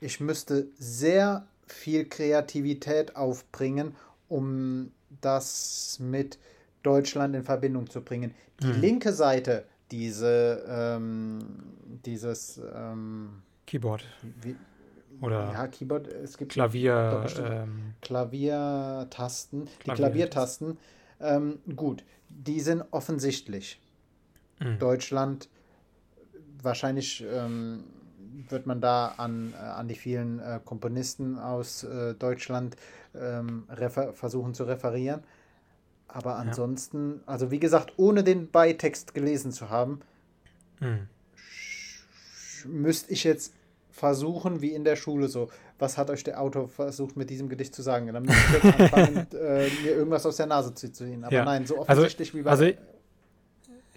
[0.00, 3.94] ich müsste sehr viel Kreativität aufbringen,
[4.28, 6.38] um das mit
[6.82, 8.34] Deutschland in Verbindung zu bringen.
[8.60, 8.80] Die Mhm.
[8.80, 11.38] linke Seite, diese, ähm,
[12.04, 14.04] dieses, ähm, Keyboard
[14.42, 14.56] wie,
[15.20, 17.24] oder ja, Keyboard, es gibt Klavier.
[17.38, 19.94] Ähm, Klaviertasten, die Klavier.
[19.94, 20.78] Klaviertasten,
[21.20, 23.80] ähm, gut, die sind offensichtlich.
[24.60, 24.76] mh.
[24.76, 25.48] Deutschland,
[26.62, 27.84] wahrscheinlich ähm,
[28.48, 32.76] wird man da an, äh, an die vielen äh, Komponisten aus äh, Deutschland
[33.14, 33.66] ähm,
[34.12, 35.22] versuchen zu referieren.
[36.08, 40.00] Aber ansonsten, also wie gesagt, ohne den Beitext gelesen zu haben,
[40.80, 40.98] Mh.
[41.36, 43.52] sch- müsste ich jetzt
[43.90, 47.74] versuchen, wie in der Schule so, was hat euch der Autor versucht mit diesem Gedicht
[47.74, 48.12] zu sagen?
[48.12, 48.64] Dann müsste ich jetzt
[48.94, 51.24] anfangen, äh, mir irgendwas aus der Nase zu ziehen.
[51.24, 51.44] Aber Ja.
[51.44, 52.64] nein, so Also- offensichtlich wie bei also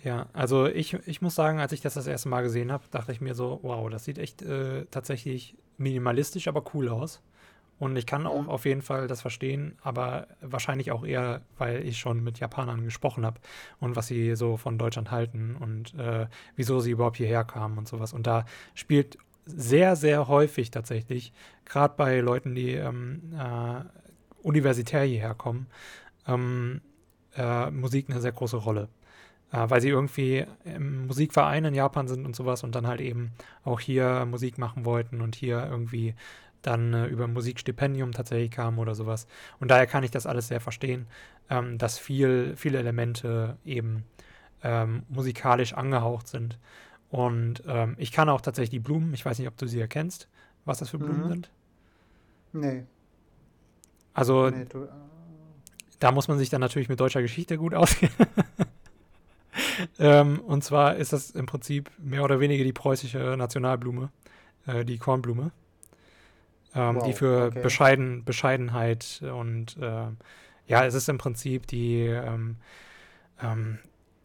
[0.03, 3.11] Ja, also ich, ich muss sagen, als ich das das erste Mal gesehen habe, dachte
[3.11, 7.21] ich mir so, wow, das sieht echt äh, tatsächlich minimalistisch, aber cool aus.
[7.79, 8.49] Und ich kann auch Mhm.
[8.49, 13.25] auf jeden Fall das verstehen, aber wahrscheinlich auch eher, weil ich schon mit Japanern gesprochen
[13.25, 13.39] habe
[13.79, 17.87] und was sie so von Deutschland halten und äh, wieso sie überhaupt hierher kamen und
[17.87, 18.13] sowas.
[18.13, 18.45] Und da
[18.75, 21.33] spielt sehr, sehr häufig tatsächlich,
[21.65, 23.81] gerade bei Leuten, die ähm, äh,
[24.43, 25.67] universitär hierher kommen,
[26.27, 26.81] ähm,
[27.35, 28.89] äh, Musik eine sehr große Rolle
[29.51, 33.31] weil sie irgendwie im Musikverein in Japan sind und sowas und dann halt eben
[33.63, 36.15] auch hier Musik machen wollten und hier irgendwie
[36.61, 39.27] dann äh, über Musikstipendium tatsächlich kamen oder sowas.
[39.59, 41.07] Und daher kann ich das alles sehr verstehen,
[41.49, 44.03] ähm, dass viel, viele Elemente eben
[44.63, 46.59] ähm, musikalisch angehaucht sind.
[47.09, 50.29] Und ähm, ich kann auch tatsächlich die Blumen, ich weiß nicht, ob du sie erkennst,
[50.65, 51.27] was das für Blumen Mhm.
[51.27, 51.51] sind.
[52.53, 52.85] Nee,
[54.13, 54.87] Also nee, du, äh,
[55.99, 58.15] Da muss man sich dann natürlich mit deutscher Geschichte gut auskennen.
[59.99, 64.09] Ähm, und zwar ist das im Prinzip mehr oder weniger die preußische Nationalblume,
[64.67, 65.51] äh, die Kornblume,
[66.75, 67.61] ähm, die Wow, für okay.
[67.61, 70.07] Bescheiden, Bescheidenheit und äh,
[70.67, 72.57] ja, es ist im Prinzip die, ähm,
[73.41, 73.79] ähm,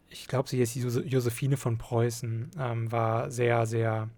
[0.09, 4.09] ich glaube, sie ist die Jose- Josephine von Preußen, ähm, war sehr, sehr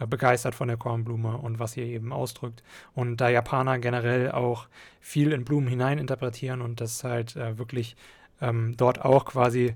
[0.00, 2.62] äh, begeistert von der Kornblume und was sie eben ausdrückt.
[2.94, 4.68] Und da Japaner generell auch
[5.00, 7.96] viel in Blumen hineininterpretieren und das halt äh, wirklich
[8.40, 9.74] ähm, dort auch quasi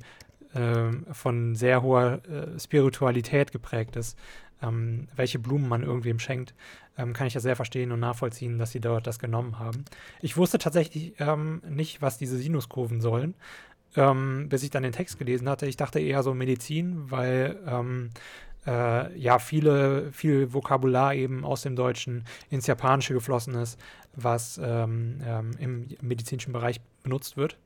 [1.12, 4.18] von sehr hoher äh, Spiritualität geprägt ist,
[4.62, 6.54] ähm, welche Blumen man irgendwem schenkt,
[6.96, 9.84] ähm, kann ich das sehr verstehen und nachvollziehen, dass sie dort das genommen haben.
[10.20, 13.34] Ich wusste tatsächlich ähm, nicht, was diese Sinuskurven sollen,
[13.96, 15.66] ähm, bis ich dann den Text gelesen hatte.
[15.66, 18.10] Ich dachte eher so Medizin, weil ähm,
[18.66, 23.78] äh, ja viele, viel Vokabular eben aus dem Deutschen ins Japanische geflossen ist,
[24.14, 27.56] was ähm, ähm, im medizinischen Bereich benutzt wird.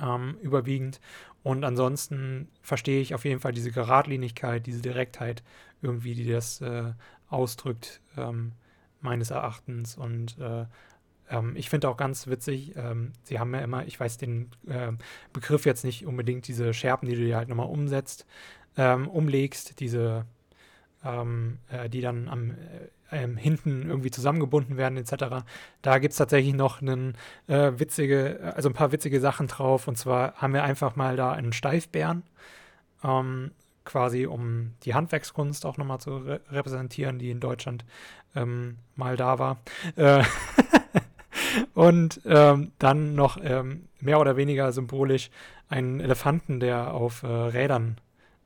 [0.00, 1.00] Ähm, überwiegend.
[1.42, 5.42] Und ansonsten verstehe ich auf jeden Fall diese Geradlinigkeit, diese Direktheit
[5.82, 6.92] irgendwie, die das äh,
[7.28, 8.52] ausdrückt, ähm,
[9.00, 9.96] meines Erachtens.
[9.96, 10.66] Und äh,
[11.30, 14.98] ähm, ich finde auch ganz witzig, ähm, sie haben ja immer, ich weiß den ähm,
[15.32, 18.26] Begriff jetzt nicht unbedingt, diese Scherben, die du dir halt nochmal umsetzt,
[18.76, 20.26] ähm, umlegst, diese,
[21.04, 22.54] ähm, äh, die dann am äh,
[23.10, 25.44] ähm, hinten irgendwie zusammengebunden werden, etc.
[25.82, 27.16] Da gibt es tatsächlich noch einen
[27.46, 29.88] äh, witzige, also ein paar witzige Sachen drauf.
[29.88, 32.22] Und zwar haben wir einfach mal da einen Steifbären,
[33.02, 33.52] ähm,
[33.84, 37.84] quasi um die Handwerkskunst auch nochmal zu re repräsentieren, die in Deutschland
[38.34, 39.58] ähm, mal da war.
[39.96, 40.22] Äh,
[41.74, 45.30] und ähm, dann noch ähm, mehr oder weniger symbolisch
[45.68, 47.98] einen Elefanten, der auf äh, Rädern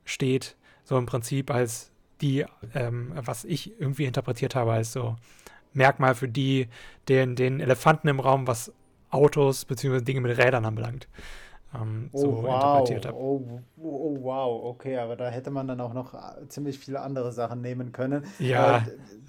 [0.05, 1.92] steht, so im Prinzip als
[2.23, 5.15] die, ähm, was ich irgendwie interpretiert habe, als so
[5.73, 6.67] Merkmal für die,
[7.09, 8.71] den, den Elefanten im Raum, was
[9.09, 10.01] Autos bzw.
[10.01, 11.07] Dinge mit Rädern anbelangt.
[11.75, 12.53] Ähm, Oh, so wow.
[12.53, 13.17] interpretiert habe.
[13.17, 14.65] Oh, oh, wow.
[14.65, 18.25] Okay, aber da hätte man dann auch noch äh, ziemlich viele andere Sachen nehmen können.
[18.39, 18.81] Ja, Äh,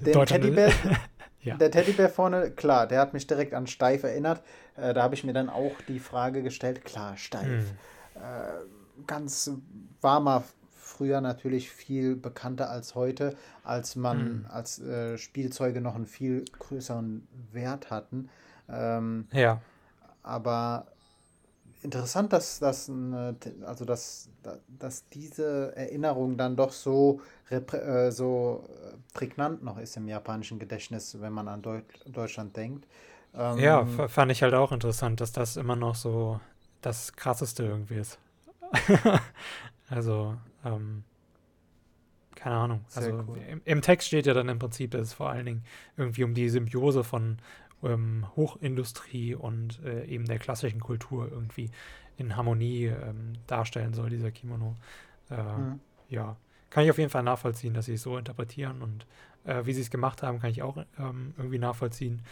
[0.05, 0.71] den Teddybär,
[1.45, 1.57] Ja.
[1.59, 4.43] Der Teddybär vorne, klar, der hat mich direkt an Steif erinnert.
[4.77, 7.45] Äh, da habe ich mir dann auch die Frage gestellt, klar, Steif.
[7.45, 7.67] Hm.
[8.15, 9.51] Äh, ganz
[10.01, 10.45] warmer
[10.95, 14.47] früher natürlich viel bekannter als heute, als man, Mhm.
[14.49, 18.29] als äh, Spielzeuge noch einen viel größeren Wert hatten.
[18.69, 19.63] Ähm, Ja,
[20.23, 20.87] aber
[21.83, 22.91] interessant, dass, dass,
[23.67, 24.31] also dass,
[24.69, 31.21] dass diese Erinnerung dann doch so, äh, so äh, prägnant noch ist im japanischen Gedächtnis,
[31.21, 32.87] wenn man an Deut Deutschland denkt.
[33.55, 36.41] ja, Ähm, f- fand ich halt auch interessant, dass das immer noch so
[36.81, 38.19] das Krasseste irgendwie ist.
[39.91, 41.05] Also, ähm,
[42.35, 42.85] keine Ahnung.
[42.89, 43.39] sehr Also cool.
[43.49, 45.65] im, im Text steht ja dann im Prinzip, dass es vor allen Dingen
[45.97, 47.39] irgendwie um die Symbiose von
[47.83, 51.71] ähm, Hochindustrie und äh, eben der klassischen Kultur irgendwie
[52.17, 54.77] in Harmonie ähm, darstellen soll, dieser Kimono.
[55.31, 55.81] Äh, Mhm.
[56.09, 56.37] ja,
[56.71, 59.07] kann ich auf jeden Fall nachvollziehen, dass sie es so interpretieren und
[59.45, 62.23] äh, wie sie es gemacht haben, kann ich auch ähm, irgendwie nachvollziehen.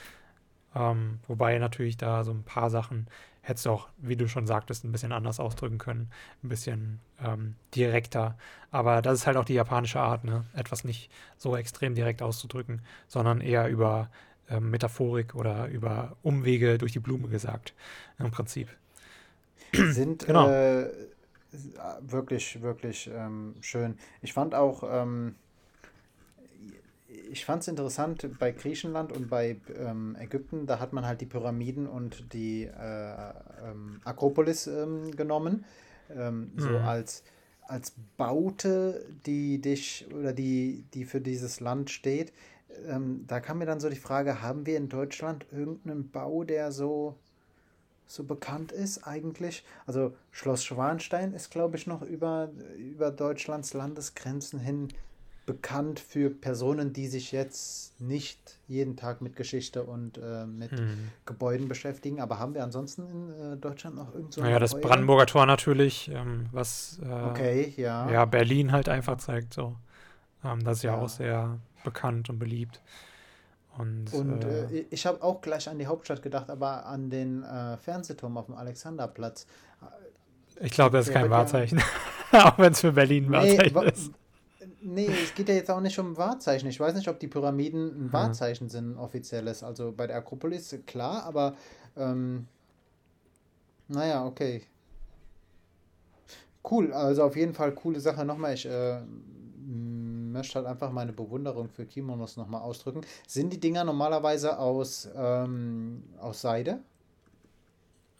[0.75, 3.07] Ähm, wobei natürlich da so ein paar Sachen
[3.43, 6.11] hättest du auch, wie du schon sagtest, ein bisschen anders ausdrücken können,
[6.43, 8.39] ein bisschen ähm, direkter.
[8.71, 10.45] Aber das ist halt auch die japanische Art, ne?
[10.55, 14.09] Etwas nicht so extrem direkt auszudrücken, sondern eher über
[14.49, 17.75] ähm, Metaphorik oder über Umwege durch die Blume gesagt,
[18.19, 18.69] im Prinzip.
[19.73, 20.49] sind Genau.
[20.49, 20.89] äh,
[22.01, 23.99] wirklich, wirklich ähm, schön.
[24.23, 25.35] Ich fand auch, ähm,
[27.31, 31.27] ich fand es interessant bei Griechenland und bei ähm, Ägypten, da hat man halt die
[31.27, 33.33] Pyramiden und die äh,
[33.65, 35.65] ähm, Akropolis ähm, genommen,
[36.11, 36.85] ähm, so Mhm.
[36.85, 37.23] als,
[37.69, 42.33] als Baute, die dich oder die, die für dieses Land steht.
[42.89, 46.73] Ähm, da kam mir dann so die Frage, haben wir in Deutschland irgendeinen Bau, der
[46.73, 47.17] so
[48.07, 49.65] so bekannt ist eigentlich.
[49.87, 54.89] Also Schloss Schwanstein ist, glaube ich, noch über, über Deutschlands Landesgrenzen hin
[55.47, 61.11] bekannt für Personen, die sich jetzt nicht jeden Tag mit Geschichte und äh, mit Hm.
[61.27, 62.21] Gebäuden beschäftigen.
[62.21, 64.89] Aber haben wir ansonsten in äh, Deutschland noch irgend so Naja, das Gebäude?
[64.89, 68.09] Brandenburger Tor natürlich, ähm, was äh, Okay, ja.
[68.11, 69.77] ja Berlin halt einfach zeigt so.
[70.45, 71.01] Ähm, das ist ja, Ja.
[71.01, 72.81] auch sehr bekannt und beliebt.
[73.79, 77.43] Und, Und äh, äh, ich habe auch gleich an die Hauptstadt gedacht, aber an den
[77.43, 79.47] äh, Fernsehturm auf dem Alexanderplatz.
[80.61, 81.81] ich glaube, das ist kein Wahrzeichen.
[82.33, 84.11] auch wenn es für Berlin ein Wahrzeichen wa- ist.
[84.83, 86.69] Nee, es geht ja jetzt auch nicht um Wahrzeichen.
[86.69, 88.13] Ich weiß nicht, ob die Pyramiden ein Hm.
[88.13, 89.63] Wahrzeichen sind, offizielles.
[89.63, 91.57] Also bei der Akropolis klar, aber
[91.97, 92.47] ähm,
[93.89, 94.63] naja, okay.
[96.69, 98.25] Cool, also auf jeden Fall coole Sache.
[98.25, 99.01] Nochmal, ich äh,
[99.67, 103.03] möchte halt einfach meine Bewunderung für Kimonos nochmal ausdrücken.
[103.27, 106.81] Sind die Dinger normalerweise aus, ähm, aus Seide?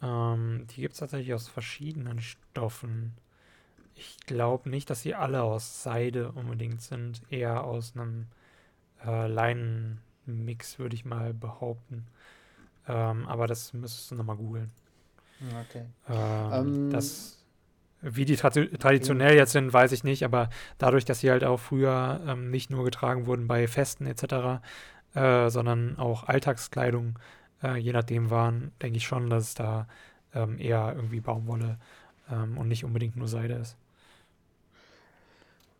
[0.01, 3.13] Ähm, die gibt es tatsächlich aus verschiedenen Stoffen.
[3.95, 7.21] Ich glaube nicht, dass sie alle aus Seide unbedingt sind.
[7.29, 8.27] Eher aus einem
[9.05, 12.05] äh, Leinenmix, würde ich mal behaupten.
[12.87, 14.71] Ähm, aber das müsstest du nochmal googeln.
[15.61, 15.85] Okay.
[16.07, 17.43] Ähm, Ähm, das,
[18.01, 21.59] wie die tradi- traditionell jetzt sind, weiß ich nicht, aber dadurch, dass sie halt auch
[21.59, 24.61] früher ähm, nicht nur getragen wurden bei Festen etc.,
[25.15, 27.19] äh, sondern auch Alltagskleidung,
[27.63, 29.87] äh, je nachdem waren, denke ich schon, dass es da
[30.35, 31.77] ähm, eher irgendwie Baumwolle
[32.31, 33.77] ähm, und nicht unbedingt nur Seide ist.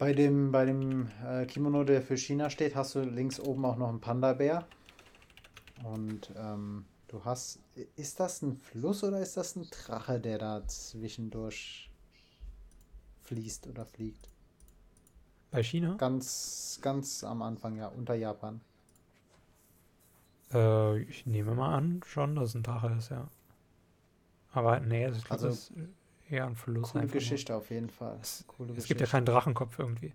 [0.03, 3.77] Bei dem, bei dem äh, Kimono, der für China steht, hast du links oben auch
[3.77, 4.67] noch einen Panda-Bär.
[5.81, 7.59] Und ähm, du hast.
[7.95, 11.89] Ist das ein Fluss oder ist das ein Drache, der da zwischendurch
[13.21, 14.29] fließt oder fliegt?
[15.51, 15.95] Bei China?
[15.95, 18.59] Ganz, ganz am Anfang, ja, unter Japan.
[20.53, 23.29] Äh, ich nehme mal an, schon, dass es ein Drache ist, ja.
[24.51, 25.73] Aber nee, ich glaube, Also, das ist
[26.33, 26.91] eher ein Fluss.
[26.91, 27.19] Coole einfach nur.
[27.21, 28.17] Geschichte auf jeden Fall.
[28.21, 29.05] Es, es gibt ja Geschichte.
[29.05, 30.13] keinen Drachenkopf irgendwie.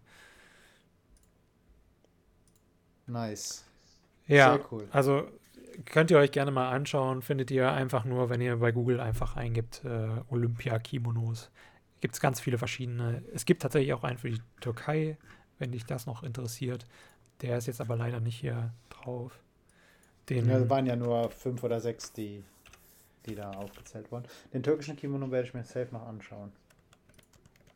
[3.07, 3.65] Nice.
[4.27, 4.89] Ja, Sehr cool.
[4.91, 5.29] also
[5.87, 7.23] könnt ihr euch gerne mal anschauen.
[7.23, 11.51] Findet ihr einfach nur, wenn ihr bei Google einfach eingibt, äh, Olympia-Kimonos.
[12.01, 13.23] Gibt es ganz viele verschiedene.
[13.35, 15.17] Es gibt tatsächlich auch einen für die Türkei,
[15.59, 16.85] wenn dich das noch interessiert.
[17.41, 19.39] Der ist jetzt aber leider nicht hier drauf.
[20.29, 22.45] Den, Ja, es waren ja nur fünf oder sechs, die,
[23.29, 24.27] die da aufgezählt wurden.
[24.53, 26.53] Den türkischen Kimono werde ich mir safe noch anschauen.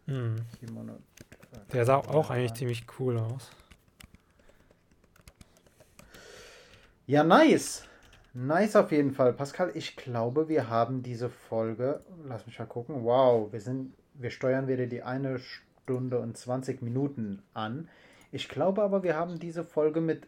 [0.07, 0.99] Hm, Kimono.
[1.73, 3.51] der sah auch eigentlich ziemlich cool aus.
[7.07, 7.87] Ja, nice.
[8.35, 9.35] Nice auf jeden Fall.
[9.35, 12.01] Pascal, ich glaube, wir haben diese Folge.
[12.25, 13.05] Lass mich mal gucken.
[13.05, 17.89] Wow, wir sind, wir steuern wieder die eine Stunde und 20 Minuten an.
[18.31, 20.23] Ich glaube aber, wir haben diese Folge mit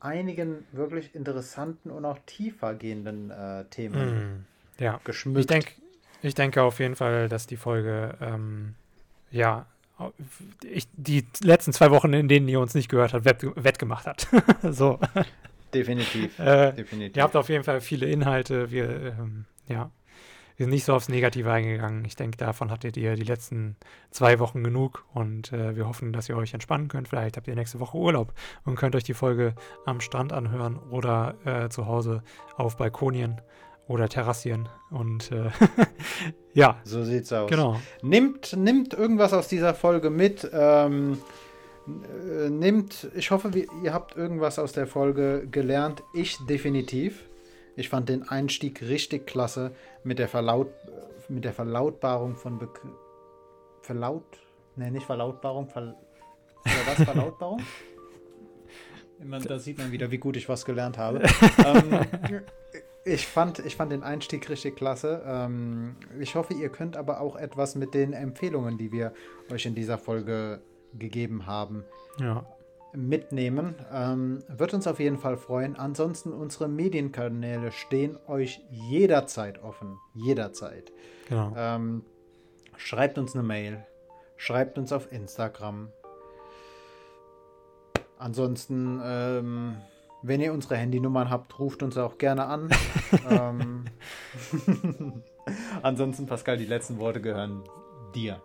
[0.00, 4.44] einigen wirklich interessanten und auch tiefer gehenden äh, Themen Hm,
[4.78, 5.40] ja, geschmückt.
[5.40, 5.72] ich denke
[6.22, 8.74] ich denke auf jeden Fall, dass die Folge, ähm,
[9.30, 9.66] ja,
[10.64, 14.28] ich, die letzten zwei Wochen, in denen ihr uns nicht gehört habt, wett, wettgemacht hat.
[14.62, 14.98] so.
[15.72, 16.38] Definitiv.
[16.38, 17.16] Äh, Definitiv.
[17.16, 18.70] Ihr habt auf jeden Fall viele Inhalte.
[18.70, 19.90] Wir, ähm, ja,
[20.56, 22.04] wir sind nicht so aufs Negative eingegangen.
[22.04, 23.76] Ich denke, davon hattet ihr die letzten
[24.10, 27.08] zwei Wochen genug und äh, wir hoffen, dass ihr euch entspannen könnt.
[27.08, 28.32] Vielleicht habt ihr nächste Woche Urlaub
[28.64, 29.54] und könnt euch die Folge
[29.84, 32.22] am Strand anhören oder äh, zu Hause
[32.56, 33.40] auf Balkonien
[33.88, 34.68] oder Terrassien.
[34.90, 35.50] Und äh,
[36.54, 36.80] ja.
[36.84, 37.50] So sieht's aus.
[37.50, 37.80] Genau.
[38.02, 40.48] Nimmt, nimmt irgendwas aus dieser Folge mit.
[40.52, 41.18] Ähm,
[41.86, 43.50] äh, nimmt, ich hoffe,
[43.82, 46.02] ihr habt irgendwas aus der Folge gelernt.
[46.14, 47.24] Ich definitiv.
[47.76, 49.72] Ich fand den Einstieg richtig klasse
[50.02, 50.68] mit der, Verlaut,
[51.28, 52.68] mit der Verlautbarung von Be
[53.82, 54.24] Verlaut.
[54.74, 55.68] Ne, nicht Verlautbarung.
[55.68, 55.94] Ver
[56.64, 57.04] was?
[57.04, 57.62] Verlautbarung?
[59.46, 61.22] da sieht man wieder, wie gut ich was gelernt habe.
[61.64, 62.00] ähm,
[63.06, 65.22] ich, fand, ich fand den Einstieg richtig klasse.
[65.26, 69.14] Ähm, ich hoffe, ihr könnt aber auch etwas mit den Empfehlungen, die wir
[69.50, 70.60] euch in dieser Folge
[70.92, 71.84] gegeben haben,
[72.18, 72.44] ja
[72.96, 73.74] mitnehmen.
[73.92, 75.76] Ähm, wird uns auf jeden Fall freuen.
[75.76, 79.98] Ansonsten, unsere Medienkanäle stehen euch jederzeit offen.
[80.14, 80.92] Jederzeit.
[81.28, 81.52] Genau.
[81.56, 82.04] Ähm,
[82.76, 83.84] schreibt uns eine Mail.
[84.36, 85.90] Schreibt uns auf Instagram.
[88.18, 89.76] Ansonsten, ähm,
[90.26, 92.70] wenn ihr unsere Handynummern habt, ruft uns auch gerne an.
[93.30, 93.84] ähm,
[95.82, 97.62] Ansonsten, Pascal, die letzten Worte gehören
[98.14, 98.40] dir.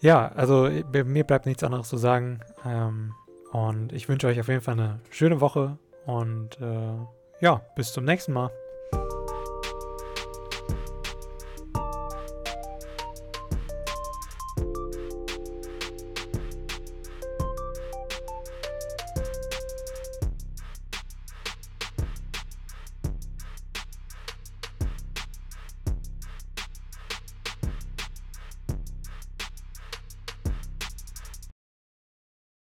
[0.00, 0.68] Ja, also
[1.04, 2.40] mir bleibt nichts anderes zu sagen.
[2.64, 3.14] Ähm,
[3.52, 6.94] und ich wünsche euch auf jeden Fall eine schöne Woche und äh,
[7.40, 8.50] ja, bis zum nächsten Mal.